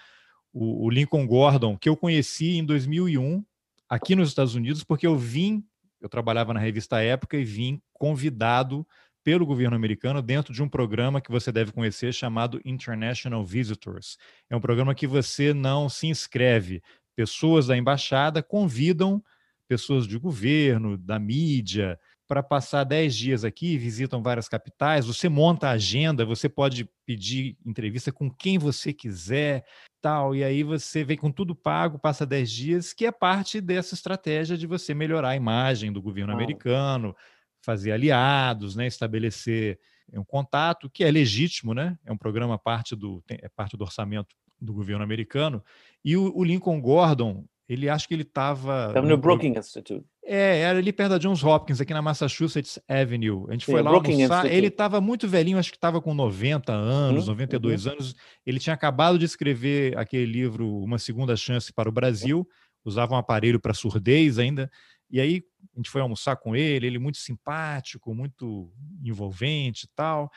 o, 0.52 0.86
o 0.86 0.90
Lincoln 0.90 1.26
Gordon, 1.26 1.76
que 1.76 1.88
eu 1.88 1.96
conheci 1.96 2.56
em 2.56 2.64
2001 2.64 3.44
aqui 3.88 4.14
nos 4.14 4.28
Estados 4.28 4.54
Unidos, 4.54 4.84
porque 4.84 5.06
eu 5.06 5.16
vim, 5.16 5.64
eu 6.00 6.08
trabalhava 6.08 6.52
na 6.52 6.60
revista 6.60 7.02
Época 7.02 7.36
e 7.36 7.44
vim 7.44 7.80
convidado 7.92 8.86
pelo 9.24 9.44
governo 9.44 9.76
americano 9.76 10.22
dentro 10.22 10.54
de 10.54 10.62
um 10.62 10.68
programa 10.68 11.20
que 11.20 11.30
você 11.30 11.52
deve 11.52 11.72
conhecer 11.72 12.14
chamado 12.14 12.60
International 12.64 13.44
Visitors. 13.44 14.16
É 14.48 14.56
um 14.56 14.60
programa 14.60 14.94
que 14.94 15.06
você 15.06 15.52
não 15.52 15.88
se 15.88 16.06
inscreve. 16.06 16.82
Pessoas 17.14 17.66
da 17.66 17.76
embaixada 17.76 18.42
convidam 18.42 19.22
pessoas 19.68 20.06
de 20.06 20.18
governo, 20.18 20.96
da 20.96 21.18
mídia, 21.18 21.98
para 22.28 22.42
passar 22.42 22.84
10 22.84 23.16
dias 23.16 23.44
aqui, 23.44 23.78
visitam 23.78 24.22
várias 24.22 24.48
capitais, 24.48 25.06
você 25.06 25.28
monta 25.28 25.68
a 25.68 25.72
agenda, 25.72 26.26
você 26.26 26.48
pode 26.48 26.88
pedir 27.06 27.56
entrevista 27.64 28.12
com 28.12 28.30
quem 28.30 28.58
você 28.58 28.92
quiser, 28.92 29.64
tal, 30.00 30.34
e 30.34 30.44
aí 30.44 30.62
você 30.62 31.04
vem 31.04 31.16
com 31.16 31.30
tudo 31.30 31.54
pago, 31.54 31.98
passa 31.98 32.24
10 32.24 32.50
dias, 32.50 32.92
que 32.92 33.06
é 33.06 33.12
parte 33.12 33.60
dessa 33.60 33.94
estratégia 33.94 34.56
de 34.56 34.66
você 34.66 34.94
melhorar 34.94 35.30
a 35.30 35.36
imagem 35.36 35.92
do 35.92 36.00
governo 36.00 36.32
ah. 36.32 36.36
americano, 36.36 37.14
fazer 37.60 37.92
aliados, 37.92 38.76
né, 38.76 38.86
estabelecer 38.86 39.78
um 40.12 40.24
contato 40.24 40.88
que 40.88 41.04
é 41.04 41.10
legítimo, 41.10 41.74
né? 41.74 41.98
É 42.04 42.12
um 42.12 42.16
programa 42.16 42.58
parte 42.58 42.96
do 42.96 43.22
é 43.28 43.48
parte 43.48 43.76
do 43.76 43.84
orçamento 43.84 44.34
do 44.60 44.72
governo 44.72 45.04
americano. 45.04 45.62
E 46.04 46.16
o, 46.16 46.34
o 46.34 46.42
Lincoln 46.42 46.80
Gordon, 46.80 47.44
ele 47.68 47.88
acho 47.88 48.08
que 48.08 48.14
ele 48.14 48.22
estava 48.22 48.92
no 49.02 49.18
Brookings 49.18 49.58
Institute. 49.58 50.06
É, 50.30 50.60
era 50.60 50.78
ali 50.78 50.92
perto 50.92 51.12
da 51.12 51.18
Johns 51.18 51.42
Hopkins, 51.42 51.80
aqui 51.80 51.94
na 51.94 52.02
Massachusetts 52.02 52.78
Avenue. 52.86 53.46
A 53.48 53.52
gente 53.52 53.64
Sim, 53.64 53.72
foi 53.72 53.80
lá 53.80 53.90
Brooklyn 53.90 54.24
almoçar. 54.24 54.40
Institute. 54.40 54.58
Ele 54.58 54.66
estava 54.66 55.00
muito 55.00 55.26
velhinho, 55.26 55.56
acho 55.56 55.70
que 55.70 55.78
estava 55.78 56.02
com 56.02 56.12
90 56.12 56.70
anos, 56.70 57.24
uhum, 57.24 57.30
92 57.30 57.86
uhum. 57.86 57.92
anos. 57.92 58.14
Ele 58.44 58.58
tinha 58.58 58.74
acabado 58.74 59.18
de 59.18 59.24
escrever 59.24 59.96
aquele 59.96 60.26
livro 60.26 60.68
Uma 60.82 60.98
Segunda 60.98 61.34
Chance 61.34 61.72
para 61.72 61.88
o 61.88 61.92
Brasil. 61.92 62.46
Usava 62.84 63.14
um 63.14 63.16
aparelho 63.16 63.58
para 63.58 63.72
surdez 63.72 64.38
ainda. 64.38 64.70
E 65.10 65.18
aí 65.18 65.42
a 65.74 65.78
gente 65.78 65.88
foi 65.88 66.02
almoçar 66.02 66.36
com 66.36 66.54
ele, 66.54 66.86
ele 66.86 66.98
muito 66.98 67.16
simpático, 67.16 68.14
muito 68.14 68.70
envolvente 69.02 69.86
e 69.86 69.88
tal. 69.96 70.30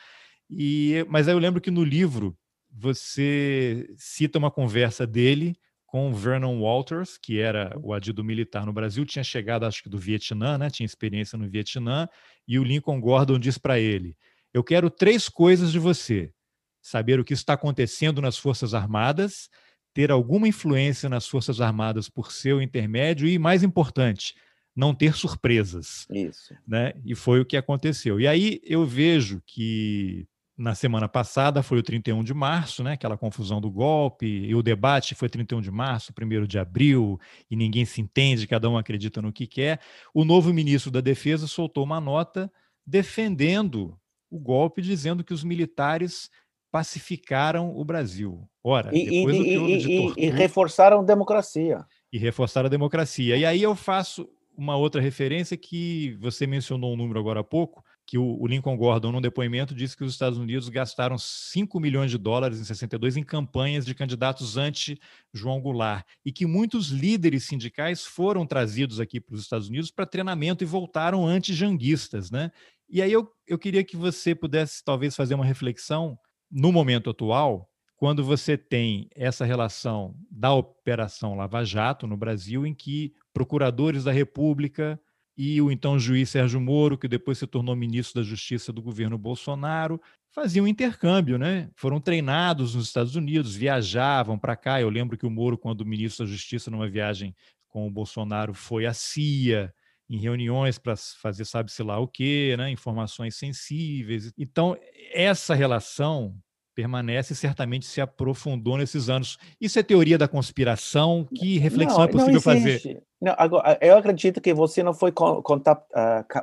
E, 0.48 1.04
mas 1.10 1.28
aí 1.28 1.34
eu 1.34 1.38
lembro 1.38 1.60
que 1.60 1.70
no 1.70 1.84
livro 1.84 2.34
você 2.70 3.86
cita 3.98 4.38
uma 4.38 4.50
conversa 4.50 5.06
dele 5.06 5.54
com 5.92 6.10
Vernon 6.10 6.58
Walters, 6.58 7.18
que 7.18 7.38
era 7.38 7.78
o 7.82 7.92
adido 7.92 8.24
militar 8.24 8.64
no 8.64 8.72
Brasil, 8.72 9.04
tinha 9.04 9.22
chegado, 9.22 9.66
acho 9.66 9.82
que 9.82 9.90
do 9.90 9.98
Vietnã, 9.98 10.56
né? 10.56 10.70
tinha 10.70 10.86
experiência 10.86 11.36
no 11.36 11.46
Vietnã, 11.46 12.08
e 12.48 12.58
o 12.58 12.64
Lincoln 12.64 12.98
Gordon 12.98 13.38
diz 13.38 13.58
para 13.58 13.78
ele: 13.78 14.16
Eu 14.54 14.64
quero 14.64 14.88
três 14.88 15.28
coisas 15.28 15.70
de 15.70 15.78
você: 15.78 16.32
saber 16.80 17.20
o 17.20 17.24
que 17.24 17.34
está 17.34 17.52
acontecendo 17.52 18.22
nas 18.22 18.38
Forças 18.38 18.72
Armadas, 18.72 19.50
ter 19.92 20.10
alguma 20.10 20.48
influência 20.48 21.10
nas 21.10 21.28
Forças 21.28 21.60
Armadas 21.60 22.08
por 22.08 22.32
seu 22.32 22.62
intermédio 22.62 23.28
e, 23.28 23.38
mais 23.38 23.62
importante, 23.62 24.34
não 24.74 24.94
ter 24.94 25.14
surpresas. 25.14 26.06
Isso. 26.10 26.54
Né? 26.66 26.94
E 27.04 27.14
foi 27.14 27.38
o 27.38 27.44
que 27.44 27.54
aconteceu. 27.54 28.18
E 28.18 28.26
aí 28.26 28.62
eu 28.64 28.86
vejo 28.86 29.42
que 29.44 30.26
na 30.62 30.76
semana 30.76 31.08
passada 31.08 31.60
foi 31.60 31.78
o 31.78 31.82
31 31.82 32.22
de 32.22 32.32
março, 32.32 32.84
né? 32.84 32.92
Aquela 32.92 33.18
confusão 33.18 33.60
do 33.60 33.68
golpe, 33.68 34.26
e 34.26 34.54
o 34.54 34.62
debate 34.62 35.12
foi 35.12 35.28
31 35.28 35.60
de 35.60 35.72
março, 35.72 36.12
1 36.16 36.46
de 36.46 36.56
abril, 36.56 37.18
e 37.50 37.56
ninguém 37.56 37.84
se 37.84 38.00
entende, 38.00 38.46
cada 38.46 38.70
um 38.70 38.78
acredita 38.78 39.20
no 39.20 39.32
que 39.32 39.44
quer. 39.44 39.80
O 40.14 40.24
novo 40.24 40.52
ministro 40.52 40.88
da 40.88 41.00
Defesa 41.00 41.48
soltou 41.48 41.82
uma 41.82 42.00
nota 42.00 42.50
defendendo 42.86 43.98
o 44.30 44.38
golpe, 44.38 44.80
dizendo 44.80 45.24
que 45.24 45.34
os 45.34 45.42
militares 45.42 46.30
pacificaram 46.70 47.76
o 47.76 47.84
Brasil. 47.84 48.48
Ora, 48.62 48.96
e, 48.96 49.04
depois 49.04 49.36
e, 49.36 49.56
do 49.56 49.68
e, 49.68 49.78
de 49.78 49.96
tortura, 49.96 50.26
e 50.26 50.30
reforçaram 50.30 51.00
a 51.00 51.02
democracia. 51.02 51.84
E 52.12 52.18
reforçaram 52.18 52.68
a 52.68 52.70
democracia. 52.70 53.36
E 53.36 53.44
aí 53.44 53.60
eu 53.60 53.74
faço 53.74 54.28
uma 54.56 54.76
outra 54.76 55.00
referência 55.00 55.56
que 55.56 56.16
você 56.20 56.46
mencionou 56.46 56.92
um 56.92 56.96
número 56.96 57.18
agora 57.18 57.40
há 57.40 57.44
pouco, 57.44 57.82
que 58.06 58.18
o, 58.18 58.46
Lincoln 58.46 58.76
Gordon, 58.76 59.12
num 59.12 59.20
depoimento, 59.20 59.74
disse 59.74 59.96
que 59.96 60.04
os 60.04 60.12
Estados 60.12 60.38
Unidos 60.38 60.68
gastaram 60.68 61.16
5 61.16 61.80
milhões 61.80 62.10
de 62.10 62.18
dólares 62.18 62.60
em 62.60 62.64
62 62.64 63.16
em 63.16 63.22
campanhas 63.22 63.86
de 63.86 63.94
candidatos 63.94 64.56
anti-João 64.56 65.60
Goulart 65.60 66.04
e 66.24 66.32
que 66.32 66.44
muitos 66.44 66.88
líderes 66.88 67.44
sindicais 67.44 68.04
foram 68.04 68.46
trazidos 68.46 69.00
aqui 69.00 69.20
para 69.20 69.34
os 69.34 69.42
Estados 69.42 69.68
Unidos 69.68 69.90
para 69.90 70.04
treinamento 70.04 70.62
e 70.62 70.66
voltaram 70.66 71.26
anti-janguistas. 71.26 72.30
Né? 72.30 72.50
E 72.88 73.00
aí 73.00 73.12
eu, 73.12 73.28
eu 73.46 73.58
queria 73.58 73.84
que 73.84 73.96
você 73.96 74.34
pudesse 74.34 74.84
talvez 74.84 75.16
fazer 75.16 75.34
uma 75.34 75.44
reflexão 75.44 76.18
no 76.50 76.70
momento 76.70 77.08
atual, 77.08 77.68
quando 77.96 78.24
você 78.24 78.58
tem 78.58 79.08
essa 79.14 79.44
relação 79.44 80.14
da 80.28 80.52
Operação 80.52 81.36
Lava 81.36 81.64
Jato 81.64 82.06
no 82.06 82.16
Brasil, 82.16 82.66
em 82.66 82.74
que 82.74 83.14
procuradores 83.32 84.04
da 84.04 84.12
República 84.12 85.00
e 85.36 85.60
o 85.60 85.70
então 85.70 85.98
juiz 85.98 86.30
Sérgio 86.30 86.60
Moro, 86.60 86.98
que 86.98 87.08
depois 87.08 87.38
se 87.38 87.46
tornou 87.46 87.74
ministro 87.74 88.20
da 88.20 88.28
Justiça 88.28 88.72
do 88.72 88.82
governo 88.82 89.16
Bolsonaro, 89.16 90.00
faziam 90.30 90.66
intercâmbio, 90.66 91.38
né? 91.38 91.70
Foram 91.74 92.00
treinados 92.00 92.74
nos 92.74 92.86
Estados 92.86 93.16
Unidos, 93.16 93.54
viajavam 93.54 94.38
para 94.38 94.56
cá. 94.56 94.80
Eu 94.80 94.88
lembro 94.88 95.16
que 95.16 95.26
o 95.26 95.30
Moro, 95.30 95.56
quando 95.56 95.84
ministro 95.84 96.24
da 96.24 96.30
Justiça, 96.30 96.70
numa 96.70 96.88
viagem 96.88 97.34
com 97.68 97.86
o 97.86 97.90
Bolsonaro, 97.90 98.52
foi 98.52 98.86
à 98.86 98.92
CIA 98.92 99.72
em 100.08 100.18
reuniões 100.18 100.78
para 100.78 100.94
fazer 100.96 101.44
sabe-se 101.46 101.82
lá 101.82 101.98
o 101.98 102.06
quê, 102.06 102.54
né? 102.58 102.70
informações 102.70 103.36
sensíveis. 103.36 104.32
Então, 104.36 104.76
essa 105.12 105.54
relação 105.54 106.36
permanece 106.74 107.32
e 107.32 107.36
certamente 107.36 107.86
se 107.86 108.00
aprofundou 108.00 108.76
nesses 108.76 109.08
anos. 109.08 109.38
Isso 109.60 109.78
é 109.78 109.82
teoria 109.82 110.18
da 110.18 110.28
conspiração? 110.28 111.26
Que 111.34 111.58
reflexão 111.58 111.98
não, 111.98 112.04
é 112.04 112.08
possível 112.08 112.40
fazer? 112.40 113.02
Não, 113.22 113.36
agora, 113.38 113.78
eu 113.80 113.96
acredito 113.96 114.40
que 114.40 114.52
você 114.52 114.82
não 114.82 114.92
foi 114.92 115.12
uh, 115.12 115.42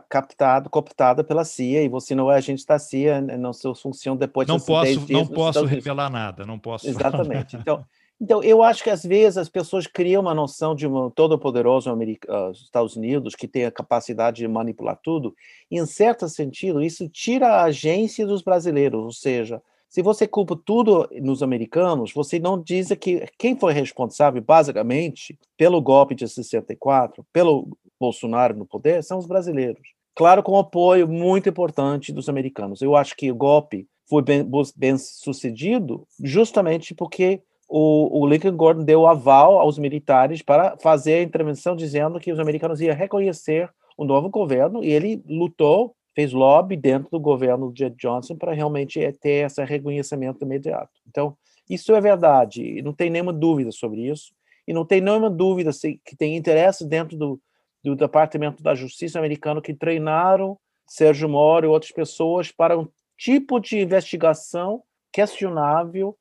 captado, 0.08 0.70
cooptado 0.70 1.26
pela 1.26 1.44
CIA 1.44 1.84
e 1.84 1.90
você 1.90 2.16
não 2.16 2.32
é 2.32 2.38
agente 2.38 2.66
da 2.66 2.80
CIA, 2.80 3.20
não 3.20 3.52
sua 3.52 3.76
função 3.76 4.16
depois 4.16 4.48
não 4.48 4.58
posso, 4.58 5.12
Não 5.12 5.28
posso 5.28 5.66
revelar 5.66 6.10
nada, 6.10 6.46
não 6.46 6.58
posso. 6.58 6.88
Exatamente. 6.88 7.58
Então, 7.60 7.86
então, 8.22 8.44
eu 8.44 8.64
acho 8.64 8.84
que 8.84 8.90
às 8.90 9.04
vezes 9.04 9.38
as 9.38 9.50
pessoas 9.50 9.88
criam 9.88 10.22
uma 10.22 10.34
noção 10.34 10.74
de 10.74 10.88
um 10.88 11.10
todo-poderoso 11.10 11.90
uh, 11.92 12.52
Estados 12.52 12.96
Unidos 12.96 13.36
que 13.36 13.48
tem 13.48 13.66
a 13.66 13.72
capacidade 13.72 14.38
de 14.38 14.48
manipular 14.48 14.98
tudo, 15.02 15.36
e 15.70 15.78
em 15.78 15.86
certo 15.86 16.30
sentido 16.30 16.82
isso 16.82 17.10
tira 17.10 17.48
a 17.48 17.64
agência 17.64 18.26
dos 18.26 18.42
brasileiros, 18.42 19.04
ou 19.04 19.12
seja, 19.12 19.62
se 19.90 20.04
você 20.04 20.28
culpa 20.28 20.56
tudo 20.64 21.10
nos 21.20 21.42
americanos, 21.42 22.14
você 22.14 22.40
não 22.40 22.62
diz 22.62 22.90
que 23.00 23.26
quem 23.38 23.58
foi 23.58 23.74
responsável, 23.74 24.42
basicamente, 24.42 25.38
pelo 25.58 25.82
golpe 25.82 26.14
de 26.14 26.28
64, 26.28 27.26
pelo 27.34 27.76
Bolsonaro 28.00 28.56
no 28.56 28.68
poder, 28.68 29.04
são 29.04 29.18
os 29.18 29.26
brasileiros. 29.26 29.82
Claro, 30.16 30.44
com 30.44 30.58
apoio 30.58 31.08
muito 31.08 31.50
importante 31.50 32.14
dos 32.14 32.30
americanos. 32.30 32.82
Eu 32.82 32.96
acho 32.96 33.16
que 33.16 33.32
o 33.32 33.36
golpe 33.36 33.88
foi 34.08 34.22
bem, 34.22 34.48
bem 34.76 34.98
sucedido 34.98 36.06
justamente 36.24 36.94
porque 36.94 37.42
o, 37.68 38.22
o, 38.22 38.28
Lincoln 38.28 38.56
Gordon 38.56 38.84
deu 38.84 39.08
aval 39.08 39.60
aos 39.60 39.78
militares 39.78 40.42
para 40.42 40.76
fazer 40.78 41.16
a 41.16 41.24
intervenção, 41.24 41.76
dizendo 41.76 42.20
que 42.20 42.32
os 42.32 42.40
americanos 42.40 42.82
iam 42.82 42.96
reconhecer 42.96 43.70
o 43.96 44.04
novo 44.04 44.30
governo, 44.30 44.84
e 44.84 44.90
ele 44.90 45.22
lutou 45.28 45.94
fez 46.20 46.34
lobby 46.34 46.76
dentro 46.76 47.10
do 47.12 47.20
governo 47.20 47.72
de 47.72 47.90
Johnson 47.92 48.36
para 48.36 48.52
realmente 48.52 49.02
eh, 49.02 49.14
ter 49.14 49.46
esse 49.46 49.64
reconhecimento 49.64 50.44
imediato. 50.44 50.92
Então, 51.08 51.38
isso 51.70 51.96
é 51.96 52.02
verdade, 52.02 52.82
não 52.82 52.92
tem 52.92 53.10
nenhuma 53.10 53.32
dúvida 53.32 53.72
sobre 53.72 54.02
isso, 54.02 54.34
e 54.68 54.74
não 54.74 54.84
tem 54.84 55.00
nenhuma 55.00 55.30
dúvida 55.30 55.72
se, 55.72 56.02
que 56.04 56.18
tem 56.18 56.36
interesse 56.36 56.86
dentro 56.86 57.18
do, 57.18 57.40
do 57.82 57.96
Departamento 57.96 58.62
da 58.62 58.76
Justiça 58.76 59.18
americano 59.18 59.62
que 59.62 59.74
treinaram 59.74 60.60
Sérgio 60.86 61.30
Moro 61.30 61.68
e 61.68 61.70
outras 61.70 61.94
pessoas 61.94 62.52
para 62.52 62.78
um 62.78 62.86
tipo 63.18 63.58
de 63.58 63.80
investigação 63.80 64.84
questionável 65.14 66.18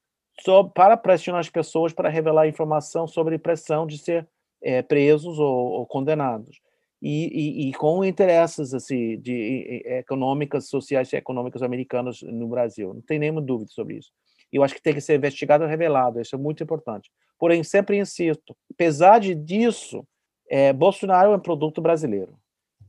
para 0.74 0.96
pressionar 0.96 1.40
as 1.40 1.50
pessoas 1.50 1.92
para 1.92 2.08
revelar 2.08 2.46
informação 2.46 3.08
sobre 3.08 3.36
pressão 3.36 3.84
de 3.84 3.98
ser 3.98 4.28
é, 4.62 4.80
presos 4.80 5.40
ou, 5.40 5.70
ou 5.72 5.86
condenados 5.86 6.60
e, 7.00 7.66
e, 7.66 7.68
e, 7.68 7.72
com 7.74 8.04
interesses 8.04 8.74
assim 8.74 9.18
de 9.20 9.82
econômicas, 9.86 10.68
sociais 10.68 11.12
e 11.12 11.16
econômicas 11.16 11.62
americanas 11.62 12.22
no 12.22 12.48
Brasil. 12.48 12.92
Não 12.92 13.00
tem 13.00 13.18
nenhuma 13.18 13.40
dúvida 13.40 13.70
sobre 13.70 13.98
isso. 13.98 14.10
Eu 14.52 14.64
acho 14.64 14.74
que 14.74 14.82
tem 14.82 14.94
que 14.94 15.00
ser 15.00 15.16
investigado 15.16 15.64
e 15.64 15.68
revelado. 15.68 16.20
Isso 16.20 16.34
é 16.34 16.38
muito 16.38 16.62
importante. 16.62 17.10
Porém, 17.38 17.62
sempre 17.62 17.98
insisto, 17.98 18.56
apesar 18.72 19.20
disso, 19.20 20.04
é, 20.50 20.72
Bolsonaro 20.72 21.32
é 21.32 21.36
um 21.36 21.40
produto 21.40 21.80
brasileiro. 21.80 22.36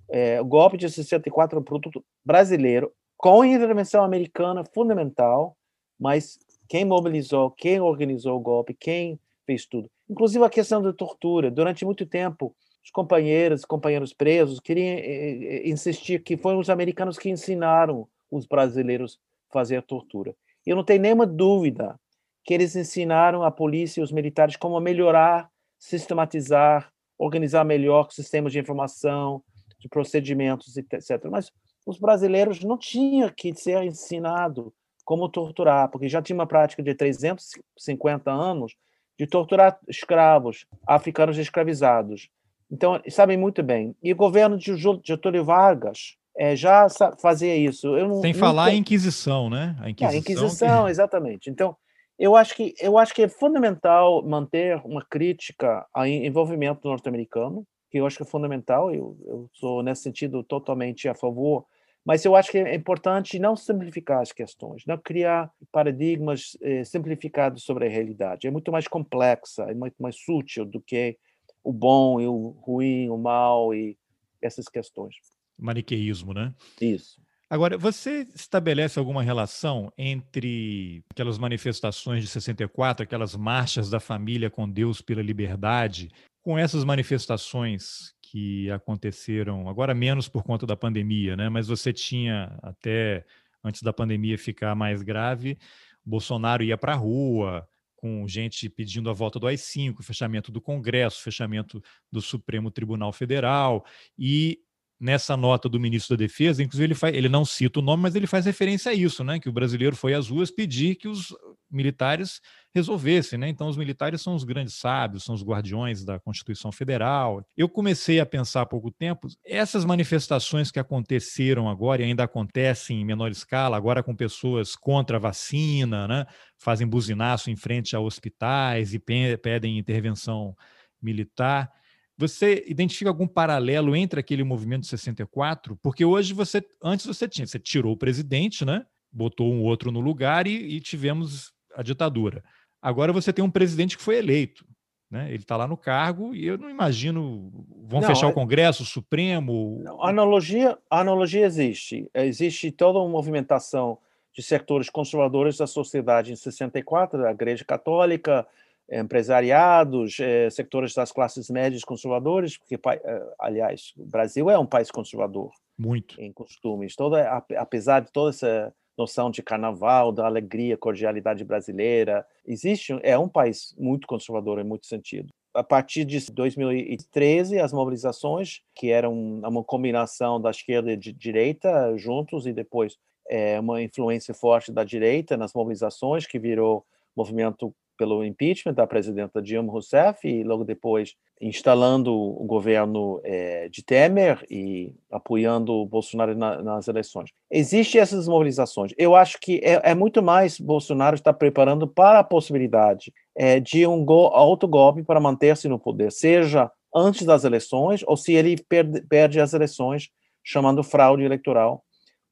É, 0.09 0.41
o 0.41 0.45
golpe 0.45 0.75
de 0.75 0.89
64 0.89 1.57
é 1.57 1.61
um 1.61 1.63
produto 1.63 2.03
brasileiro 2.25 2.91
com 3.15 3.43
intervenção 3.45 4.03
americana 4.03 4.63
fundamental, 4.73 5.55
mas 5.99 6.39
quem 6.67 6.85
mobilizou, 6.85 7.51
quem 7.51 7.79
organizou 7.79 8.37
o 8.37 8.39
golpe, 8.39 8.73
quem 8.73 9.19
fez 9.45 9.65
tudo. 9.65 9.89
Inclusive 10.09 10.43
a 10.43 10.49
questão 10.49 10.81
da 10.81 10.93
tortura. 10.93 11.51
Durante 11.51 11.85
muito 11.85 12.05
tempo, 12.05 12.55
os 12.83 12.91
companheiros 12.91 13.65
companheiros 13.65 14.13
presos 14.13 14.59
queriam 14.59 14.97
eh, 14.97 15.01
eh, 15.01 15.69
insistir 15.69 16.23
que 16.23 16.37
foram 16.37 16.59
os 16.59 16.69
americanos 16.69 17.17
que 17.17 17.29
ensinaram 17.29 18.07
os 18.31 18.45
brasileiros 18.45 19.19
a 19.49 19.53
fazer 19.53 19.81
tortura. 19.83 20.35
Eu 20.65 20.75
não 20.75 20.83
tenho 20.83 21.01
nenhuma 21.01 21.25
dúvida 21.25 21.99
que 22.43 22.53
eles 22.53 22.75
ensinaram 22.75 23.43
a 23.43 23.51
polícia 23.51 23.99
e 23.99 24.03
os 24.03 24.11
militares 24.11 24.55
como 24.55 24.79
melhorar, 24.79 25.49
sistematizar, 25.77 26.91
organizar 27.17 27.63
melhor 27.63 28.11
sistemas 28.11 28.51
de 28.51 28.59
informação, 28.59 29.43
de 29.79 29.87
procedimentos, 29.87 30.75
etc. 30.77 31.25
Mas 31.29 31.51
os 31.85 31.99
brasileiros 31.99 32.63
não 32.63 32.77
tinham 32.77 33.29
que 33.29 33.53
ser 33.55 33.83
ensinado 33.83 34.73
como 35.03 35.27
torturar, 35.27 35.89
porque 35.89 36.07
já 36.07 36.21
tinha 36.21 36.35
uma 36.35 36.45
prática 36.45 36.83
de 36.83 36.93
350 36.93 38.31
anos 38.31 38.75
de 39.17 39.25
torturar 39.25 39.77
escravos, 39.87 40.65
africanos 40.87 41.37
escravizados, 41.37 42.29
então, 42.71 43.01
sabem 43.09 43.37
muito 43.37 43.63
bem. 43.63 43.95
E 44.01 44.11
o 44.11 44.15
governo 44.15 44.57
de 44.57 44.75
Getúlio 45.03 45.43
Vargas 45.43 46.15
é, 46.37 46.55
já 46.55 46.87
fazia 47.19 47.55
isso. 47.55 47.97
Eu 47.97 48.07
não, 48.07 48.21
Sem 48.21 48.33
falar 48.33 48.71
em 48.71 48.77
Inquisição, 48.77 49.49
né? 49.49 49.75
A 49.79 49.89
Inquisição, 49.89 50.07
é, 50.07 50.15
a 50.15 50.17
Inquisição 50.17 50.85
que... 50.85 50.91
exatamente. 50.91 51.49
Então, 51.49 51.75
eu 52.17 52.35
acho, 52.35 52.55
que, 52.55 52.75
eu 52.79 52.97
acho 52.97 53.13
que 53.13 53.23
é 53.23 53.29
fundamental 53.29 54.21
manter 54.23 54.79
uma 54.85 55.03
crítica 55.03 55.85
ao 55.93 56.05
envolvimento 56.05 56.87
norte-americano, 56.87 57.65
que 57.89 57.97
eu 57.97 58.05
acho 58.05 58.17
que 58.17 58.23
é 58.23 58.25
fundamental, 58.25 58.93
eu, 58.93 59.17
eu 59.25 59.49
sou, 59.53 59.81
nesse 59.81 60.03
sentido, 60.03 60.43
totalmente 60.43 61.07
a 61.07 61.15
favor, 61.15 61.65
mas 62.05 62.23
eu 62.23 62.35
acho 62.35 62.51
que 62.51 62.57
é 62.57 62.75
importante 62.75 63.39
não 63.39 63.55
simplificar 63.55 64.21
as 64.21 64.31
questões, 64.31 64.83
não 64.85 64.97
criar 64.97 65.51
paradigmas 65.71 66.57
eh, 66.61 66.83
simplificados 66.83 67.63
sobre 67.63 67.85
a 67.85 67.89
realidade. 67.89 68.47
É 68.47 68.51
muito 68.51 68.71
mais 68.71 68.87
complexa, 68.87 69.63
é 69.63 69.73
muito 69.73 69.95
mais 69.99 70.15
sutil 70.15 70.65
do 70.65 70.81
que 70.81 71.17
o 71.63 71.73
bom 71.73 72.19
e 72.19 72.27
o 72.27 72.49
ruim, 72.61 73.09
o 73.09 73.17
mal 73.17 73.73
e 73.73 73.97
essas 74.41 74.67
questões. 74.67 75.15
Maniqueísmo, 75.57 76.33
né? 76.33 76.53
Isso. 76.79 77.21
Agora, 77.49 77.77
você 77.77 78.27
estabelece 78.35 78.99
alguma 78.99 79.23
relação 79.23 79.91
entre 79.97 81.03
aquelas 81.09 81.39
manifestações 81.39 82.23
de 82.23 82.29
64, 82.29 83.03
aquelas 83.03 83.35
marchas 83.35 83.89
da 83.89 83.99
família 83.99 84.51
com 84.51 84.69
Deus 84.69 85.01
pela 85.01 85.21
liberdade, 85.21 86.11
com 86.43 86.57
essas 86.57 86.83
manifestações 86.83 88.13
que 88.21 88.69
aconteceram, 88.69 89.67
agora 89.67 89.95
menos 89.95 90.29
por 90.29 90.43
conta 90.43 90.67
da 90.67 90.77
pandemia, 90.77 91.35
né? 91.35 91.49
Mas 91.49 91.67
você 91.67 91.91
tinha 91.91 92.55
até 92.61 93.25
antes 93.63 93.81
da 93.81 93.91
pandemia 93.91 94.37
ficar 94.37 94.75
mais 94.75 95.01
grave, 95.01 95.57
Bolsonaro 96.05 96.63
ia 96.63 96.77
para 96.77 96.93
a 96.93 96.95
rua, 96.95 97.67
com 97.99 98.25
gente 98.27 98.69
pedindo 98.69 99.09
a 99.09 99.13
volta 99.13 99.37
do 99.37 99.45
AI-5, 99.45 100.01
fechamento 100.01 100.53
do 100.53 100.61
Congresso, 100.61 101.21
fechamento 101.21 101.83
do 102.09 102.21
Supremo 102.21 102.71
Tribunal 102.71 103.11
Federal 103.11 103.85
e 104.17 104.59
nessa 104.99 105.37
nota 105.37 105.69
do 105.69 105.79
ministro 105.79 106.17
da 106.17 106.23
Defesa, 106.23 106.61
inclusive 106.61 106.87
ele, 106.87 106.95
faz, 106.95 107.15
ele 107.15 107.29
não 107.29 107.45
cita 107.45 107.79
o 107.79 107.81
nome, 107.81 108.03
mas 108.03 108.15
ele 108.15 108.27
faz 108.27 108.45
referência 108.45 108.91
a 108.91 108.93
isso, 108.93 109.23
né? 109.23 109.39
Que 109.39 109.47
o 109.47 109.53
brasileiro 109.53 109.95
foi 109.95 110.13
às 110.13 110.27
ruas 110.27 110.51
pedir 110.51 110.95
que 110.95 111.07
os 111.07 111.33
militares 111.71 112.41
resolvessem, 112.75 113.39
né? 113.39 113.47
Então, 113.47 113.69
os 113.69 113.77
militares 113.77 114.21
são 114.21 114.35
os 114.35 114.43
grandes 114.43 114.73
sábios, 114.75 115.23
são 115.23 115.33
os 115.33 115.43
guardiões 115.43 116.03
da 116.03 116.19
Constituição 116.19 116.71
Federal. 116.71 117.45
Eu 117.55 117.69
comecei 117.69 118.19
a 118.19 118.25
pensar 118.25 118.61
há 118.61 118.65
pouco 118.65 118.91
tempo, 118.91 119.27
essas 119.45 119.85
manifestações 119.85 120.69
que 120.69 120.79
aconteceram 120.79 121.69
agora 121.69 122.01
e 122.01 122.05
ainda 122.05 122.23
acontecem 122.25 122.99
em 122.99 123.05
menor 123.05 123.31
escala, 123.31 123.77
agora 123.77 124.03
com 124.03 124.13
pessoas 124.13 124.75
contra 124.75 125.15
a 125.15 125.19
vacina, 125.19 126.07
né? 126.07 126.25
Fazem 126.57 126.85
buzinaço 126.87 127.49
em 127.49 127.55
frente 127.55 127.95
a 127.95 128.01
hospitais 128.01 128.93
e 128.93 128.99
pedem 128.99 129.77
intervenção 129.77 130.53
militar. 131.01 131.71
Você 132.19 132.65
identifica 132.67 133.09
algum 133.09 133.25
paralelo 133.25 133.95
entre 133.95 134.19
aquele 134.19 134.43
movimento 134.43 134.81
de 134.81 134.87
64? 134.87 135.77
Porque 135.81 136.03
hoje 136.03 136.33
você, 136.33 136.61
antes 136.83 137.05
você 137.05 137.29
tinha, 137.29 137.47
você 137.47 137.57
tirou 137.57 137.93
o 137.93 137.97
presidente, 137.97 138.65
né? 138.65 138.85
Botou 139.09 139.49
um 139.49 139.63
outro 139.63 139.89
no 139.89 140.01
lugar 140.01 140.45
e, 140.45 140.75
e 140.75 140.81
tivemos 140.81 141.53
a 141.73 141.81
ditadura. 141.81 142.43
Agora 142.81 143.13
você 143.13 143.31
tem 143.31 143.43
um 143.43 143.49
presidente 143.49 143.95
que 143.95 144.03
foi 144.03 144.17
eleito. 144.17 144.65
Né? 145.09 145.29
Ele 145.29 145.43
está 145.43 145.55
lá 145.55 145.65
no 145.65 145.77
cargo 145.77 146.35
e 146.35 146.45
eu 146.45 146.57
não 146.57 146.69
imagino. 146.69 147.49
Vão 147.87 148.01
não, 148.01 148.07
fechar 148.09 148.27
é... 148.27 148.29
o 148.29 148.33
Congresso, 148.33 148.83
o 148.83 148.85
Supremo. 148.85 149.81
Não, 149.81 150.03
a, 150.03 150.09
analogia, 150.09 150.77
a 150.89 150.99
analogia 150.99 151.45
existe. 151.45 152.09
Existe 152.13 152.69
toda 152.69 152.99
uma 152.99 153.07
movimentação 153.07 153.97
de 154.33 154.43
setores 154.43 154.89
conservadores 154.89 155.55
da 155.55 155.65
sociedade 155.65 156.33
em 156.33 156.35
64, 156.35 157.25
a 157.25 157.31
Igreja 157.31 157.63
Católica, 157.63 158.45
empresariados, 158.91 160.19
eh, 160.19 160.49
sectores 160.49 160.93
das 160.93 161.11
classes 161.11 161.49
médias 161.49 161.83
conservadores, 161.83 162.57
porque, 162.57 162.75
eh, 162.75 163.33
aliás, 163.39 163.93
o 163.97 164.05
Brasil 164.05 164.49
é 164.49 164.57
um 164.57 164.65
país 164.65 164.89
conservador. 164.89 165.51
Muito. 165.77 166.19
Em 166.19 166.31
costumes. 166.31 166.95
Toda, 166.95 167.43
apesar 167.55 168.01
de 168.01 168.11
toda 168.11 168.31
essa 168.31 168.73
noção 168.99 169.31
de 169.31 169.41
carnaval, 169.41 170.11
da 170.11 170.25
alegria, 170.25 170.75
cordialidade 170.75 171.45
brasileira. 171.45 172.25
Existe, 172.45 172.99
é 173.01 173.17
um 173.17 173.29
país 173.29 173.73
muito 173.77 174.05
conservador 174.05 174.59
em 174.59 174.63
muito 174.65 174.85
sentido. 174.85 175.29
A 175.53 175.63
partir 175.63 176.03
de 176.03 176.29
2013, 176.31 177.59
as 177.59 177.71
mobilizações, 177.71 178.61
que 178.75 178.91
eram 178.91 179.13
uma 179.13 179.63
combinação 179.63 180.39
da 180.39 180.51
esquerda 180.51 180.91
e 180.91 180.97
de 180.97 181.13
direita 181.13 181.95
juntos, 181.97 182.45
e 182.45 182.51
depois 182.51 182.97
é, 183.29 183.59
uma 183.59 183.81
influência 183.81 184.33
forte 184.33 184.71
da 184.71 184.83
direita 184.83 185.37
nas 185.37 185.53
mobilizações, 185.53 186.27
que 186.27 186.37
virou 186.37 186.85
movimento 187.15 187.73
pelo 187.99 188.23
impeachment 188.23 188.75
da 188.75 188.87
presidenta 188.87 189.41
Dilma 189.41 189.69
Rousseff 189.69 190.25
e 190.25 190.41
logo 190.41 190.63
depois 190.63 191.15
instalando 191.41 192.13
o 192.13 192.45
governo 192.45 193.19
é, 193.25 193.67
de 193.67 193.83
Temer 193.83 194.41
e 194.49 194.93
apoiando 195.11 195.85
Bolsonaro 195.85 196.33
na, 196.33 196.63
nas 196.63 196.87
eleições. 196.87 197.29
Existem 197.51 197.99
essas 197.99 198.25
mobilizações. 198.25 198.93
Eu 198.97 199.15
acho 199.15 199.37
que 199.41 199.59
é, 199.61 199.91
é 199.91 199.93
muito 199.93 200.23
mais 200.23 200.57
Bolsonaro 200.57 201.15
está 201.15 201.33
preparando 201.33 201.85
para 201.85 202.19
a 202.19 202.23
possibilidade 202.23 203.11
é, 203.35 203.59
de 203.59 203.85
um 203.85 204.05
go, 204.05 204.27
autogolpe 204.27 205.03
para 205.03 205.19
manter-se 205.19 205.67
no 205.67 205.77
poder, 205.77 206.09
seja 206.09 206.71
antes 206.95 207.25
das 207.25 207.43
eleições 207.43 208.01
ou 208.07 208.15
se 208.15 208.33
ele 208.33 208.55
perde, 208.69 209.01
perde 209.01 209.41
as 209.41 209.53
eleições, 209.53 210.09
chamando 210.41 210.83
fraude 210.83 211.23
eleitoral. 211.23 211.83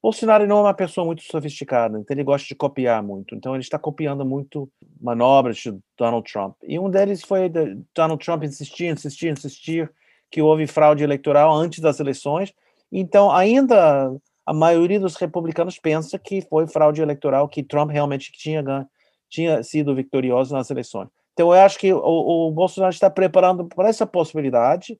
Bolsonaro 0.08 0.46
não 0.46 0.60
é 0.60 0.62
uma 0.62 0.74
pessoa 0.74 1.04
muito 1.04 1.22
sofisticada, 1.22 1.98
então 1.98 2.14
ele 2.14 2.24
gosta 2.24 2.48
de 2.48 2.54
copiar 2.54 3.02
muito. 3.02 3.34
Então 3.34 3.54
ele 3.54 3.62
está 3.62 3.78
copiando 3.78 4.24
muito 4.24 4.66
manobras 4.98 5.58
de 5.58 5.78
Donald 5.98 6.30
Trump. 6.32 6.56
E 6.62 6.78
um 6.78 6.88
deles 6.88 7.22
foi 7.22 7.50
Donald 7.94 8.24
Trump 8.24 8.42
insistir, 8.42 8.86
insistir, 8.86 9.30
insistir 9.30 9.92
que 10.30 10.40
houve 10.40 10.66
fraude 10.66 11.04
eleitoral 11.04 11.52
antes 11.54 11.80
das 11.80 12.00
eleições. 12.00 12.54
Então 12.90 13.30
ainda 13.30 14.10
a 14.46 14.54
maioria 14.54 14.98
dos 14.98 15.14
republicanos 15.16 15.78
pensa 15.78 16.18
que 16.18 16.40
foi 16.40 16.66
fraude 16.66 17.02
eleitoral, 17.02 17.46
que 17.46 17.62
Trump 17.62 17.90
realmente 17.90 18.32
tinha 18.32 18.62
ganho, 18.62 18.86
tinha 19.28 19.62
sido 19.62 19.94
vitorioso 19.94 20.54
nas 20.54 20.70
eleições. 20.70 21.08
Então, 21.34 21.54
eu 21.54 21.60
acho 21.60 21.78
que 21.78 21.92
o, 21.92 21.98
o 22.48 22.50
Bolsonaro 22.50 22.94
está 22.94 23.10
preparando 23.10 23.66
para 23.66 23.90
essa 23.90 24.06
possibilidade. 24.06 24.98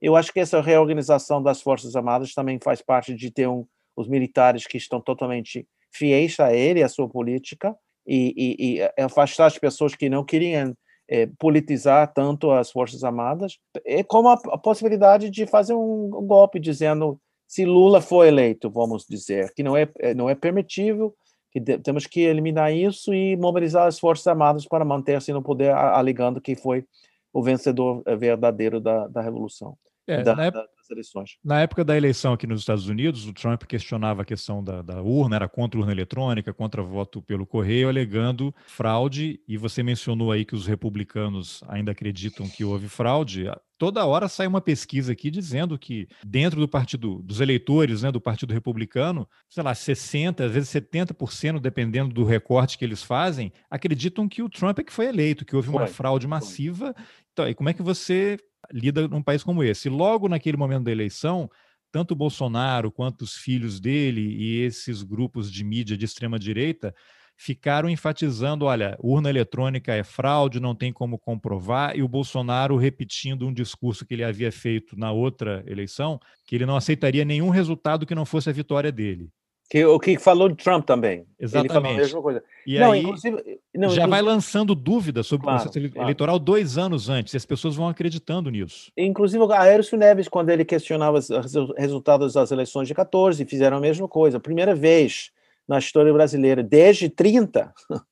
Eu 0.00 0.14
acho 0.14 0.30
que 0.30 0.40
essa 0.40 0.60
reorganização 0.60 1.42
das 1.42 1.62
Forças 1.62 1.96
Armadas 1.96 2.34
também 2.34 2.60
faz 2.62 2.82
parte 2.82 3.14
de 3.14 3.30
ter 3.30 3.48
um, 3.48 3.66
os 3.96 4.08
militares 4.08 4.66
que 4.66 4.76
estão 4.76 5.00
totalmente 5.00 5.66
fiéis 5.90 6.38
a 6.40 6.54
ele, 6.54 6.82
a 6.82 6.88
sua 6.88 7.08
política, 7.08 7.74
e, 8.06 8.34
e, 8.36 8.78
e 8.78 9.02
afastar 9.02 9.46
as 9.46 9.58
pessoas 9.58 9.94
que 9.94 10.08
não 10.08 10.24
queriam 10.24 10.74
é, 11.08 11.28
politizar 11.38 12.12
tanto 12.12 12.50
as 12.50 12.70
Forças 12.70 13.04
Armadas, 13.04 13.58
é 13.84 14.02
como 14.02 14.28
a, 14.28 14.34
a 14.34 14.58
possibilidade 14.58 15.30
de 15.30 15.46
fazer 15.46 15.74
um, 15.74 16.04
um, 16.06 16.26
golpe 16.26 16.58
dizendo 16.58 17.20
se 17.46 17.64
Lula 17.64 18.00
for 18.00 18.26
eleito, 18.26 18.70
vamos 18.70 19.04
dizer, 19.06 19.52
que 19.54 19.62
não 19.62 19.76
é, 19.76 19.88
é 19.98 20.14
não 20.14 20.30
é 20.30 20.34
permitível, 20.34 21.14
que 21.50 21.60
temos 21.60 22.06
que 22.06 22.22
eliminar 22.22 22.72
isso 22.74 23.12
e 23.12 23.36
mobilizar 23.36 23.86
as 23.86 23.98
Forças 23.98 24.26
Armadas 24.26 24.64
para 24.66 24.86
manter-se 24.86 25.32
no 25.34 25.42
poder, 25.42 25.70
alegando 25.74 26.40
que 26.40 26.56
foi 26.56 26.86
o 27.30 27.42
vencedor 27.42 28.02
eh, 28.06 28.16
verdadeiro 28.16 28.80
da, 28.80 29.06
da 29.06 29.20
Revolução. 29.20 29.76
É, 30.06 30.22
da, 30.22 30.32
época, 30.32 30.66
das 30.78 30.81
eleições. 30.92 31.36
Na 31.44 31.60
época 31.60 31.84
da 31.84 31.96
eleição 31.96 32.32
aqui 32.32 32.46
nos 32.46 32.60
Estados 32.60 32.88
Unidos, 32.88 33.26
o 33.26 33.32
Trump 33.32 33.64
questionava 33.64 34.22
a 34.22 34.24
questão 34.24 34.62
da, 34.62 34.82
da 34.82 35.02
urna, 35.02 35.36
era 35.36 35.48
contra 35.48 35.80
urna 35.80 35.92
eletrônica, 35.92 36.52
contra 36.52 36.82
voto 36.82 37.22
pelo 37.22 37.46
correio, 37.46 37.88
alegando 37.88 38.54
fraude. 38.66 39.40
E 39.48 39.56
você 39.56 39.82
mencionou 39.82 40.30
aí 40.30 40.44
que 40.44 40.54
os 40.54 40.66
republicanos 40.66 41.62
ainda 41.68 41.92
acreditam 41.92 42.48
que 42.48 42.64
houve 42.64 42.88
fraude. 42.88 43.46
Toda 43.82 44.06
hora 44.06 44.28
sai 44.28 44.46
uma 44.46 44.60
pesquisa 44.60 45.10
aqui 45.10 45.28
dizendo 45.28 45.76
que 45.76 46.06
dentro 46.24 46.60
do 46.60 46.68
partido, 46.68 47.20
dos 47.20 47.40
eleitores, 47.40 48.02
né, 48.02 48.12
do 48.12 48.20
Partido 48.20 48.52
Republicano, 48.52 49.28
sei 49.48 49.60
lá, 49.60 49.74
60, 49.74 50.44
às 50.44 50.52
vezes 50.52 50.68
70%, 50.68 51.58
dependendo 51.58 52.14
do 52.14 52.22
recorte 52.22 52.78
que 52.78 52.84
eles 52.84 53.02
fazem, 53.02 53.52
acreditam 53.68 54.28
que 54.28 54.40
o 54.40 54.48
Trump 54.48 54.78
é 54.78 54.84
que 54.84 54.92
foi 54.92 55.06
eleito, 55.06 55.44
que 55.44 55.56
houve 55.56 55.68
uma 55.68 55.86
foi, 55.86 55.94
fraude 55.94 56.28
massiva. 56.28 56.94
Então, 57.32 57.48
e 57.48 57.54
como 57.54 57.70
é 57.70 57.74
que 57.74 57.82
você 57.82 58.38
lida 58.70 59.08
num 59.08 59.22
país 59.22 59.42
como 59.42 59.62
esse. 59.62 59.88
Logo 59.88 60.28
naquele 60.28 60.56
momento 60.56 60.84
da 60.84 60.92
eleição, 60.92 61.50
tanto 61.90 62.14
Bolsonaro 62.14 62.90
quanto 62.90 63.22
os 63.22 63.34
filhos 63.34 63.80
dele 63.80 64.20
e 64.20 64.60
esses 64.60 65.02
grupos 65.02 65.50
de 65.50 65.64
mídia 65.64 65.96
de 65.96 66.04
extrema 66.04 66.38
direita 66.38 66.94
ficaram 67.36 67.88
enfatizando, 67.88 68.66
olha, 68.66 68.96
urna 69.00 69.28
eletrônica 69.28 69.92
é 69.92 70.04
fraude, 70.04 70.60
não 70.60 70.74
tem 70.74 70.92
como 70.92 71.18
comprovar, 71.18 71.96
e 71.96 72.02
o 72.02 72.08
Bolsonaro 72.08 72.76
repetindo 72.76 73.46
um 73.46 73.52
discurso 73.52 74.06
que 74.06 74.14
ele 74.14 74.22
havia 74.22 74.52
feito 74.52 74.96
na 74.96 75.10
outra 75.10 75.64
eleição, 75.66 76.20
que 76.46 76.54
ele 76.54 76.66
não 76.66 76.76
aceitaria 76.76 77.24
nenhum 77.24 77.50
resultado 77.50 78.06
que 78.06 78.14
não 78.14 78.24
fosse 78.24 78.48
a 78.48 78.52
vitória 78.52 78.92
dele. 78.92 79.28
Que, 79.72 79.86
o 79.86 79.98
que 79.98 80.18
falou 80.18 80.50
de 80.50 80.56
Trump 80.56 80.84
também. 80.84 81.24
Exatamente. 81.40 81.72
Ele 81.72 81.80
falou 81.80 81.90
a 81.90 82.02
mesma 82.02 82.20
coisa. 82.20 82.44
E 82.66 82.78
não, 82.78 82.92
aí 82.92 83.00
inclusive, 83.00 83.36
não, 83.38 83.42
já 83.44 84.02
inclusive... 84.02 84.06
vai 84.06 84.20
lançando 84.20 84.74
dúvidas 84.74 85.26
sobre 85.26 85.44
claro, 85.44 85.60
o 85.60 85.62
processo 85.62 85.92
claro. 85.92 86.06
eleitoral 86.06 86.38
dois 86.38 86.76
anos 86.76 87.08
antes, 87.08 87.32
e 87.32 87.38
as 87.38 87.46
pessoas 87.46 87.74
vão 87.74 87.88
acreditando 87.88 88.50
nisso. 88.50 88.92
Inclusive, 88.94 89.42
a 89.50 89.62
Aécio 89.62 89.96
Neves, 89.96 90.28
quando 90.28 90.50
ele 90.50 90.62
questionava 90.62 91.16
os 91.16 91.30
resultados 91.78 92.34
das 92.34 92.50
eleições 92.50 92.86
de 92.86 92.92
14, 92.92 93.46
fizeram 93.46 93.78
a 93.78 93.80
mesma 93.80 94.06
coisa. 94.06 94.38
Primeira 94.38 94.74
vez 94.74 95.30
na 95.66 95.78
história 95.78 96.12
brasileira, 96.12 96.62
desde 96.62 97.08
30, 97.08 97.72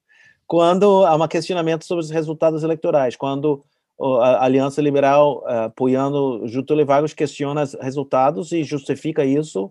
quando 0.46 1.04
há 1.04 1.14
um 1.14 1.28
questionamento 1.28 1.84
sobre 1.84 2.02
os 2.02 2.10
resultados 2.10 2.64
eleitorais, 2.64 3.16
quando 3.16 3.62
a 4.00 4.46
Aliança 4.46 4.80
Liberal, 4.80 5.44
eh, 5.46 5.64
apoiando 5.64 6.40
Getúlio 6.46 6.86
Vargas, 6.86 7.12
questiona 7.12 7.64
os 7.64 7.74
resultados 7.74 8.50
e 8.50 8.64
justifica 8.64 9.26
isso 9.26 9.70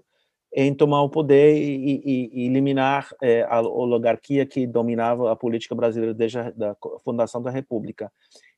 em 0.53 0.73
tomar 0.73 1.03
o 1.03 1.09
poder 1.09 1.55
e, 1.55 2.01
e, 2.03 2.29
e 2.33 2.45
eliminar 2.47 3.09
é, 3.21 3.43
a 3.43 3.61
oligarquia 3.61 4.45
que 4.45 4.65
dominava 4.65 5.31
a 5.31 5.35
política 5.35 5.75
brasileira 5.75 6.13
desde 6.13 6.39
a 6.39 6.51
da 6.51 6.75
fundação 7.03 7.41
da 7.41 7.51
República. 7.51 8.11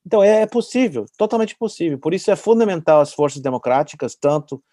Então, 0.06 0.24
é, 0.24 0.42
é 0.42 0.46
possível, 0.46 1.06
totalmente 1.18 1.56
possível. 1.56 2.00
Por 2.00 2.14
isso 2.14 2.32
é 2.32 2.36
fundamental 2.36 3.02
as 3.02 3.14
forças 3.14 3.42
democráticas, 3.42 4.16
tanto 4.16 4.64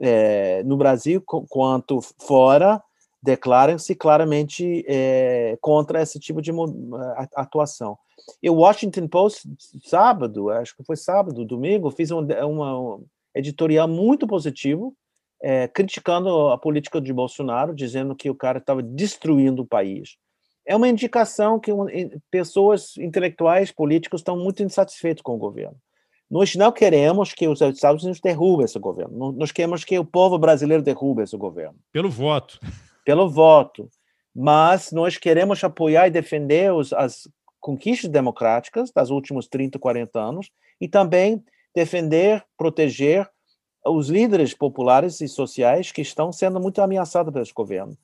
é, 0.00 0.62
no 0.64 0.76
Brasil 0.76 1.22
quanto 1.24 2.00
fora, 2.18 2.82
declarem-se 3.22 3.94
claramente 3.94 4.84
é, 4.88 5.56
contra 5.60 6.02
esse 6.02 6.18
tipo 6.18 6.42
de 6.42 6.50
atuação. 7.36 7.96
E 8.42 8.50
o 8.50 8.54
Washington 8.54 9.06
Post, 9.06 9.48
sábado, 9.84 10.50
acho 10.50 10.76
que 10.76 10.84
foi 10.84 10.96
sábado, 10.96 11.44
domingo, 11.44 11.90
fiz 11.90 12.10
um, 12.10 12.20
uma, 12.20 12.78
um 12.78 13.04
editorial 13.34 13.86
muito 13.86 14.26
positivo 14.26 14.94
é, 15.42 15.66
criticando 15.66 16.48
a 16.48 16.56
política 16.56 17.00
de 17.00 17.12
Bolsonaro, 17.12 17.74
dizendo 17.74 18.14
que 18.14 18.30
o 18.30 18.34
cara 18.34 18.58
estava 18.58 18.82
destruindo 18.82 19.62
o 19.62 19.66
país. 19.66 20.16
É 20.64 20.76
uma 20.76 20.88
indicação 20.88 21.58
que 21.58 21.72
pessoas 22.30 22.96
intelectuais, 22.96 23.72
políticos, 23.72 24.20
estão 24.20 24.36
muito 24.38 24.62
insatisfeitos 24.62 25.22
com 25.22 25.34
o 25.34 25.38
governo. 25.38 25.76
Nós 26.30 26.54
não 26.54 26.70
queremos 26.70 27.34
que 27.34 27.48
os 27.48 27.60
Estados 27.60 28.04
Unidos 28.04 28.20
derrubem 28.20 28.64
esse 28.64 28.78
governo. 28.78 29.32
Nós 29.32 29.50
queremos 29.50 29.84
que 29.84 29.98
o 29.98 30.04
povo 30.04 30.38
brasileiro 30.38 30.82
derrube 30.82 31.22
esse 31.22 31.36
governo. 31.36 31.76
Pelo 31.92 32.08
voto. 32.08 32.58
Pelo 33.04 33.28
voto. 33.28 33.90
Mas 34.34 34.92
nós 34.92 35.18
queremos 35.18 35.62
apoiar 35.62 36.06
e 36.06 36.10
defender 36.10 36.72
os, 36.72 36.92
as 36.92 37.28
conquistas 37.60 38.08
democráticas 38.08 38.90
das 38.92 39.10
últimos 39.10 39.46
30, 39.48 39.78
40 39.78 40.18
anos 40.18 40.50
e 40.80 40.88
também 40.88 41.44
defender, 41.74 42.42
proteger 42.56 43.28
os 43.84 44.08
líderes 44.08 44.54
populares 44.54 45.20
e 45.20 45.28
sociais 45.28 45.90
que 45.90 46.02
estão 46.02 46.32
sendo 46.32 46.60
muito 46.60 46.80
ameaçados 46.80 47.32
pelo 47.32 47.52
governo, 47.52 47.96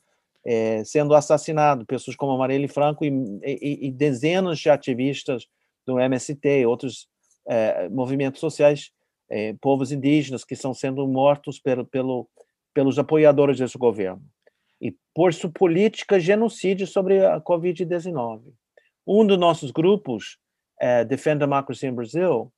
é, 0.45 0.83
sendo 0.85 1.15
assassinados, 1.15 1.85
pessoas 1.87 2.17
como 2.17 2.37
Marielle 2.39 2.69
Franco 2.69 3.05
e, 3.05 3.09
e, 3.45 3.87
e, 3.87 3.91
dezenas 3.91 4.59
de 4.59 4.71
ativistas 4.71 5.47
do 5.87 6.01
MST, 6.01 6.67
outros 6.67 7.09
é, 7.47 7.89
movimentos 7.89 8.41
sociais, 8.41 8.91
é, 9.31 9.55
povos 9.61 9.93
indígenas 9.93 10.45
que 10.45 10.55
estão 10.55 10.73
sendo 10.73 11.07
mortos 11.07 11.61
pelo, 11.61 11.85
pelo, 11.85 12.29
pelos 12.73 12.99
apoiadores 12.99 13.59
desse 13.59 13.77
governo 13.77 14.23
e 14.81 14.95
por 15.15 15.35
sua 15.35 15.51
política 15.51 16.21
genocídio 16.21 16.87
sobre 16.87 17.25
a 17.25 17.41
Covid-19. 17.41 18.43
Um 19.07 19.27
dos 19.27 19.39
nossos 19.39 19.71
grupos, 19.71 20.39
é, 20.81 21.05
Defend 21.05 21.41
Democracy 21.41 21.87
in 21.87 21.93
Brazil, 21.93 22.53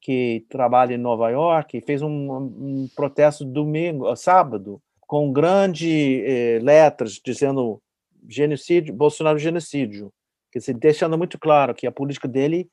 que 0.00 0.46
trabalha 0.48 0.94
em 0.94 0.98
Nova 0.98 1.28
York, 1.30 1.80
fez 1.82 2.02
um, 2.02 2.08
um 2.08 2.88
protesto 2.94 3.44
domingo, 3.44 4.14
sábado, 4.16 4.80
com 5.00 5.32
grandes 5.32 6.22
eh, 6.24 6.58
letras 6.62 7.20
dizendo 7.24 7.82
genocídio, 8.28 8.94
Bolsonaro 8.94 9.38
genocídio, 9.38 10.12
quer 10.52 10.60
dizer, 10.60 10.74
deixando 10.74 11.18
muito 11.18 11.38
claro 11.38 11.74
que 11.74 11.86
a 11.86 11.92
política 11.92 12.28
dele 12.28 12.70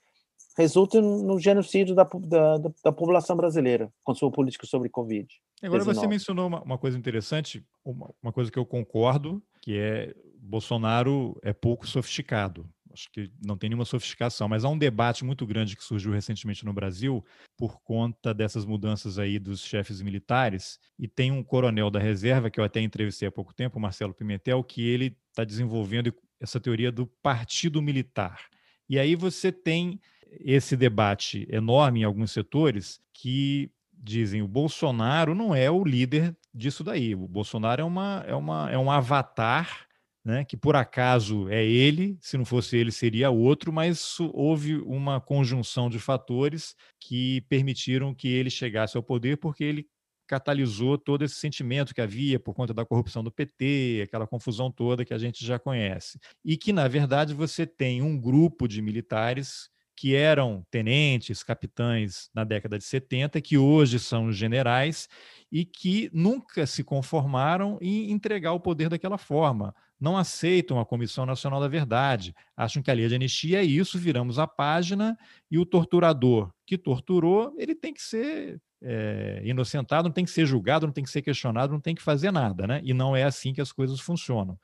resulta 0.57 1.01
no 1.01 1.39
genocídio 1.39 1.93
da, 1.93 2.03
da, 2.03 2.57
da, 2.57 2.91
população 2.91 3.35
brasileira 3.35 3.91
com 4.03 4.13
sua 4.13 4.31
política 4.31 4.65
sobre 4.65 4.89
Covid. 4.89 5.27
Agora 5.61 5.83
você 5.83 6.07
mencionou 6.07 6.47
uma, 6.47 6.61
uma 6.61 6.77
coisa 6.77 6.97
interessante, 6.97 7.63
uma, 7.83 8.11
uma, 8.21 8.31
coisa 8.31 8.51
que 8.51 8.57
eu 8.57 8.65
concordo, 8.65 9.41
que 9.61 9.77
é 9.77 10.13
Bolsonaro 10.39 11.37
é 11.43 11.53
pouco 11.53 11.87
sofisticado 11.87 12.67
acho 12.97 13.11
que 13.11 13.31
não 13.45 13.55
tem 13.55 13.69
nenhuma 13.69 13.85
sofisticação, 13.85 14.49
mas 14.49 14.65
há 14.65 14.69
um 14.69 14.77
debate 14.77 15.23
muito 15.23 15.45
grande 15.45 15.75
que 15.77 15.83
surgiu 15.83 16.11
recentemente 16.11 16.65
no 16.65 16.73
Brasil 16.73 17.23
por 17.55 17.79
conta 17.81 18.33
dessas 18.33 18.65
mudanças 18.65 19.19
aí 19.19 19.37
dos 19.37 19.61
chefes 19.61 20.01
militares, 20.01 20.79
e 20.97 21.07
tem 21.07 21.31
um 21.31 21.43
coronel 21.43 21.91
da 21.91 21.99
reserva 21.99 22.49
que 22.49 22.59
eu 22.59 22.63
até 22.63 22.81
entrevistei 22.81 23.27
há 23.27 23.31
pouco 23.31 23.53
tempo, 23.53 23.79
Marcelo 23.79 24.13
Pimentel, 24.13 24.63
que 24.63 24.81
ele 24.81 25.15
está 25.29 25.43
desenvolvendo 25.43 26.13
essa 26.39 26.59
teoria 26.59 26.91
do 26.91 27.05
partido 27.21 27.81
militar. 27.81 28.41
E 28.89 28.97
aí 28.97 29.15
você 29.15 29.51
tem 29.51 29.99
esse 30.39 30.75
debate 30.75 31.47
enorme 31.49 32.01
em 32.01 32.03
alguns 32.03 32.31
setores 32.31 32.99
que 33.13 33.71
dizem 33.93 34.41
o 34.41 34.47
Bolsonaro 34.47 35.33
não 35.33 35.53
é 35.53 35.69
o 35.69 35.83
líder 35.83 36.35
disso 36.53 36.83
daí. 36.83 37.15
O 37.15 37.27
Bolsonaro 37.27 37.81
é, 37.81 37.85
uma, 37.85 38.23
é, 38.27 38.35
uma, 38.35 38.71
é 38.71 38.77
um 38.77 38.91
avatar 38.91 39.86
né, 40.27 40.43
que 40.43 40.57
por 40.57 40.75
acaso 40.75 41.47
é 41.47 41.65
ele, 41.65 42.17
se 42.19 42.37
não 42.37 42.43
fosse 42.43 42.75
ele 42.75 42.91
seria 42.91 43.29
outro, 43.29 43.71
mas 43.71 44.19
houve 44.19 44.75
uma 44.75 45.21
conjunção 45.21 45.89
de 45.89 45.99
fatores 45.99 46.75
que 46.99 47.39
permitiram 47.47 48.13
que 48.13 48.27
ele 48.27 48.49
chegasse 48.49 48.97
ao 48.97 49.03
poder, 49.03 49.37
porque 49.37 49.63
ele 49.63 49.87
catalisou 50.27 50.97
todo 50.97 51.23
esse 51.23 51.35
sentimento 51.35 51.95
que 51.95 52.01
havia 52.01 52.37
por 52.37 52.53
conta 52.53 52.73
da 52.73 52.85
corrupção 52.85 53.23
do 53.23 53.31
PT, 53.31 54.01
aquela 54.03 54.27
confusão 54.27 54.69
toda 54.69 55.05
que 55.05 55.13
a 55.13 55.17
gente 55.17 55.45
já 55.45 55.57
conhece. 55.57 56.19
E 56.43 56.57
que, 56.57 56.73
na 56.73 56.89
verdade, 56.89 57.33
você 57.33 57.65
tem 57.65 58.01
um 58.01 58.19
grupo 58.19 58.67
de 58.67 58.81
militares 58.81 59.69
que 59.95 60.13
eram 60.13 60.61
tenentes, 60.69 61.41
capitães 61.41 62.29
na 62.35 62.43
década 62.43 62.77
de 62.77 62.83
70, 62.83 63.39
que 63.39 63.57
hoje 63.57 63.97
são 63.97 64.29
generais 64.29 65.07
e 65.49 65.63
que 65.63 66.09
nunca 66.13 66.67
se 66.67 66.83
conformaram 66.83 67.79
em 67.81 68.11
entregar 68.11 68.51
o 68.51 68.59
poder 68.59 68.89
daquela 68.89 69.17
forma. 69.17 69.73
Não 69.99 70.17
aceitam 70.17 70.79
a 70.79 70.85
Comissão 70.85 71.25
Nacional 71.25 71.59
da 71.59 71.67
Verdade, 71.67 72.35
acham 72.55 72.83
que 72.83 72.91
a 72.91 72.93
lei 72.93 73.07
de 73.07 73.15
anistia 73.15 73.61
é 73.61 73.63
isso, 73.63 73.97
viramos 73.97 74.37
a 74.37 74.45
página 74.45 75.17
e 75.49 75.57
o 75.57 75.65
torturador 75.65 76.51
que 76.65 76.77
torturou, 76.77 77.53
ele 77.57 77.73
tem 77.73 77.93
que 77.93 78.01
ser 78.01 78.61
é, 78.81 79.41
inocentado, 79.43 80.07
não 80.07 80.13
tem 80.13 80.25
que 80.25 80.31
ser 80.31 80.45
julgado, 80.45 80.85
não 80.85 80.93
tem 80.93 81.03
que 81.03 81.09
ser 81.09 81.21
questionado, 81.21 81.73
não 81.73 81.81
tem 81.81 81.95
que 81.95 82.01
fazer 82.01 82.31
nada, 82.31 82.67
né? 82.67 82.81
E 82.83 82.93
não 82.93 83.15
é 83.15 83.23
assim 83.23 83.53
que 83.53 83.61
as 83.61 83.71
coisas 83.71 83.99
funcionam. 83.99 84.59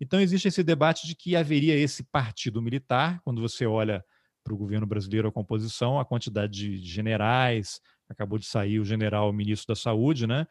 Então 0.00 0.20
existe 0.20 0.48
esse 0.48 0.62
debate 0.62 1.06
de 1.06 1.14
que 1.14 1.34
haveria 1.34 1.74
esse 1.74 2.04
partido 2.04 2.62
militar, 2.62 3.20
quando 3.24 3.40
você 3.40 3.66
olha 3.66 4.04
para 4.44 4.54
o 4.54 4.56
governo 4.56 4.86
brasileiro 4.86 5.28
a 5.28 5.32
composição, 5.32 5.98
a 5.98 6.04
quantidade 6.04 6.52
de 6.52 6.86
generais, 6.86 7.80
acabou 8.08 8.38
de 8.38 8.46
sair 8.46 8.78
o 8.78 8.84
general 8.84 9.32
ministro 9.32 9.74
da 9.74 9.80
Saúde, 9.80 10.26
né? 10.26 10.46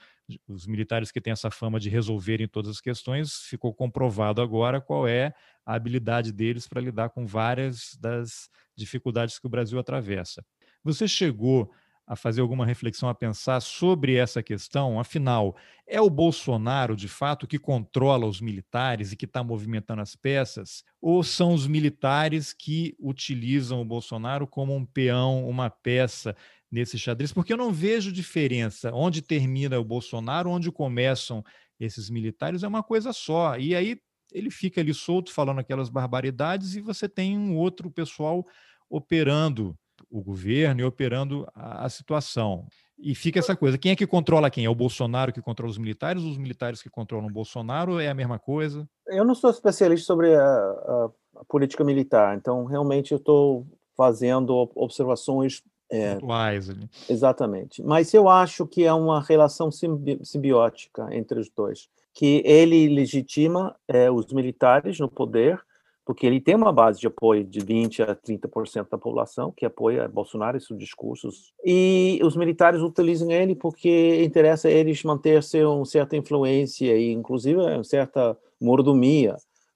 Os 0.47 0.65
militares 0.65 1.11
que 1.11 1.21
têm 1.21 1.33
essa 1.33 1.49
fama 1.49 1.79
de 1.79 1.89
resolverem 1.89 2.47
todas 2.47 2.71
as 2.71 2.81
questões, 2.81 3.43
ficou 3.43 3.73
comprovado 3.73 4.41
agora 4.41 4.81
qual 4.81 5.07
é 5.07 5.33
a 5.65 5.75
habilidade 5.75 6.31
deles 6.31 6.67
para 6.67 6.81
lidar 6.81 7.09
com 7.09 7.25
várias 7.25 7.97
das 7.99 8.49
dificuldades 8.75 9.39
que 9.39 9.47
o 9.47 9.49
Brasil 9.49 9.79
atravessa. 9.79 10.43
Você 10.83 11.07
chegou 11.07 11.71
a 12.07 12.15
fazer 12.15 12.41
alguma 12.41 12.65
reflexão, 12.65 13.09
a 13.09 13.15
pensar 13.15 13.59
sobre 13.59 14.15
essa 14.15 14.43
questão? 14.43 14.99
Afinal, 14.99 15.55
é 15.87 15.99
o 15.99 16.09
Bolsonaro, 16.09 16.95
de 16.95 17.07
fato, 17.07 17.47
que 17.47 17.57
controla 17.57 18.27
os 18.27 18.39
militares 18.39 19.11
e 19.11 19.15
que 19.15 19.25
está 19.25 19.43
movimentando 19.43 20.01
as 20.01 20.15
peças? 20.15 20.83
Ou 21.01 21.23
são 21.23 21.53
os 21.53 21.65
militares 21.65 22.53
que 22.53 22.95
utilizam 22.99 23.81
o 23.81 23.85
Bolsonaro 23.85 24.45
como 24.45 24.75
um 24.75 24.85
peão, 24.85 25.49
uma 25.49 25.69
peça 25.69 26.35
nesse 26.75 26.99
xadrez? 26.99 27.31
Porque 27.31 27.53
eu 27.53 27.57
não 27.57 27.71
vejo 27.71 28.11
diferença 28.11 28.91
onde 28.93 29.21
termina 29.21 29.79
o 29.79 29.85
Bolsonaro, 29.85 30.49
onde 30.49 30.71
começam 30.71 31.43
esses 31.79 32.09
militares, 32.09 32.63
é 32.63 32.67
uma 32.67 32.83
coisa 32.83 33.13
só. 33.13 33.57
E 33.57 33.75
aí 33.75 33.97
ele 34.31 34.51
fica 34.51 34.81
ali 34.81 34.93
solto 34.93 35.31
falando 35.31 35.59
aquelas 35.59 35.89
barbaridades 35.89 36.75
e 36.75 36.81
você 36.81 37.07
tem 37.07 37.37
um 37.37 37.55
outro 37.55 37.89
pessoal 37.89 38.45
operando 38.89 39.77
o 40.09 40.21
governo 40.21 40.81
e 40.81 40.83
operando 40.83 41.47
a, 41.55 41.85
a, 41.85 41.89
situação. 41.89 42.67
E 42.97 43.15
fica 43.15 43.39
essa 43.39 43.55
coisa: 43.55 43.77
quem 43.77 43.91
é 43.91 43.95
que 43.95 44.05
controla 44.05 44.49
quem? 44.49 44.65
É 44.65 44.69
o 44.69 44.75
Bolsonaro 44.75 45.31
que 45.31 45.41
controla 45.41 45.71
os 45.71 45.77
militares, 45.77 46.23
os 46.23 46.37
militares 46.37 46.81
que 46.81 46.89
controlam 46.89 47.29
o 47.29 47.33
Bolsonaro? 47.33 47.99
É 47.99 48.09
a 48.09 48.13
mesma 48.13 48.37
coisa? 48.37 48.87
Eu 49.07 49.25
não 49.25 49.35
sou 49.35 49.49
especialista 49.49 50.05
sobre 50.05 50.35
a, 50.35 50.43
a, 50.43 51.09
a 51.37 51.45
política 51.45 51.83
militar, 51.83 52.37
então 52.37 52.65
realmente 52.65 53.11
eu 53.11 53.17
estou 53.17 53.65
fazendo 53.95 54.69
observações. 54.75 55.61
É, 55.95 56.13
Atuais, 56.13 56.69
ali. 56.69 56.89
Exatamente. 57.09 57.83
Mas 57.83 58.13
eu 58.13 58.27
acho 58.27 58.65
que 58.65 58.83
é 58.83 58.93
uma 58.93 59.21
relação 59.21 59.71
simbi 59.71 60.19
simbiótica 60.23 61.07
entre 61.11 61.39
os 61.39 61.49
dois. 61.49 61.89
Que 62.13 62.41
ele 62.45 62.87
legitima 62.87 63.75
é, 63.87 64.09
os 64.09 64.31
militares 64.31 64.99
no 64.99 65.09
poder, 65.09 65.59
porque 66.05 66.25
ele 66.25 66.39
tem 66.39 66.55
uma 66.55 66.71
base 66.71 66.99
de 66.99 67.07
apoio 67.07 67.43
de 67.43 67.59
20 67.59 68.03
a 68.03 68.15
30% 68.15 68.75
da 68.75 68.97
população 68.97 69.51
que 69.51 69.65
apoia 69.65 70.07
Bolsonaro 70.07 70.55
e 70.55 70.61
seus 70.61 70.77
discursos. 70.77 71.53
E 71.65 72.19
os 72.23 72.35
militares 72.35 72.81
utilizam 72.81 73.31
ele 73.31 73.55
porque 73.55 74.23
interessa 74.23 74.67
a 74.67 74.71
eles 74.71 75.03
manter-se 75.03 75.63
uma 75.63 75.85
certa 75.85 76.15
influência 76.15 76.95
e, 76.95 77.11
inclusive, 77.11 77.59
uma 77.59 77.83
certa 77.83 78.37
mordomia, 78.61 79.35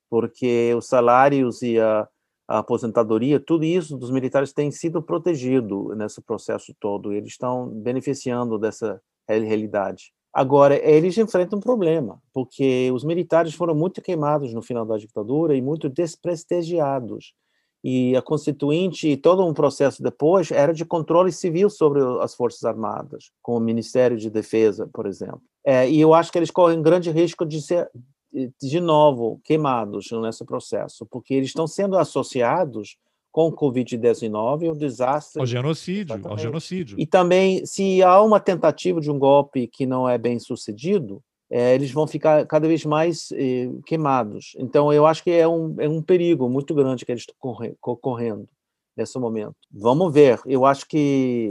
porque 0.10 0.74
os 0.78 0.86
salários 0.86 1.62
e 1.62 1.80
a, 1.80 2.08
a 2.50 2.58
aposentadoria, 2.58 3.40
tudo 3.40 3.64
isso 3.64 3.96
dos 3.96 4.10
militares 4.10 4.52
tem 4.52 4.72
sido 4.72 5.04
protegido 5.04 5.94
nesse 5.96 6.20
processo 6.20 6.74
todo. 6.80 7.14
Eles 7.14 7.30
estão 7.30 7.70
beneficiando 7.70 8.58
dessa 8.58 9.00
realidade. 9.28 10.12
Agora, 10.34 10.76
eles 10.84 11.16
enfrentam 11.16 11.60
um 11.60 11.62
problema, 11.62 12.20
porque 12.34 12.90
os 12.92 13.04
militares 13.04 13.54
foram 13.54 13.76
muito 13.76 14.02
queimados 14.02 14.52
no 14.52 14.64
final 14.64 14.84
da 14.84 14.98
ditadura 14.98 15.56
e 15.56 15.62
muito 15.62 15.88
desprestigiados. 15.88 17.36
E 17.84 18.18
a 18.18 18.22
Constituinte 18.22 19.08
e 19.08 19.16
todo 19.16 19.46
um 19.46 19.54
processo 19.54 20.02
depois 20.02 20.50
era 20.50 20.74
de 20.74 20.84
controle 20.84 21.32
civil 21.32 21.70
sobre 21.70 22.02
as 22.20 22.34
Forças 22.34 22.64
Armadas, 22.64 23.32
com 23.44 23.58
o 23.58 23.60
Ministério 23.60 24.18
de 24.18 24.28
Defesa, 24.28 24.90
por 24.92 25.06
exemplo. 25.06 25.42
É, 25.64 25.88
e 25.88 26.02
eu 26.02 26.16
acho 26.16 26.32
que 26.32 26.40
eles 26.40 26.50
correm 26.50 26.82
grande 26.82 27.12
risco 27.12 27.46
de 27.46 27.62
ser, 27.62 27.88
de 28.32 28.80
novo, 28.80 29.40
queimados 29.44 30.12
nesse 30.12 30.46
processo, 30.46 31.06
porque 31.06 31.34
eles 31.34 31.50
estão 31.50 31.68
sendo 31.68 31.98
associados 31.98 32.98
com 33.32 33.48
o 33.48 33.56
Covid-19 33.56 34.72
o 34.72 34.76
desastre. 34.76 35.40
Ao 35.40 35.46
genocídio, 35.46 36.20
ao 36.24 36.38
genocídio. 36.38 37.00
E 37.00 37.06
também, 37.06 37.66
se 37.66 38.02
há 38.02 38.22
uma 38.22 38.40
tentativa 38.40 39.00
de 39.00 39.12
um 39.12 39.20
golpe 39.20 39.68
que 39.68 39.86
não 39.86 40.10
é 40.10 40.18
bem 40.18 40.40
sucedido, 40.40 41.22
é, 41.52 41.74
eles 41.74 41.92
vão 41.92 42.06
ficar 42.06 42.46
cada 42.46 42.68
vez 42.68 42.86
mais 42.86 43.30
eh, 43.34 43.70
queimados. 43.86 44.56
Então, 44.60 44.94
eu 44.94 45.08
acho 45.08 45.24
que 45.24 45.32
é 45.32 45.48
um, 45.48 45.76
é 45.80 45.90
um 45.90 46.02
perigo 46.02 46.48
muito 46.48 46.76
grande 46.76 47.06
que 47.06 47.12
eles 47.12 47.24
estão 47.24 47.36
correndo 48.00 48.48
nesse 48.96 49.18
momento. 49.18 49.56
Vamos 49.72 50.14
ver. 50.14 50.40
Eu 50.46 50.66
acho 50.66 50.86
que, 50.88 51.50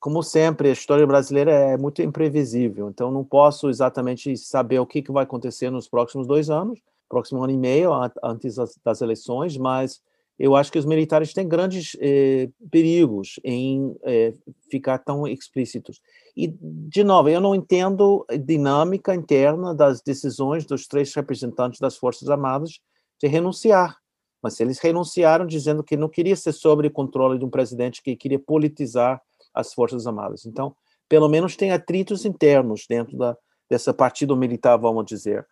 como 0.00 0.22
sempre, 0.22 0.68
a 0.68 0.72
história 0.72 1.06
brasileira 1.06 1.52
é 1.52 1.76
muito 1.76 2.02
imprevisível. 2.02 2.88
Então, 2.88 3.10
não 3.10 3.24
posso 3.24 3.68
exatamente 3.68 4.36
saber 4.36 4.78
o 4.78 4.86
que, 4.86 5.04
vai 5.10 5.24
acontecer 5.24 5.70
nos 5.70 5.88
próximos 5.88 6.26
dois 6.26 6.50
anos, 6.50 6.80
próximo 7.08 7.42
ano 7.42 7.52
e 7.52 7.56
meio, 7.56 7.90
antes 8.22 8.56
das 8.84 9.00
eleições, 9.00 9.56
mas 9.56 10.00
eu 10.38 10.54
acho 10.54 10.70
que 10.70 10.78
os 10.78 10.84
militares 10.84 11.32
têm 11.32 11.48
grandes 11.48 11.96
eh, 12.00 12.48
perigos 12.70 13.40
em 13.42 13.96
eh, 14.04 14.32
ficar 14.70 14.98
tão 14.98 15.26
explícitos. 15.26 16.00
E, 16.36 16.46
de 16.46 17.02
novo, 17.02 17.28
eu 17.28 17.40
não 17.40 17.56
entendo 17.56 18.24
a 18.30 18.36
dinâmica 18.36 19.14
interna 19.14 19.74
das 19.74 20.00
decisões 20.00 20.64
dos 20.64 20.86
três 20.86 21.12
representantes 21.12 21.80
das 21.80 21.96
Forças 21.96 22.30
Armadas 22.30 22.78
de 23.20 23.26
renunciar. 23.26 23.96
Mas 24.42 24.58
eles 24.60 24.78
renunciaram 24.78 25.46
dizendo 25.46 25.82
que 25.82 25.96
não 25.96 26.08
queria 26.08 26.36
ser 26.36 26.52
sob 26.52 26.86
o 26.86 26.90
controle 26.90 27.38
de 27.38 27.44
um 27.44 27.50
presidente 27.50 28.02
que 28.02 28.16
queria 28.16 28.38
politizar 28.38 29.20
as 29.52 29.74
Forças 29.74 30.06
Armadas. 30.06 30.46
Então, 30.46 30.74
pelo 31.08 31.28
menos 31.28 31.56
tem 31.56 31.72
atritos 31.72 32.24
internos 32.24 32.84
dentro 32.88 33.16
da, 33.16 33.36
dessa 33.68 33.92
partido 33.92 34.36
militar, 34.36 34.76
vamos 34.76 35.04
dizer. 35.06 35.46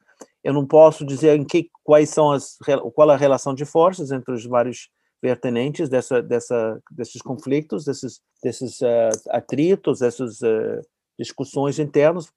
Eu 0.44 0.52
não 0.52 0.66
posso 0.66 1.04
dizer 1.04 1.36
em 1.36 1.44
que, 1.44 1.68
quais 1.82 2.10
são 2.10 2.30
as, 2.30 2.56
qual 2.94 3.10
a 3.10 3.16
relação 3.16 3.54
de 3.54 3.64
forças 3.64 4.12
entre 4.12 4.32
os 4.32 4.44
vários 4.44 4.88
vertentes 5.20 5.88
dessa, 5.88 6.22
dessa, 6.22 6.80
desses 6.90 7.20
conflitos, 7.20 7.84
desses, 7.84 8.20
desses 8.42 8.80
uh, 8.80 9.10
atritos, 9.30 9.98
dessas 10.00 10.40
uh, 10.42 10.80
discussões 11.18 11.78
internas. 11.78 12.30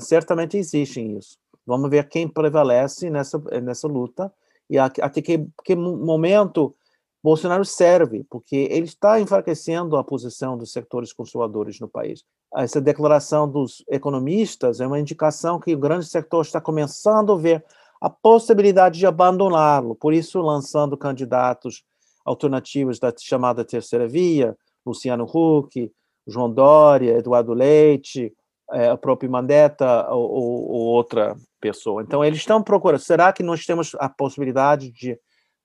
Certamente 0.00 0.56
existem 0.56 1.16
isso. 1.16 1.38
Vamos 1.66 1.90
ver 1.90 2.08
quem 2.08 2.28
prevalece 2.28 3.10
nessa, 3.10 3.38
nessa 3.62 3.88
luta 3.88 4.32
e 4.68 4.78
até 4.78 5.22
que, 5.22 5.46
que 5.64 5.76
momento 5.76 6.74
Bolsonaro 7.22 7.64
serve, 7.64 8.24
porque 8.30 8.68
ele 8.70 8.86
está 8.86 9.20
enfraquecendo 9.20 9.96
a 9.96 10.04
posição 10.04 10.56
dos 10.56 10.72
setores 10.72 11.12
conservadores 11.12 11.80
no 11.80 11.88
país. 11.88 12.22
Essa 12.54 12.80
declaração 12.80 13.50
dos 13.50 13.84
economistas 13.90 14.80
é 14.80 14.86
uma 14.86 15.00
indicação 15.00 15.58
que 15.58 15.74
o 15.74 15.78
grande 15.78 16.06
setor 16.06 16.42
está 16.42 16.60
começando 16.60 17.32
a 17.32 17.36
ver 17.36 17.64
a 18.00 18.08
possibilidade 18.08 18.98
de 18.98 19.06
abandoná-lo, 19.06 19.96
por 19.96 20.12
isso 20.12 20.40
lançando 20.40 20.96
candidatos 20.96 21.82
alternativos 22.24 22.98
da 22.98 23.12
chamada 23.18 23.64
terceira 23.64 24.06
via, 24.06 24.56
Luciano 24.84 25.24
Huck, 25.24 25.90
João 26.26 26.52
Dória, 26.52 27.18
Eduardo 27.18 27.54
Leite, 27.54 28.32
é, 28.72 28.90
a 28.90 28.96
própria 28.96 29.30
Mandetta 29.30 30.08
ou, 30.10 30.30
ou, 30.30 30.70
ou 30.70 30.80
outra 30.86 31.36
pessoa. 31.66 32.02
Então, 32.02 32.24
eles 32.24 32.38
estão 32.38 32.62
procurando. 32.62 33.00
Será 33.00 33.32
que 33.32 33.42
nós 33.42 33.64
temos 33.64 33.94
a 33.98 34.08
possibilidade 34.08 34.90
de 34.90 35.18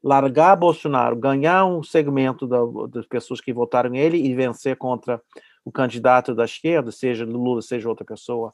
largar 0.04 0.56
Bolsonaro, 0.56 1.16
ganhar 1.16 1.66
um 1.66 1.84
segmento 1.84 2.48
da, 2.48 2.60
das 2.90 3.06
pessoas 3.06 3.40
que 3.40 3.54
votaram 3.54 3.90
nele 3.90 4.18
e 4.18 4.34
vencer 4.34 4.76
contra 4.76 5.22
o 5.64 5.72
candidato 5.72 6.34
da 6.34 6.46
esquerda, 6.46 6.92
seja 6.92 7.24
Lula, 7.26 7.62
seja 7.62 7.88
outra 7.88 8.06
pessoa. 8.06 8.54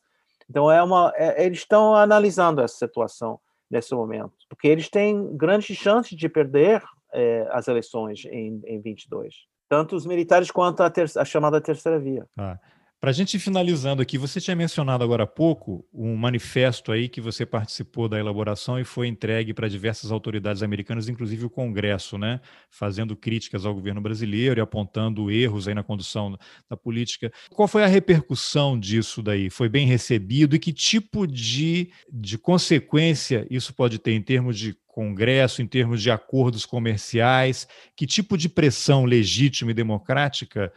Então 0.50 0.72
é 0.72 0.82
uma, 0.82 1.14
é, 1.16 1.46
eles 1.46 1.60
estão 1.60 1.96
analisando 1.96 2.62
essa 2.62 2.76
situação 2.76 3.40
nesse 3.70 3.94
momento, 3.94 4.34
porque 4.50 4.68
eles 4.68 4.90
têm 4.90 5.36
grandes 5.36 5.76
chances 5.78 6.18
de 6.18 6.30
perder 6.30 6.84
é, 7.14 7.48
as 7.52 7.68
eleições 7.68 8.26
em, 8.26 8.62
em 8.66 8.80
22, 8.80 9.46
tanto 9.70 9.96
os 9.96 10.06
militares 10.06 10.52
quanto 10.52 10.84
a, 10.84 10.90
ter, 10.90 11.10
a 11.18 11.26
chamada 11.26 11.60
terceira 11.60 12.00
via. 12.00 12.26
Ah. 12.38 12.58
Para 13.00 13.12
a 13.12 13.14
gente 13.14 13.38
finalizando 13.38 14.02
aqui, 14.02 14.18
você 14.18 14.42
tinha 14.42 14.56
mencionado 14.56 15.04
agora 15.04 15.24
há 15.24 15.28
pouco 15.28 15.88
um 15.94 16.16
manifesto 16.16 16.92
aí 16.92 17.08
que 17.08 17.22
você 17.22 17.46
participou 17.46 18.10
da 18.10 18.20
elaboração 18.20 18.80
e 18.80 18.84
foi 18.84 19.08
entregue 19.08 19.54
para 19.54 19.68
diversas 19.68 20.12
autoridades 20.12 20.64
americanas, 20.64 21.08
inclusive 21.08 21.46
o 21.46 21.50
Congresso, 21.50 22.18
né? 22.18 22.42
Fazendo 22.72 23.16
críticas 23.16 23.68
ao 23.68 23.76
governo 23.76 24.02
brasileiro 24.02 24.60
e 24.60 24.62
apontando 24.62 25.30
erros 25.30 25.68
aí 25.68 25.76
na 25.76 25.84
condução 25.84 26.36
da 26.68 26.76
política. 26.76 27.32
Qual 27.52 27.68
foi 27.68 27.84
a 27.84 27.88
repercussão 27.88 28.80
disso 28.80 29.22
daí? 29.22 29.52
Foi 29.52 29.70
bem 29.70 29.86
recebido 29.86 30.56
e 30.56 30.60
que 30.60 30.74
tipo 30.74 31.28
de, 31.28 31.92
de 32.12 32.36
consequência 32.40 33.46
isso 33.48 33.76
pode 33.76 34.00
ter 34.00 34.14
em 34.14 34.24
termos 34.24 34.58
de 34.58 34.76
Congresso, 34.88 35.62
em 35.62 35.68
termos 35.68 36.02
de 36.02 36.10
acordos 36.10 36.66
comerciais? 36.66 37.68
Que 37.96 38.08
tipo 38.08 38.36
de 38.36 38.50
pressão 38.50 39.06
legítima 39.06 39.70
e 39.70 39.74
democrática 39.76 40.74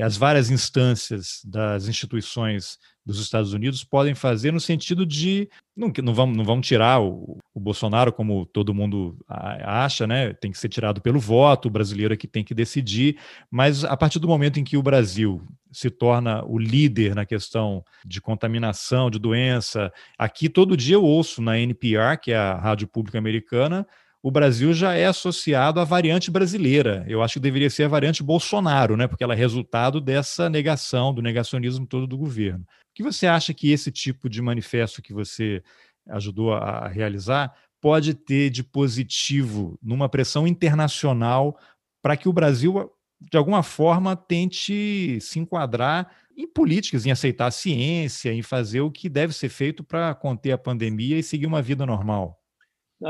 as 0.00 0.16
várias 0.16 0.50
instâncias 0.50 1.40
das 1.44 1.88
instituições 1.88 2.78
dos 3.04 3.20
Estados 3.20 3.52
Unidos 3.52 3.82
podem 3.82 4.14
fazer 4.14 4.52
no 4.52 4.60
sentido 4.60 5.04
de 5.04 5.48
não, 5.76 5.92
não, 6.02 6.14
vamos, 6.14 6.36
não 6.36 6.44
vamos 6.44 6.66
tirar 6.66 7.00
o, 7.00 7.38
o 7.52 7.60
Bolsonaro 7.60 8.12
como 8.12 8.46
todo 8.46 8.72
mundo 8.72 9.18
acha, 9.28 10.06
né? 10.06 10.32
Tem 10.34 10.52
que 10.52 10.58
ser 10.58 10.68
tirado 10.68 11.00
pelo 11.00 11.18
voto, 11.18 11.66
o 11.66 11.70
brasileiro 11.70 12.14
é 12.14 12.16
que 12.16 12.28
tem 12.28 12.44
que 12.44 12.54
decidir, 12.54 13.18
mas 13.50 13.84
a 13.84 13.96
partir 13.96 14.18
do 14.18 14.28
momento 14.28 14.60
em 14.60 14.64
que 14.64 14.76
o 14.76 14.82
Brasil 14.82 15.42
se 15.72 15.90
torna 15.90 16.44
o 16.44 16.58
líder 16.58 17.14
na 17.14 17.26
questão 17.26 17.84
de 18.04 18.20
contaminação, 18.20 19.10
de 19.10 19.18
doença, 19.18 19.92
aqui 20.18 20.48
todo 20.48 20.76
dia 20.76 20.96
eu 20.96 21.04
ouço 21.04 21.42
na 21.42 21.58
NPR, 21.58 22.18
que 22.20 22.30
é 22.30 22.36
a 22.36 22.54
rádio 22.54 22.86
pública 22.86 23.18
americana, 23.18 23.86
o 24.22 24.30
Brasil 24.30 24.72
já 24.72 24.94
é 24.94 25.06
associado 25.06 25.80
à 25.80 25.84
variante 25.84 26.30
brasileira. 26.30 27.04
Eu 27.08 27.22
acho 27.22 27.34
que 27.34 27.40
deveria 27.40 27.68
ser 27.68 27.84
a 27.84 27.88
variante 27.88 28.22
Bolsonaro, 28.22 28.96
né? 28.96 29.08
Porque 29.08 29.24
ela 29.24 29.34
é 29.34 29.36
resultado 29.36 30.00
dessa 30.00 30.48
negação, 30.48 31.12
do 31.12 31.20
negacionismo 31.20 31.86
todo 31.86 32.06
do 32.06 32.16
governo. 32.16 32.60
O 32.60 32.94
que 32.94 33.02
você 33.02 33.26
acha 33.26 33.52
que 33.52 33.72
esse 33.72 33.90
tipo 33.90 34.28
de 34.30 34.40
manifesto 34.40 35.02
que 35.02 35.12
você 35.12 35.60
ajudou 36.08 36.54
a 36.54 36.86
realizar 36.86 37.52
pode 37.80 38.14
ter 38.14 38.48
de 38.48 38.62
positivo 38.62 39.76
numa 39.82 40.08
pressão 40.08 40.46
internacional 40.46 41.58
para 42.00 42.16
que 42.16 42.28
o 42.28 42.32
Brasil, 42.32 42.92
de 43.20 43.36
alguma 43.36 43.64
forma, 43.64 44.14
tente 44.14 45.18
se 45.20 45.40
enquadrar 45.40 46.12
em 46.36 46.46
políticas, 46.46 47.06
em 47.06 47.10
aceitar 47.10 47.46
a 47.46 47.50
ciência, 47.50 48.32
em 48.32 48.42
fazer 48.42 48.82
o 48.82 48.90
que 48.90 49.08
deve 49.08 49.32
ser 49.32 49.48
feito 49.48 49.82
para 49.82 50.14
conter 50.14 50.52
a 50.52 50.58
pandemia 50.58 51.18
e 51.18 51.22
seguir 51.22 51.46
uma 51.46 51.60
vida 51.60 51.84
normal? 51.84 52.41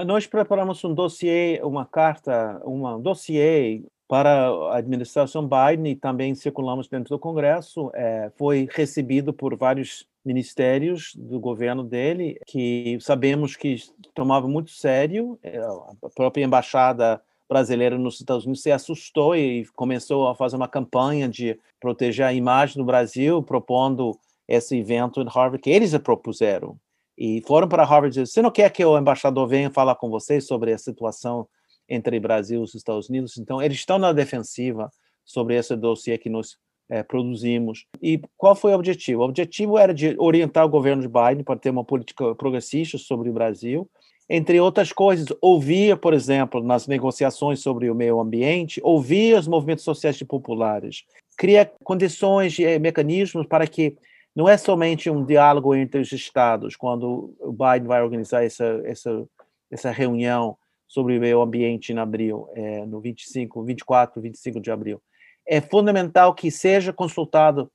Nós 0.07 0.27
preparamos 0.27 0.83
um 0.85 0.95
dossiê, 0.95 1.61
uma 1.63 1.85
carta, 1.85 2.63
um 2.65 2.99
dossiê 2.99 3.83
para 4.09 4.49
a 4.49 4.79
administração 4.79 5.47
Biden 5.47 5.93
e 5.93 5.97
também 5.97 6.35
circulamos 6.35 6.89
dentro 6.89 7.15
do 7.15 7.19
Congresso. 7.19 7.91
É, 7.95 8.33
foi 8.37 8.67
recebido 8.71 9.35
por 9.35 9.55
vários 9.55 10.07
ministérios 10.25 11.13
do 11.15 11.39
governo 11.39 11.85
dele 11.85 12.41
que 12.47 12.97
sabemos 13.03 13.55
que 13.55 13.77
tomava 14.15 14.49
muito 14.49 14.71
sério. 14.71 15.39
É, 15.43 15.59
a 15.59 16.09
própria 16.15 16.43
embaixada 16.43 17.21
brasileira 17.47 17.99
nos 17.99 18.19
Estados 18.19 18.47
Unidos 18.47 18.63
se 18.63 18.73
assustou 18.73 19.37
e 19.37 19.67
começou 19.77 20.27
a 20.27 20.35
fazer 20.35 20.57
uma 20.57 20.69
campanha 20.69 21.29
de 21.29 21.59
proteger 21.79 22.25
a 22.25 22.33
imagem 22.33 22.79
do 22.79 22.87
Brasil, 22.87 23.43
propondo 23.43 24.19
esse 24.49 24.75
evento 24.75 25.21
em 25.21 25.27
Harvard 25.29 25.59
que 25.59 25.71
eles 25.71 25.97
propuseram 25.99 26.79
e 27.17 27.43
foram 27.47 27.69
para 27.69 27.85
Harvard 27.85 28.27
você 28.27 28.41
não 28.41 28.51
quer 28.51 28.71
que 28.71 28.85
o 28.85 28.99
embaixador 28.99 29.47
venha 29.47 29.71
falar 29.71 29.95
com 29.97 30.09
vocês 30.09 30.47
sobre 30.47 30.73
a 30.73 30.79
situação 30.79 31.47
entre 31.89 32.19
Brasil 32.19 32.61
e 32.61 32.65
os 32.65 32.75
Estados 32.75 33.09
Unidos? 33.09 33.37
Então, 33.37 33.61
eles 33.61 33.79
estão 33.79 33.99
na 33.99 34.13
defensiva 34.13 34.91
sobre 35.25 35.57
esse 35.57 35.77
dossiê 35.77 36.17
que 36.19 36.31
nós 36.31 36.57
é, 36.89 37.03
produzimos. 37.03 37.87
E 38.03 38.21
qual 38.37 38.55
foi 38.55 38.73
o 38.73 38.75
objetivo? 38.75 39.23
O 39.23 39.25
objetivo 39.25 39.79
era 39.79 39.95
de 39.95 40.15
orientar 40.19 40.65
o 40.65 40.69
governo 40.69 41.03
de 41.03 41.09
Biden 41.09 41.45
para 41.45 41.59
ter 41.59 41.71
uma 41.71 41.85
política 41.85 42.35
progressista 42.35 42.99
sobre 42.99 43.31
o 43.31 43.33
Brasil, 43.33 43.89
entre 44.29 44.61
outras 44.61 44.93
coisas, 44.93 45.27
ouvir, 45.41 45.97
por 45.99 46.15
exemplo, 46.15 46.63
nas 46.63 46.87
negociações 46.87 47.61
sobre 47.61 47.91
o 47.91 47.95
meio 47.95 48.21
ambiente, 48.21 48.81
ouvir 48.83 49.39
os 49.39 49.47
movimentos 49.47 49.85
sociais 49.85 50.23
populares, 50.23 51.05
criar 51.37 51.71
condições 51.83 52.59
e 52.59 52.79
mecanismos 52.79 53.47
para 53.47 53.67
que 53.67 53.97
não 54.35 54.49
é 54.49 54.57
somente 54.57 55.11
um 55.11 55.25
diálogo 55.25 55.75
entre 55.75 56.01
os 56.01 56.11
estados, 56.13 56.75
quando 56.75 57.35
o 57.39 57.53
Biden 57.53 57.87
vai 57.87 58.03
organizar 58.03 58.45
essa, 58.45 58.81
essa, 58.85 59.25
essa 59.71 59.91
reunião 59.91 60.57
sobre 60.89 61.17
o 61.17 61.21
meio 61.21 61.41
ambiente 61.41 61.93
em 61.93 61.99
abril, 61.99 62.49
é, 62.55 62.85
no 62.87 63.01
25, 63.01 63.63
24, 63.63 64.21
25 64.21 64.61
de 64.61 64.71
abril. 64.71 65.03
É 65.47 65.61
fundamental 65.61 66.35
que 66.35 66.51
seja 66.51 66.93
consultado 66.93 67.71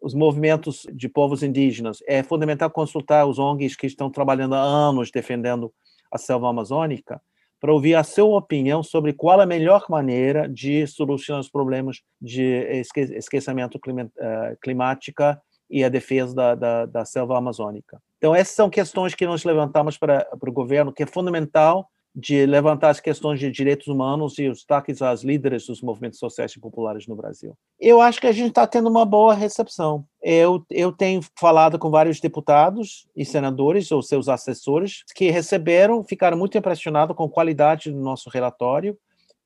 os 0.00 0.14
movimentos 0.14 0.86
de 0.92 1.08
povos 1.08 1.42
indígenas, 1.42 1.98
é 2.08 2.22
fundamental 2.22 2.70
consultar 2.70 3.24
os 3.24 3.38
ONGs 3.38 3.76
que 3.76 3.86
estão 3.86 4.10
trabalhando 4.10 4.54
há 4.54 4.60
anos 4.60 5.10
defendendo 5.10 5.72
a 6.10 6.18
selva 6.18 6.50
amazônica, 6.50 7.22
para 7.60 7.72
ouvir 7.72 7.94
a 7.94 8.02
sua 8.02 8.36
opinião 8.38 8.82
sobre 8.82 9.12
qual 9.12 9.40
a 9.40 9.46
melhor 9.46 9.86
maneira 9.88 10.48
de 10.48 10.84
solucionar 10.88 11.40
os 11.40 11.48
problemas 11.48 12.02
de 12.20 12.82
esquecimento 13.14 13.78
eh, 14.18 14.56
climático 14.60 15.22
e 15.72 15.82
a 15.82 15.88
defesa 15.88 16.34
da, 16.34 16.54
da, 16.54 16.86
da 16.86 17.04
selva 17.06 17.38
amazônica. 17.38 17.98
Então, 18.18 18.34
essas 18.34 18.54
são 18.54 18.68
questões 18.68 19.14
que 19.14 19.26
nós 19.26 19.42
levantamos 19.42 19.96
para, 19.96 20.24
para 20.38 20.50
o 20.50 20.52
governo, 20.52 20.92
que 20.92 21.02
é 21.02 21.06
fundamental 21.06 21.88
de 22.14 22.44
levantar 22.44 22.90
as 22.90 23.00
questões 23.00 23.40
de 23.40 23.50
direitos 23.50 23.86
humanos 23.86 24.38
e 24.38 24.46
os 24.46 24.64
ataques 24.64 25.00
às 25.00 25.22
líderes 25.22 25.66
dos 25.66 25.80
movimentos 25.80 26.18
sociais 26.18 26.52
e 26.52 26.60
populares 26.60 27.06
no 27.06 27.16
Brasil. 27.16 27.56
Eu 27.80 28.02
acho 28.02 28.20
que 28.20 28.26
a 28.26 28.32
gente 28.32 28.50
está 28.50 28.66
tendo 28.66 28.90
uma 28.90 29.06
boa 29.06 29.32
recepção. 29.32 30.04
Eu, 30.22 30.62
eu 30.70 30.92
tenho 30.92 31.22
falado 31.40 31.78
com 31.78 31.90
vários 31.90 32.20
deputados 32.20 33.08
e 33.16 33.24
senadores, 33.24 33.90
ou 33.90 34.02
seus 34.02 34.28
assessores, 34.28 35.02
que 35.14 35.30
receberam, 35.30 36.04
ficaram 36.04 36.36
muito 36.36 36.58
impressionados 36.58 37.16
com 37.16 37.24
a 37.24 37.30
qualidade 37.30 37.90
do 37.90 37.98
nosso 37.98 38.28
relatório, 38.28 38.96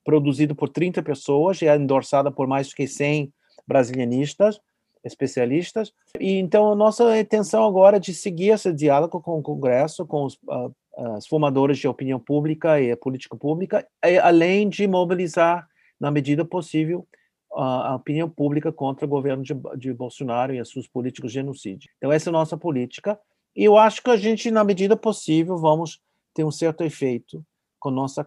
produzido 0.05 0.55
por 0.55 0.69
30 0.69 1.03
pessoas 1.05 1.63
e 1.63 1.67
endossado 1.67 2.33
por 2.33 2.49
mais 2.49 2.69
de 2.69 2.89
100 2.89 3.33
brasilianistas, 3.67 4.61
especialistas. 5.07 5.93
E 6.21 6.35
então 6.35 6.73
a 6.73 6.75
nossa 6.75 7.19
intenção 7.19 7.65
agora 7.65 7.97
é 7.97 8.01
de 8.01 8.13
seguir 8.13 8.51
esse 8.51 8.73
diálogo 8.73 9.21
com 9.21 9.39
o 9.39 9.43
Congresso, 9.43 10.05
com 10.05 10.25
os 10.25 10.35
uh, 10.49 10.75
as 10.97 11.27
formadores 11.27 11.79
de 11.79 11.87
opinião 11.87 12.19
pública 12.19 12.81
e 12.81 12.91
a 12.91 12.97
política 12.97 13.37
pública, 13.37 13.87
além 14.23 14.67
de 14.69 14.87
mobilizar, 14.87 15.69
na 16.01 16.11
medida 16.11 16.43
possível, 16.45 17.07
a 17.53 17.95
opinião 17.95 18.29
pública 18.29 18.73
contra 18.73 19.05
o 19.05 19.09
governo 19.09 19.43
de, 19.43 19.55
de 19.77 19.93
Bolsonaro 19.93 20.55
e 20.55 20.59
as 20.59 20.69
suas 20.69 20.87
políticas 20.87 21.33
de 21.33 21.35
genocídio. 21.35 21.91
Então, 21.99 22.13
essa 22.13 22.29
é 22.29 22.31
a 22.31 22.33
nossa 22.33 22.57
política, 22.57 23.19
e 23.55 23.65
eu 23.65 23.77
acho 23.79 24.03
que 24.03 24.11
a 24.11 24.17
gente, 24.17 24.51
na 24.51 24.65
medida 24.65 24.97
possível, 24.97 25.57
vamos 25.57 26.01
ter 26.35 26.45
um 26.45 26.51
certo 26.51 26.83
efeito 26.83 27.45
com 27.79 27.91
nossa 27.91 28.27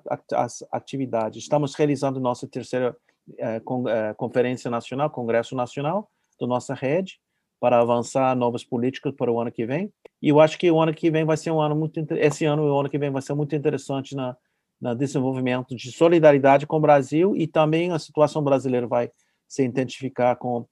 atividade. 0.71 1.38
Estamos 1.38 1.75
realizando 1.75 2.19
nossa 2.19 2.47
terceira 2.47 2.95
eh, 3.38 3.57
eh, 3.57 4.13
conferência 4.15 4.71
nacional, 4.71 5.09
Congresso 5.11 5.55
Nacional, 5.55 6.09
da 6.39 6.47
nossa 6.47 6.73
rede, 6.73 7.19
para 7.59 7.79
avançar 7.79 8.35
novas 8.35 8.63
políticas 8.63 9.13
para 9.15 9.31
o 9.31 9.39
ano 9.39 9.51
que 9.51 9.65
vem. 9.65 9.91
E 10.21 10.29
eu 10.29 10.39
acho 10.39 10.57
que 10.57 10.71
o 10.71 10.79
ano 10.79 10.93
que 10.93 11.11
vem 11.11 11.25
vai 11.25 11.37
ser 11.37 11.51
um 11.51 11.59
ano 11.59 11.75
muito 11.75 11.99
esse 12.11 12.45
ano 12.45 12.65
e 12.65 12.69
o 12.69 12.79
ano 12.79 12.89
que 12.89 12.97
vem 12.97 13.11
vai 13.11 13.21
ser 13.21 13.33
muito 13.33 13.55
interessante 13.55 14.15
na, 14.15 14.35
na 14.79 14.93
desenvolvimento 14.93 15.75
de 15.75 15.91
solidariedade 15.91 16.65
com 16.65 16.77
o 16.77 16.81
Brasil 16.81 17.35
e 17.35 17.47
também 17.47 17.91
a 17.91 17.99
situação 17.99 18.43
brasileira 18.43 18.87
vai 18.87 19.11
se 19.47 19.63
intensificar 19.63 20.37
com 20.37 20.65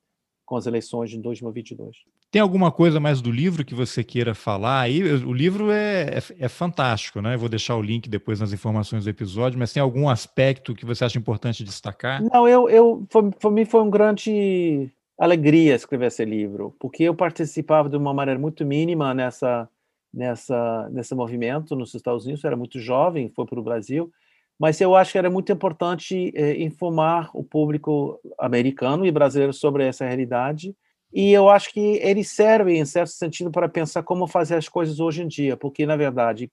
com 0.47 0.55
as 0.55 0.65
eleições 0.65 1.09
de 1.09 1.17
2022. 1.19 1.97
Tem 2.31 2.41
alguma 2.41 2.71
coisa 2.71 2.99
mais 2.99 3.21
do 3.21 3.29
livro 3.29 3.65
que 3.65 3.75
você 3.75 4.03
queira 4.03 4.33
falar 4.33 4.81
aí? 4.81 5.03
O 5.23 5.33
livro 5.33 5.71
é, 5.71 6.17
é, 6.17 6.45
é, 6.45 6.47
fantástico, 6.47 7.21
né? 7.21 7.35
Eu 7.35 7.39
vou 7.39 7.49
deixar 7.49 7.75
o 7.75 7.81
link 7.81 8.09
depois 8.09 8.39
nas 8.39 8.53
informações 8.53 9.03
do 9.03 9.09
episódio, 9.09 9.59
mas 9.59 9.73
tem 9.73 9.83
algum 9.83 10.07
aspecto 10.07 10.73
que 10.73 10.85
você 10.85 11.03
acha 11.03 11.17
importante 11.17 11.63
destacar? 11.63 12.23
Não, 12.23 12.47
eu, 12.47 12.69
eu 12.69 13.05
para 13.09 13.51
mim 13.51 13.65
foi 13.65 13.81
um 13.81 13.89
grande 13.89 14.89
alegria 15.17 15.75
escrever 15.75 16.07
esse 16.07 16.23
livro, 16.25 16.75
porque 16.79 17.03
eu 17.03 17.15
participava 17.15 17.89
de 17.89 17.97
uma 17.97 18.13
maneira 18.13 18.39
muito 18.39 18.65
mínima 18.65 19.13
nessa 19.13 19.69
nessa 20.13 20.89
nesse 20.91 21.13
movimento 21.13 21.75
nos 21.75 21.93
Estados 21.93 22.25
Unidos, 22.25 22.43
eu 22.43 22.47
era 22.47 22.57
muito 22.57 22.79
jovem, 22.79 23.29
foi 23.29 23.45
para 23.45 23.59
o 23.59 23.63
Brasil, 23.63 24.11
mas 24.59 24.79
eu 24.81 24.95
acho 24.95 25.11
que 25.11 25.17
era 25.17 25.29
muito 25.29 25.51
importante 25.51 26.31
eh, 26.35 26.61
informar 26.63 27.29
o 27.33 27.43
público 27.43 28.19
americano 28.39 29.05
e 29.05 29.11
brasileiro 29.11 29.53
sobre 29.53 29.85
essa 29.85 30.05
realidade, 30.05 30.73
e 31.13 31.31
eu 31.31 31.49
acho 31.49 31.71
que 31.71 31.79
eles 32.01 32.29
servem, 32.29 32.79
em 32.79 32.85
certo 32.85 33.11
sentido, 33.11 33.51
para 33.51 33.69
pensar 33.69 34.03
como 34.03 34.27
fazer 34.27 34.55
as 34.55 34.67
coisas 34.69 34.99
hoje 34.99 35.23
em 35.23 35.27
dia, 35.27 35.55
porque, 35.57 35.85
na 35.85 35.95
verdade, 35.95 36.49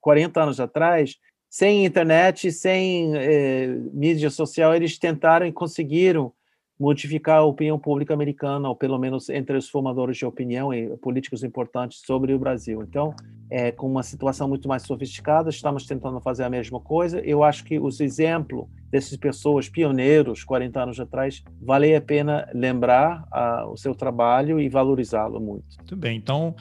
40 0.00 0.42
anos 0.42 0.60
atrás, 0.60 1.16
sem 1.50 1.84
internet, 1.84 2.52
sem 2.52 3.14
eh, 3.16 3.68
mídia 3.92 4.30
social, 4.30 4.74
eles 4.74 4.98
tentaram 4.98 5.46
e 5.46 5.52
conseguiram 5.52 6.32
modificar 6.78 7.38
a 7.38 7.44
opinião 7.44 7.78
pública 7.78 8.12
americana, 8.12 8.68
ou 8.68 8.76
pelo 8.76 8.98
menos 8.98 9.28
entre 9.28 9.56
os 9.56 9.68
formadores 9.68 10.16
de 10.16 10.26
opinião 10.26 10.72
e 10.72 10.96
políticos 10.98 11.42
importantes 11.42 12.02
sobre 12.04 12.34
o 12.34 12.38
Brasil. 12.38 12.82
Então, 12.82 13.14
é, 13.50 13.72
com 13.72 13.90
uma 13.90 14.02
situação 14.02 14.48
muito 14.48 14.68
mais 14.68 14.82
sofisticada, 14.82 15.48
estamos 15.48 15.86
tentando 15.86 16.20
fazer 16.20 16.44
a 16.44 16.50
mesma 16.50 16.80
coisa. 16.80 17.20
Eu 17.20 17.42
acho 17.42 17.64
que 17.64 17.78
os 17.78 18.00
exemplos 18.00 18.66
dessas 18.90 19.16
pessoas 19.16 19.68
pioneiros, 19.68 20.44
40 20.44 20.82
anos 20.82 21.00
atrás, 21.00 21.42
vale 21.60 21.94
a 21.94 22.00
pena 22.00 22.48
lembrar 22.54 23.26
uh, 23.32 23.70
o 23.70 23.76
seu 23.76 23.94
trabalho 23.94 24.60
e 24.60 24.68
valorizá-lo 24.68 25.40
muito. 25.40 25.76
Muito 25.78 25.96
bem, 25.96 26.16
então 26.16 26.54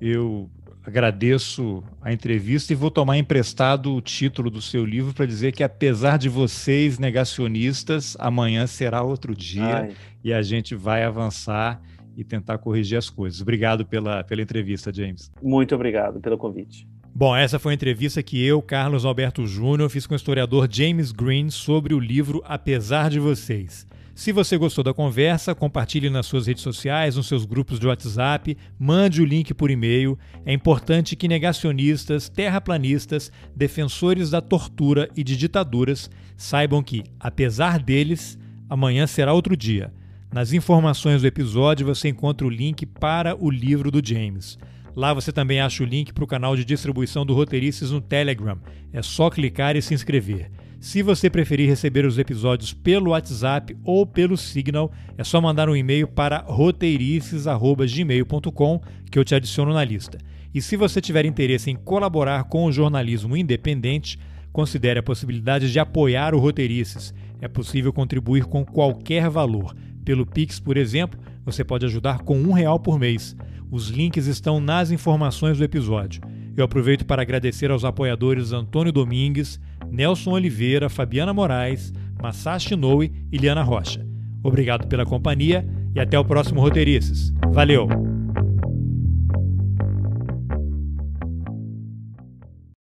eu 0.00 0.50
agradeço 0.84 1.82
a 2.00 2.12
entrevista 2.12 2.72
e 2.72 2.76
vou 2.76 2.90
tomar 2.90 3.18
emprestado 3.18 3.94
o 3.94 4.00
título 4.00 4.50
do 4.50 4.60
seu 4.60 4.84
livro 4.84 5.14
para 5.14 5.26
dizer 5.26 5.52
que, 5.52 5.62
apesar 5.62 6.16
de 6.16 6.28
vocês 6.28 6.98
negacionistas, 6.98 8.16
amanhã 8.18 8.66
será 8.66 9.02
outro 9.02 9.34
dia 9.34 9.76
Ai. 9.76 9.92
e 10.22 10.32
a 10.32 10.42
gente 10.42 10.74
vai 10.74 11.04
avançar 11.04 11.80
e 12.16 12.24
tentar 12.24 12.58
corrigir 12.58 12.98
as 12.98 13.08
coisas. 13.08 13.40
Obrigado 13.40 13.86
pela, 13.86 14.22
pela 14.24 14.42
entrevista, 14.42 14.92
James. 14.92 15.30
Muito 15.42 15.74
obrigado 15.74 16.20
pelo 16.20 16.36
convite. 16.36 16.86
Bom, 17.14 17.36
essa 17.36 17.58
foi 17.58 17.72
a 17.72 17.74
entrevista 17.74 18.22
que 18.22 18.42
eu, 18.44 18.62
Carlos 18.62 19.04
Alberto 19.04 19.46
Júnior, 19.46 19.90
fiz 19.90 20.06
com 20.06 20.14
o 20.14 20.16
historiador 20.16 20.66
James 20.70 21.12
Green 21.12 21.50
sobre 21.50 21.94
o 21.94 22.00
livro 22.00 22.42
Apesar 22.46 23.10
de 23.10 23.20
Vocês. 23.20 23.86
Se 24.14 24.30
você 24.30 24.58
gostou 24.58 24.84
da 24.84 24.92
conversa, 24.92 25.54
compartilhe 25.54 26.10
nas 26.10 26.26
suas 26.26 26.46
redes 26.46 26.62
sociais, 26.62 27.16
nos 27.16 27.26
seus 27.26 27.46
grupos 27.46 27.80
de 27.80 27.86
WhatsApp, 27.86 28.56
mande 28.78 29.22
o 29.22 29.24
link 29.24 29.54
por 29.54 29.70
e-mail. 29.70 30.18
É 30.44 30.52
importante 30.52 31.16
que 31.16 31.26
negacionistas, 31.26 32.28
terraplanistas, 32.28 33.32
defensores 33.56 34.28
da 34.28 34.42
tortura 34.42 35.08
e 35.16 35.24
de 35.24 35.34
ditaduras 35.34 36.10
saibam 36.36 36.82
que, 36.82 37.04
apesar 37.18 37.78
deles, 37.78 38.38
amanhã 38.68 39.06
será 39.06 39.32
outro 39.32 39.56
dia. 39.56 39.92
Nas 40.30 40.52
informações 40.52 41.22
do 41.22 41.26
episódio 41.26 41.86
você 41.86 42.08
encontra 42.08 42.46
o 42.46 42.50
link 42.50 42.84
para 42.84 43.34
o 43.34 43.50
livro 43.50 43.90
do 43.90 44.06
James. 44.06 44.58
Lá 44.94 45.14
você 45.14 45.32
também 45.32 45.60
acha 45.60 45.82
o 45.82 45.86
link 45.86 46.12
para 46.12 46.24
o 46.24 46.26
canal 46.26 46.54
de 46.54 46.66
distribuição 46.66 47.24
do 47.24 47.34
Roteirices 47.34 47.90
no 47.90 48.00
Telegram. 48.00 48.58
É 48.92 49.00
só 49.00 49.30
clicar 49.30 49.74
e 49.74 49.80
se 49.80 49.94
inscrever. 49.94 50.50
Se 50.82 51.00
você 51.00 51.30
preferir 51.30 51.66
receber 51.68 52.04
os 52.04 52.18
episódios 52.18 52.74
pelo 52.74 53.10
WhatsApp 53.10 53.76
ou 53.84 54.04
pelo 54.04 54.36
Signal, 54.36 54.90
é 55.16 55.22
só 55.22 55.40
mandar 55.40 55.68
um 55.68 55.76
e-mail 55.76 56.08
para 56.08 56.38
roteirices.gmail.com 56.38 58.80
que 59.08 59.16
eu 59.16 59.24
te 59.24 59.32
adiciono 59.32 59.72
na 59.72 59.84
lista. 59.84 60.18
E 60.52 60.60
se 60.60 60.76
você 60.76 61.00
tiver 61.00 61.24
interesse 61.24 61.70
em 61.70 61.76
colaborar 61.76 62.42
com 62.44 62.64
o 62.64 62.72
jornalismo 62.72 63.36
independente, 63.36 64.18
considere 64.52 64.98
a 64.98 65.04
possibilidade 65.04 65.70
de 65.70 65.78
apoiar 65.78 66.34
o 66.34 66.40
Roteirices. 66.40 67.14
É 67.40 67.46
possível 67.46 67.92
contribuir 67.92 68.46
com 68.46 68.64
qualquer 68.64 69.30
valor. 69.30 69.76
Pelo 70.04 70.26
Pix, 70.26 70.58
por 70.58 70.76
exemplo, 70.76 71.20
você 71.44 71.62
pode 71.62 71.86
ajudar 71.86 72.22
com 72.22 72.36
um 72.36 72.50
real 72.50 72.80
por 72.80 72.98
mês. 72.98 73.36
Os 73.70 73.86
links 73.86 74.26
estão 74.26 74.58
nas 74.58 74.90
informações 74.90 75.58
do 75.58 75.64
episódio. 75.64 76.20
Eu 76.56 76.64
aproveito 76.64 77.06
para 77.06 77.22
agradecer 77.22 77.70
aos 77.70 77.84
apoiadores 77.84 78.52
Antônio 78.52 78.92
Domingues, 78.92 79.60
Nelson 79.92 80.32
Oliveira, 80.32 80.88
Fabiana 80.88 81.34
Moraes, 81.34 81.92
Masashi 82.20 82.72
Inoue 82.72 83.12
e 83.30 83.36
Liana 83.36 83.62
Rocha. 83.62 84.04
Obrigado 84.42 84.88
pela 84.88 85.04
companhia 85.04 85.64
e 85.94 86.00
até 86.00 86.18
o 86.18 86.24
próximo 86.24 86.60
Roteirices. 86.60 87.32
Valeu! 87.52 88.21